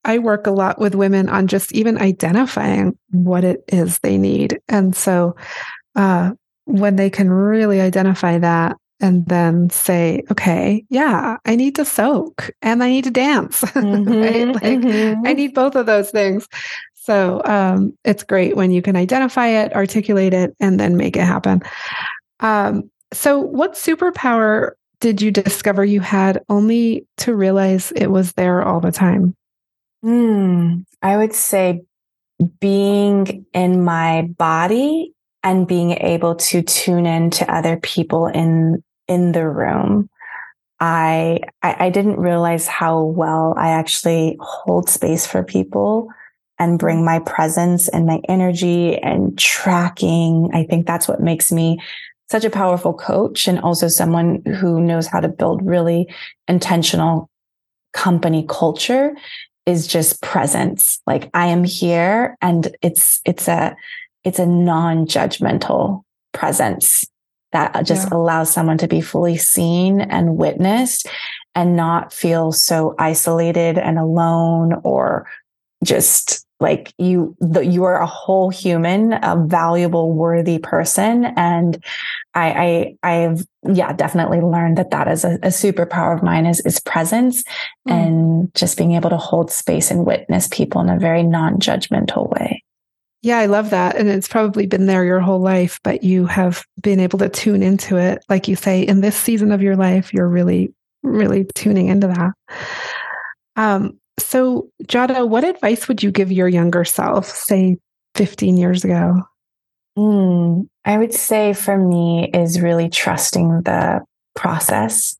I 0.06 0.20
work 0.20 0.48
a 0.48 0.52
lot 0.52 0.80
with 0.80 0.96
women 0.96 1.30
on 1.30 1.48
just 1.48 1.72
even 1.74 1.98
identifying 1.98 2.98
what 3.12 3.44
it 3.44 3.64
is 3.68 4.00
they 4.00 4.18
need. 4.18 4.60
And 4.68 4.96
so 4.96 5.36
uh, 5.96 6.32
when 6.66 6.96
they 6.96 7.10
can 7.10 7.30
really 7.30 7.82
identify 7.82 8.38
that 8.38 8.78
and 9.00 9.26
then 9.26 9.70
say, 9.70 10.24
okay, 10.32 10.86
yeah, 10.90 11.38
I 11.46 11.56
need 11.56 11.76
to 11.76 11.86
soak 11.86 12.52
and 12.62 12.82
I 12.82 12.90
need 12.90 13.04
to 13.04 13.12
dance. 13.12 13.62
Mm-hmm, 13.84 14.14
right? 14.14 14.48
like, 14.48 14.80
mm-hmm. 14.80 15.28
I 15.28 15.34
need 15.34 15.54
both 15.54 15.76
of 15.76 15.86
those 15.86 16.10
things. 16.10 16.48
So 17.04 17.42
um, 17.44 17.98
it's 18.06 18.24
great 18.24 18.56
when 18.56 18.72
you 18.72 18.82
can 18.82 18.96
identify 18.96 19.48
it, 19.48 19.76
articulate 19.76 20.34
it, 20.34 20.56
and 20.62 20.80
then 20.80 20.96
make 20.96 21.18
it 21.18 21.26
happen. 21.26 21.62
Um, 22.40 22.90
so, 23.12 23.42
what 23.42 23.74
superpower 23.74 24.72
did 25.02 25.22
you 25.22 25.30
discover 25.30 25.84
you 25.84 26.00
had 26.00 26.42
only 26.48 27.06
to 27.18 27.36
realize 27.36 27.92
it 27.92 28.08
was 28.08 28.32
there 28.34 28.64
all 28.64 28.80
the 28.80 28.94
time? 28.94 29.36
Mm, 30.06 30.86
I 31.02 31.18
would 31.18 31.34
say 31.34 31.82
being 32.62 33.46
in 33.54 33.84
my 33.84 34.22
body 34.38 35.14
and 35.44 35.68
being 35.68 35.92
able 35.92 36.36
to 36.36 36.62
tune 36.62 37.06
in 37.06 37.32
to 37.32 37.54
other 37.54 37.76
people 37.76 38.28
in 38.28 38.82
in 39.10 39.34
the 39.34 39.46
room. 39.46 40.10
I, 40.80 41.42
I 41.62 41.88
I 41.88 41.90
didn't 41.90 42.18
realize 42.18 42.66
how 42.66 43.04
well 43.04 43.56
I 43.58 43.72
actually 43.72 44.38
hold 44.40 44.88
space 44.88 45.28
for 45.28 45.44
people 45.44 46.08
and 46.64 46.80
bring 46.80 47.04
my 47.04 47.20
presence 47.20 47.90
and 47.90 48.06
my 48.06 48.22
energy 48.30 48.98
and 48.98 49.38
tracking. 49.38 50.50
I 50.54 50.64
think 50.64 50.88
that's 50.88 51.10
what 51.10 51.20
makes 51.20 51.52
me 51.52 51.80
such 52.30 52.46
a 52.46 52.50
powerful 52.50 52.94
coach 52.94 53.48
and 53.50 53.60
also 53.60 53.90
someone 53.90 54.42
who 54.46 54.80
knows 54.80 55.06
how 55.06 55.20
to 55.20 55.28
build 55.28 55.66
really 55.66 56.08
intentional 56.48 57.30
company 57.92 58.46
culture 58.48 59.14
is 59.66 59.88
just 59.88 60.22
presence. 60.22 61.02
Like 61.06 61.30
I 61.34 61.48
am 61.48 61.66
here 61.66 62.38
and 62.42 62.76
it's, 62.82 63.20
it's 63.26 63.50
a, 63.50 63.76
it's 64.24 64.40
a 64.40 64.46
non-judgmental 64.46 66.02
presence 66.32 67.04
that 67.52 67.86
just 67.86 68.10
yeah. 68.10 68.18
allows 68.18 68.52
someone 68.52 68.78
to 68.80 68.88
be 68.88 69.02
fully 69.02 69.38
seen 69.38 70.00
and 70.00 70.38
witnessed 70.38 71.08
and 71.56 71.76
not 71.76 72.14
feel 72.14 72.52
so 72.52 72.96
isolated 72.98 73.78
and 73.78 74.00
alone 74.00 74.82
or 74.84 75.28
just 75.84 76.43
like 76.64 76.94
you 76.98 77.36
the, 77.40 77.64
you 77.64 77.84
are 77.84 78.02
a 78.02 78.08
whole 78.08 78.50
human 78.50 79.14
a 79.14 79.36
valuable 79.46 80.12
worthy 80.14 80.58
person 80.58 81.26
and 81.38 81.84
i 82.34 82.96
i 83.04 83.12
i've 83.12 83.46
yeah 83.76 83.94
definitely 83.94 84.42
learned 84.42 84.78
that 84.78 84.90
that 84.90 85.08
is 85.08 85.24
a, 85.24 85.34
a 85.44 85.50
superpower 85.50 86.16
of 86.16 86.24
mine 86.24 86.48
is 86.48 86.60
is 86.62 86.80
presence 86.80 87.44
mm. 87.88 87.92
and 87.92 88.54
just 88.56 88.78
being 88.78 88.94
able 88.94 89.12
to 89.12 89.18
hold 89.18 89.52
space 89.52 89.92
and 89.92 90.06
witness 90.06 90.48
people 90.48 90.82
in 90.82 90.90
a 90.90 90.98
very 90.98 91.22
non-judgmental 91.22 92.30
way 92.32 92.64
yeah, 93.26 93.38
I 93.38 93.46
love 93.46 93.70
that. 93.70 93.96
And 93.96 94.10
it's 94.10 94.28
probably 94.28 94.66
been 94.66 94.86
there 94.86 95.06
your 95.06 95.22
whole 95.22 95.40
life, 95.40 95.80
but 95.82 96.04
you 96.04 96.26
have 96.26 96.66
been 96.82 97.00
able 97.00 97.20
to 97.20 97.30
tune 97.30 97.64
into 97.64 97.96
it. 97.96 98.22
Like 98.28 98.50
you 98.50 98.58
say, 98.58 98.82
in 98.82 99.00
this 99.00 99.16
season 99.16 99.54
of 99.54 99.62
your 99.62 99.78
life, 99.78 100.14
you're 100.14 100.28
really, 100.28 100.74
really 101.04 101.46
tuning 101.56 101.88
into 101.88 102.08
that. 102.08 102.34
Um, 103.56 103.98
so, 104.20 104.70
Jadah, 104.88 105.28
what 105.28 105.44
advice 105.44 105.88
would 105.88 106.04
you 106.04 106.12
give 106.12 106.32
your 106.32 106.48
younger 106.48 106.84
self, 106.84 107.26
say 107.28 107.78
15 108.16 108.58
years 108.58 108.84
ago? 108.84 109.22
Mm, 109.98 110.68
I 110.86 110.98
would 110.98 111.14
say 111.14 111.54
for 111.54 111.78
me 111.78 112.30
is 112.34 112.62
really 112.62 112.90
trusting 112.90 113.62
the 113.64 114.02
process. 114.36 115.18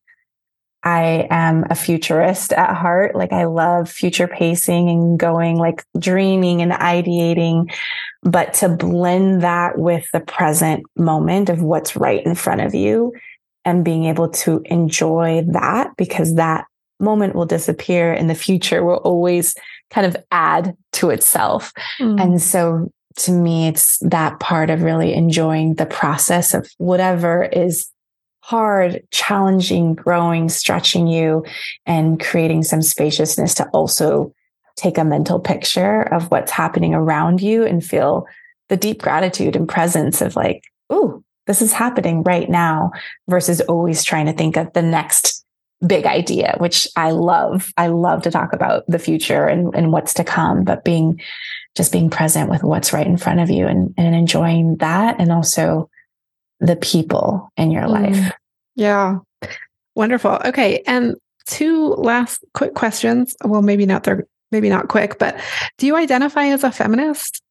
I 0.84 1.28
am 1.30 1.66
a 1.70 1.76
futurist 1.76 2.52
at 2.52 2.76
heart. 2.76 3.16
Like 3.16 3.32
I 3.32 3.46
love 3.46 3.90
future 3.90 4.28
pacing 4.28 4.90
and 4.90 5.18
going 5.18 5.58
like 5.58 5.86
dreaming 5.98 6.62
and 6.62 6.74
ideating, 6.74 7.74
but 8.22 8.54
to 8.56 8.70
blend 8.70 9.44
that 9.44 9.78
with 9.78 10.06
the 10.12 10.20
present 10.20 10.84
moment 10.98 11.50
of 11.50 11.62
what's 11.62 11.96
right 11.96 12.24
in 12.26 12.36
front 12.36 12.62
of 12.62 12.76
you 12.76 13.14
and 13.64 13.86
being 13.86 14.06
able 14.06 14.30
to 14.30 14.62
enjoy 14.66 15.44
that 15.48 15.96
because 15.96 16.36
that 16.36 16.66
moment 17.04 17.36
will 17.36 17.46
disappear 17.46 18.14
and 18.14 18.30
the 18.30 18.36
future 18.36 18.84
will 18.84 18.98
always 18.98 19.56
kind 19.90 20.08
of 20.08 20.18
add 20.32 20.76
to 20.94 21.10
itself. 21.10 21.72
Mm. 22.00 22.22
And 22.22 22.42
so 22.42 22.92
to 23.18 23.32
me, 23.32 23.68
it's 23.68 24.00
that 24.00 24.40
part 24.40 24.70
of 24.70 24.82
really 24.82 25.14
enjoying 25.14 25.76
the 25.76 25.86
process 25.86 26.54
of 26.54 26.68
whatever 26.78 27.44
is 27.44 27.88
hard, 28.42 29.02
challenging, 29.12 29.94
growing, 29.94 30.50
stretching 30.50 31.08
you, 31.08 31.46
and 31.86 32.20
creating 32.20 32.64
some 32.64 32.82
spaciousness 32.82 33.54
to 33.54 33.66
also 33.70 34.34
take 34.76 34.98
a 34.98 35.04
mental 35.04 35.40
picture 35.40 36.02
of 36.02 36.30
what's 36.30 36.52
happening 36.52 36.94
around 36.94 37.42
you 37.42 37.64
and 37.64 37.86
feel 37.86 38.26
the 38.70 38.76
deep 38.76 39.02
gratitude 39.02 39.56
and 39.56 39.70
presence 39.70 40.22
of 40.22 40.36
like, 40.36 40.64
oh, 40.90 41.24
this 41.48 41.62
is 41.62 41.72
happening 41.72 42.24
right 42.24 42.50
now 42.50 42.92
versus 43.30 43.62
always 43.62 44.04
trying 44.04 44.26
to 44.26 44.34
think 44.34 44.58
of 44.58 44.74
the 44.74 44.82
next 44.82 45.33
big 45.86 46.06
idea, 46.06 46.56
which 46.60 46.88
I 46.96 47.12
love. 47.12 47.72
I 47.78 47.88
love 47.88 48.24
to 48.24 48.32
talk 48.32 48.54
about 48.54 48.84
the 48.88 49.00
future 49.00 49.46
and, 49.46 49.74
and 49.76 49.92
what's 49.92 50.14
to 50.16 50.24
come, 50.24 50.64
but 50.64 50.84
being 50.84 51.22
just 51.76 51.92
being 51.92 52.10
present 52.10 52.50
with 52.50 52.64
what's 52.64 52.94
right 52.94 53.08
in 53.08 53.18
front 53.18 53.40
of 53.40 53.50
you 53.50 53.68
and, 53.68 53.94
and 53.98 54.16
enjoying 54.16 54.78
that 54.78 55.20
and 55.20 55.32
also 55.32 55.90
the 56.60 56.76
people 56.76 57.52
in 57.58 57.72
your 57.72 57.84
mm. 57.84 57.90
life. 57.90 58.32
Yeah. 58.76 59.20
Wonderful. 59.96 60.40
Okay. 60.46 60.84
And 60.86 61.16
two 61.46 61.90
last 61.90 62.44
quick 62.54 62.74
questions. 62.74 63.36
Well, 63.44 63.62
maybe 63.62 63.86
not 63.86 64.04
they're 64.04 64.26
maybe 64.52 64.70
not 64.70 64.88
quick, 64.88 65.18
but 65.18 65.40
do 65.78 65.88
you 65.88 65.96
identify 65.96 66.46
as 66.46 66.64
a 66.64 66.72
feminist? 66.72 67.42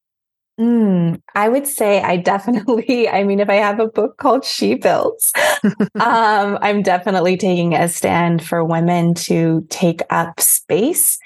Mm, 0.60 1.20
I 1.34 1.48
would 1.48 1.66
say 1.66 2.02
I 2.02 2.16
definitely, 2.18 3.08
I 3.08 3.24
mean, 3.24 3.40
if 3.40 3.48
I 3.48 3.54
have 3.54 3.80
a 3.80 3.88
book 3.88 4.18
called 4.18 4.44
She 4.44 4.74
Builds, 4.74 5.32
um, 5.64 6.58
I'm 6.60 6.82
definitely 6.82 7.36
taking 7.36 7.74
a 7.74 7.88
stand 7.88 8.44
for 8.44 8.64
women 8.64 9.14
to 9.14 9.66
take 9.70 10.02
up 10.10 10.40
space. 10.40 11.18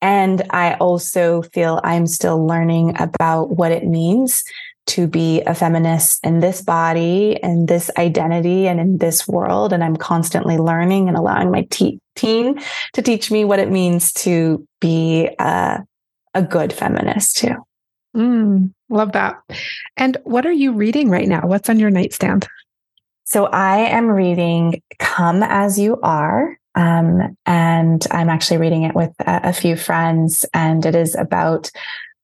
And 0.00 0.42
I 0.50 0.74
also 0.74 1.42
feel 1.42 1.80
I'm 1.84 2.08
still 2.08 2.44
learning 2.44 3.00
about 3.00 3.56
what 3.56 3.70
it 3.70 3.86
means 3.86 4.42
to 4.84 5.06
be 5.06 5.42
a 5.42 5.54
feminist 5.54 6.18
in 6.26 6.40
this 6.40 6.60
body 6.60 7.40
and 7.40 7.68
this 7.68 7.88
identity 7.96 8.66
and 8.66 8.80
in 8.80 8.98
this 8.98 9.28
world. 9.28 9.72
And 9.72 9.84
I'm 9.84 9.96
constantly 9.96 10.58
learning 10.58 11.06
and 11.06 11.16
allowing 11.16 11.52
my 11.52 11.68
te- 11.70 12.00
team 12.16 12.58
to 12.94 13.00
teach 13.00 13.30
me 13.30 13.44
what 13.44 13.60
it 13.60 13.70
means 13.70 14.12
to 14.14 14.66
be 14.80 15.30
a, 15.38 15.84
a 16.34 16.42
good 16.42 16.72
feminist 16.72 17.36
too. 17.36 17.64
Mm, 18.16 18.72
love 18.88 19.12
that. 19.12 19.36
And 19.96 20.16
what 20.24 20.46
are 20.46 20.52
you 20.52 20.72
reading 20.72 21.08
right 21.08 21.28
now? 21.28 21.46
What's 21.46 21.68
on 21.68 21.78
your 21.78 21.90
nightstand? 21.90 22.46
So 23.24 23.46
I 23.46 23.78
am 23.78 24.08
reading 24.08 24.82
Come 24.98 25.42
As 25.42 25.78
You 25.78 25.98
Are. 26.02 26.58
Um, 26.74 27.36
and 27.46 28.06
I'm 28.10 28.30
actually 28.30 28.58
reading 28.58 28.82
it 28.82 28.94
with 28.94 29.12
a, 29.20 29.48
a 29.48 29.52
few 29.52 29.76
friends, 29.76 30.46
and 30.54 30.84
it 30.86 30.94
is 30.94 31.14
about 31.14 31.70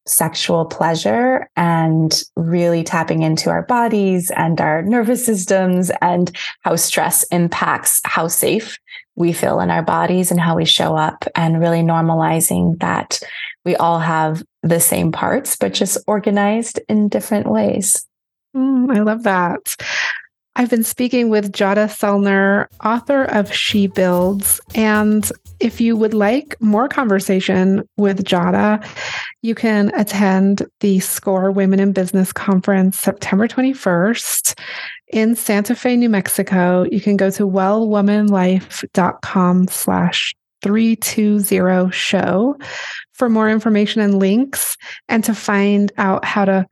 sexual 0.06 0.64
pleasure 0.64 1.48
and 1.56 2.22
really 2.36 2.82
tapping 2.82 3.22
into 3.22 3.50
our 3.50 3.62
bodies 3.62 4.30
and 4.36 4.60
our 4.60 4.82
nervous 4.82 5.24
systems 5.24 5.90
and 6.00 6.34
how 6.62 6.76
stress 6.76 7.24
impacts 7.24 8.00
how 8.04 8.26
safe 8.26 8.78
we 9.16 9.32
feel 9.32 9.60
in 9.60 9.70
our 9.70 9.82
bodies 9.82 10.30
and 10.30 10.40
how 10.40 10.56
we 10.56 10.64
show 10.64 10.96
up 10.96 11.24
and 11.34 11.60
really 11.60 11.82
normalizing 11.82 12.78
that 12.80 13.20
we 13.68 13.76
all 13.76 13.98
have 13.98 14.42
the 14.62 14.80
same 14.80 15.12
parts, 15.12 15.54
but 15.54 15.74
just 15.74 15.98
organized 16.06 16.80
in 16.88 17.10
different 17.10 17.50
ways. 17.50 18.06
Mm, 18.56 18.96
I 18.96 19.00
love 19.00 19.24
that. 19.24 19.76
I've 20.56 20.70
been 20.70 20.84
speaking 20.84 21.28
with 21.28 21.52
Jadah 21.52 21.88
Sellner, 21.88 22.68
author 22.82 23.24
of 23.24 23.52
She 23.52 23.86
Builds. 23.86 24.58
And 24.74 25.30
if 25.60 25.82
you 25.82 25.98
would 25.98 26.14
like 26.14 26.56
more 26.62 26.88
conversation 26.88 27.86
with 27.98 28.24
Jadah, 28.24 28.82
you 29.42 29.54
can 29.54 29.92
attend 29.94 30.66
the 30.80 31.00
SCORE 31.00 31.50
Women 31.50 31.78
in 31.78 31.92
Business 31.92 32.32
Conference 32.32 32.98
September 32.98 33.46
21st 33.46 34.58
in 35.08 35.36
Santa 35.36 35.74
Fe, 35.74 35.94
New 35.94 36.08
Mexico. 36.08 36.86
You 36.90 37.02
can 37.02 37.18
go 37.18 37.30
to 37.32 37.46
wellwomanlife.com 37.46 39.68
slash 39.68 40.34
320 40.62 41.90
show. 41.92 42.56
For 43.12 43.28
more 43.28 43.50
information 43.50 44.00
and 44.00 44.18
links 44.20 44.76
and 45.08 45.24
to 45.24 45.34
find 45.34 45.90
out 45.98 46.24
how 46.24 46.44
to 46.44 46.66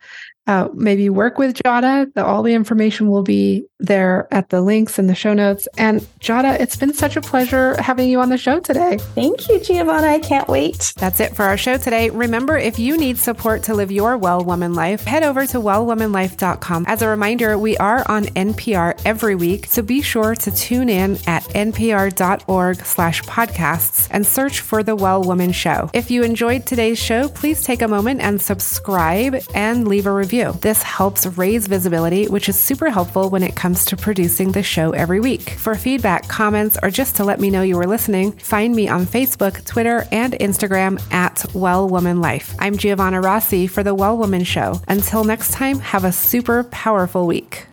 uh, 0.47 0.69
maybe 0.75 1.11
work 1.11 1.39
with 1.39 1.55
Jadah. 1.55 2.15
The, 2.15 2.25
all 2.25 2.43
the 2.43 2.55
information 2.55 3.09
will 3.09 3.23
be 3.23 3.67
there 3.79 4.29
at 4.31 4.49
the 4.51 4.61
links 4.61 4.99
in 4.99 5.07
the 5.07 5.15
show 5.15 5.35
notes. 5.35 5.67
And 5.77 6.01
Jadah, 6.21 6.61
it's 6.61 6.77
been 6.77 6.95
such 6.95 7.17
a 7.17 7.21
pleasure 7.21 7.81
having 7.81 8.09
you 8.09 8.21
on 8.21 8.29
the 8.29 8.39
show 8.39 8.61
today. 8.61 8.99
Thank 9.15 9.49
you, 9.49 9.61
Giovanna. 9.61 10.07
I 10.07 10.21
can't 10.21 10.49
wait. 10.49 10.95
That's 10.97 11.21
it 11.21 11.35
for 11.35 11.45
our 11.45 11.57
show 11.57 11.77
today. 11.77 12.11
Remember, 12.11 12.57
if 12.57 12.79
you 12.79 12.97
need 12.97 13.19
support 13.19 13.65
to 13.65 13.75
live 13.75 13.91
your 13.91 14.17
well 14.17 14.45
woman 14.45 14.75
life, 14.75 15.05
head 15.05 15.25
over 15.25 15.47
to 15.47 15.59
wellwomanlife.com. 15.59 16.85
As 16.87 17.03
a 17.03 17.09
reminder, 17.09 17.59
we 17.59 17.77
are 17.79 18.09
on 18.09 18.25
NPR 18.27 19.01
every 19.05 19.35
week, 19.35 19.67
so 19.67 19.83
be 19.83 20.01
sure 20.01 20.35
to 20.37 20.51
tune 20.51 20.89
in 20.89 21.19
at 21.27 21.43
npr.org 21.45 22.85
slash 22.85 23.23
podcasts 23.25 24.09
and 24.11 24.27
search 24.27 24.61
for 24.61 24.83
The 24.83 24.97
Well 24.97 25.23
Woman 25.23 25.53
Show. 25.53 25.91
If 25.93 26.11
you 26.11 26.23
enjoyed 26.23 26.67
today's 26.67 26.99
show, 26.99 27.29
please 27.29 27.63
take 27.63 27.83
a 27.83 27.89
moment 27.89 28.21
and 28.21 28.41
subscribe 28.41 29.37
and 29.55 29.89
leave 29.89 30.07
a 30.07 30.13
review 30.13 30.36
review. 30.37 30.59
This 30.61 30.83
helps 30.83 31.27
raise 31.27 31.67
visibility, 31.67 32.27
which 32.27 32.49
is 32.49 32.59
super 32.59 32.91
helpful 32.91 33.31
when 33.31 33.43
it 33.43 33.57
comes 33.57 33.85
to 33.87 33.97
producing 33.97 34.53
the 34.53 34.63
show 34.63 34.91
every 34.91 35.21
week. 35.21 35.51
For 35.51 35.75
feedback, 35.75 36.29
comments, 36.29 36.79
or 36.83 36.91
just 36.91 37.17
to 37.17 37.25
let 37.25 37.41
me 37.41 37.51
know 37.51 37.63
you 37.63 37.77
were 37.77 37.87
listening, 37.87 38.33
find 38.33 38.75
me 38.75 38.89
on 38.89 39.07
Facebook, 39.07 39.65
Twitter, 39.65 40.07
and 40.13 40.35
Instagram 40.35 41.01
at 41.13 41.45
Well 41.55 41.89
Woman 41.89 42.21
Life. 42.21 42.55
I'm 42.59 42.77
Giovanna 42.77 43.21
Rossi 43.21 43.67
for 43.67 43.83
The 43.83 43.95
Well 43.95 44.17
Woman 44.17 44.45
Show. 44.45 44.81
Until 44.89 45.25
next 45.25 45.53
time, 45.53 45.79
have 45.81 46.05
a 46.05 46.13
super 46.13 46.65
powerful 46.65 47.27
week. 47.27 47.67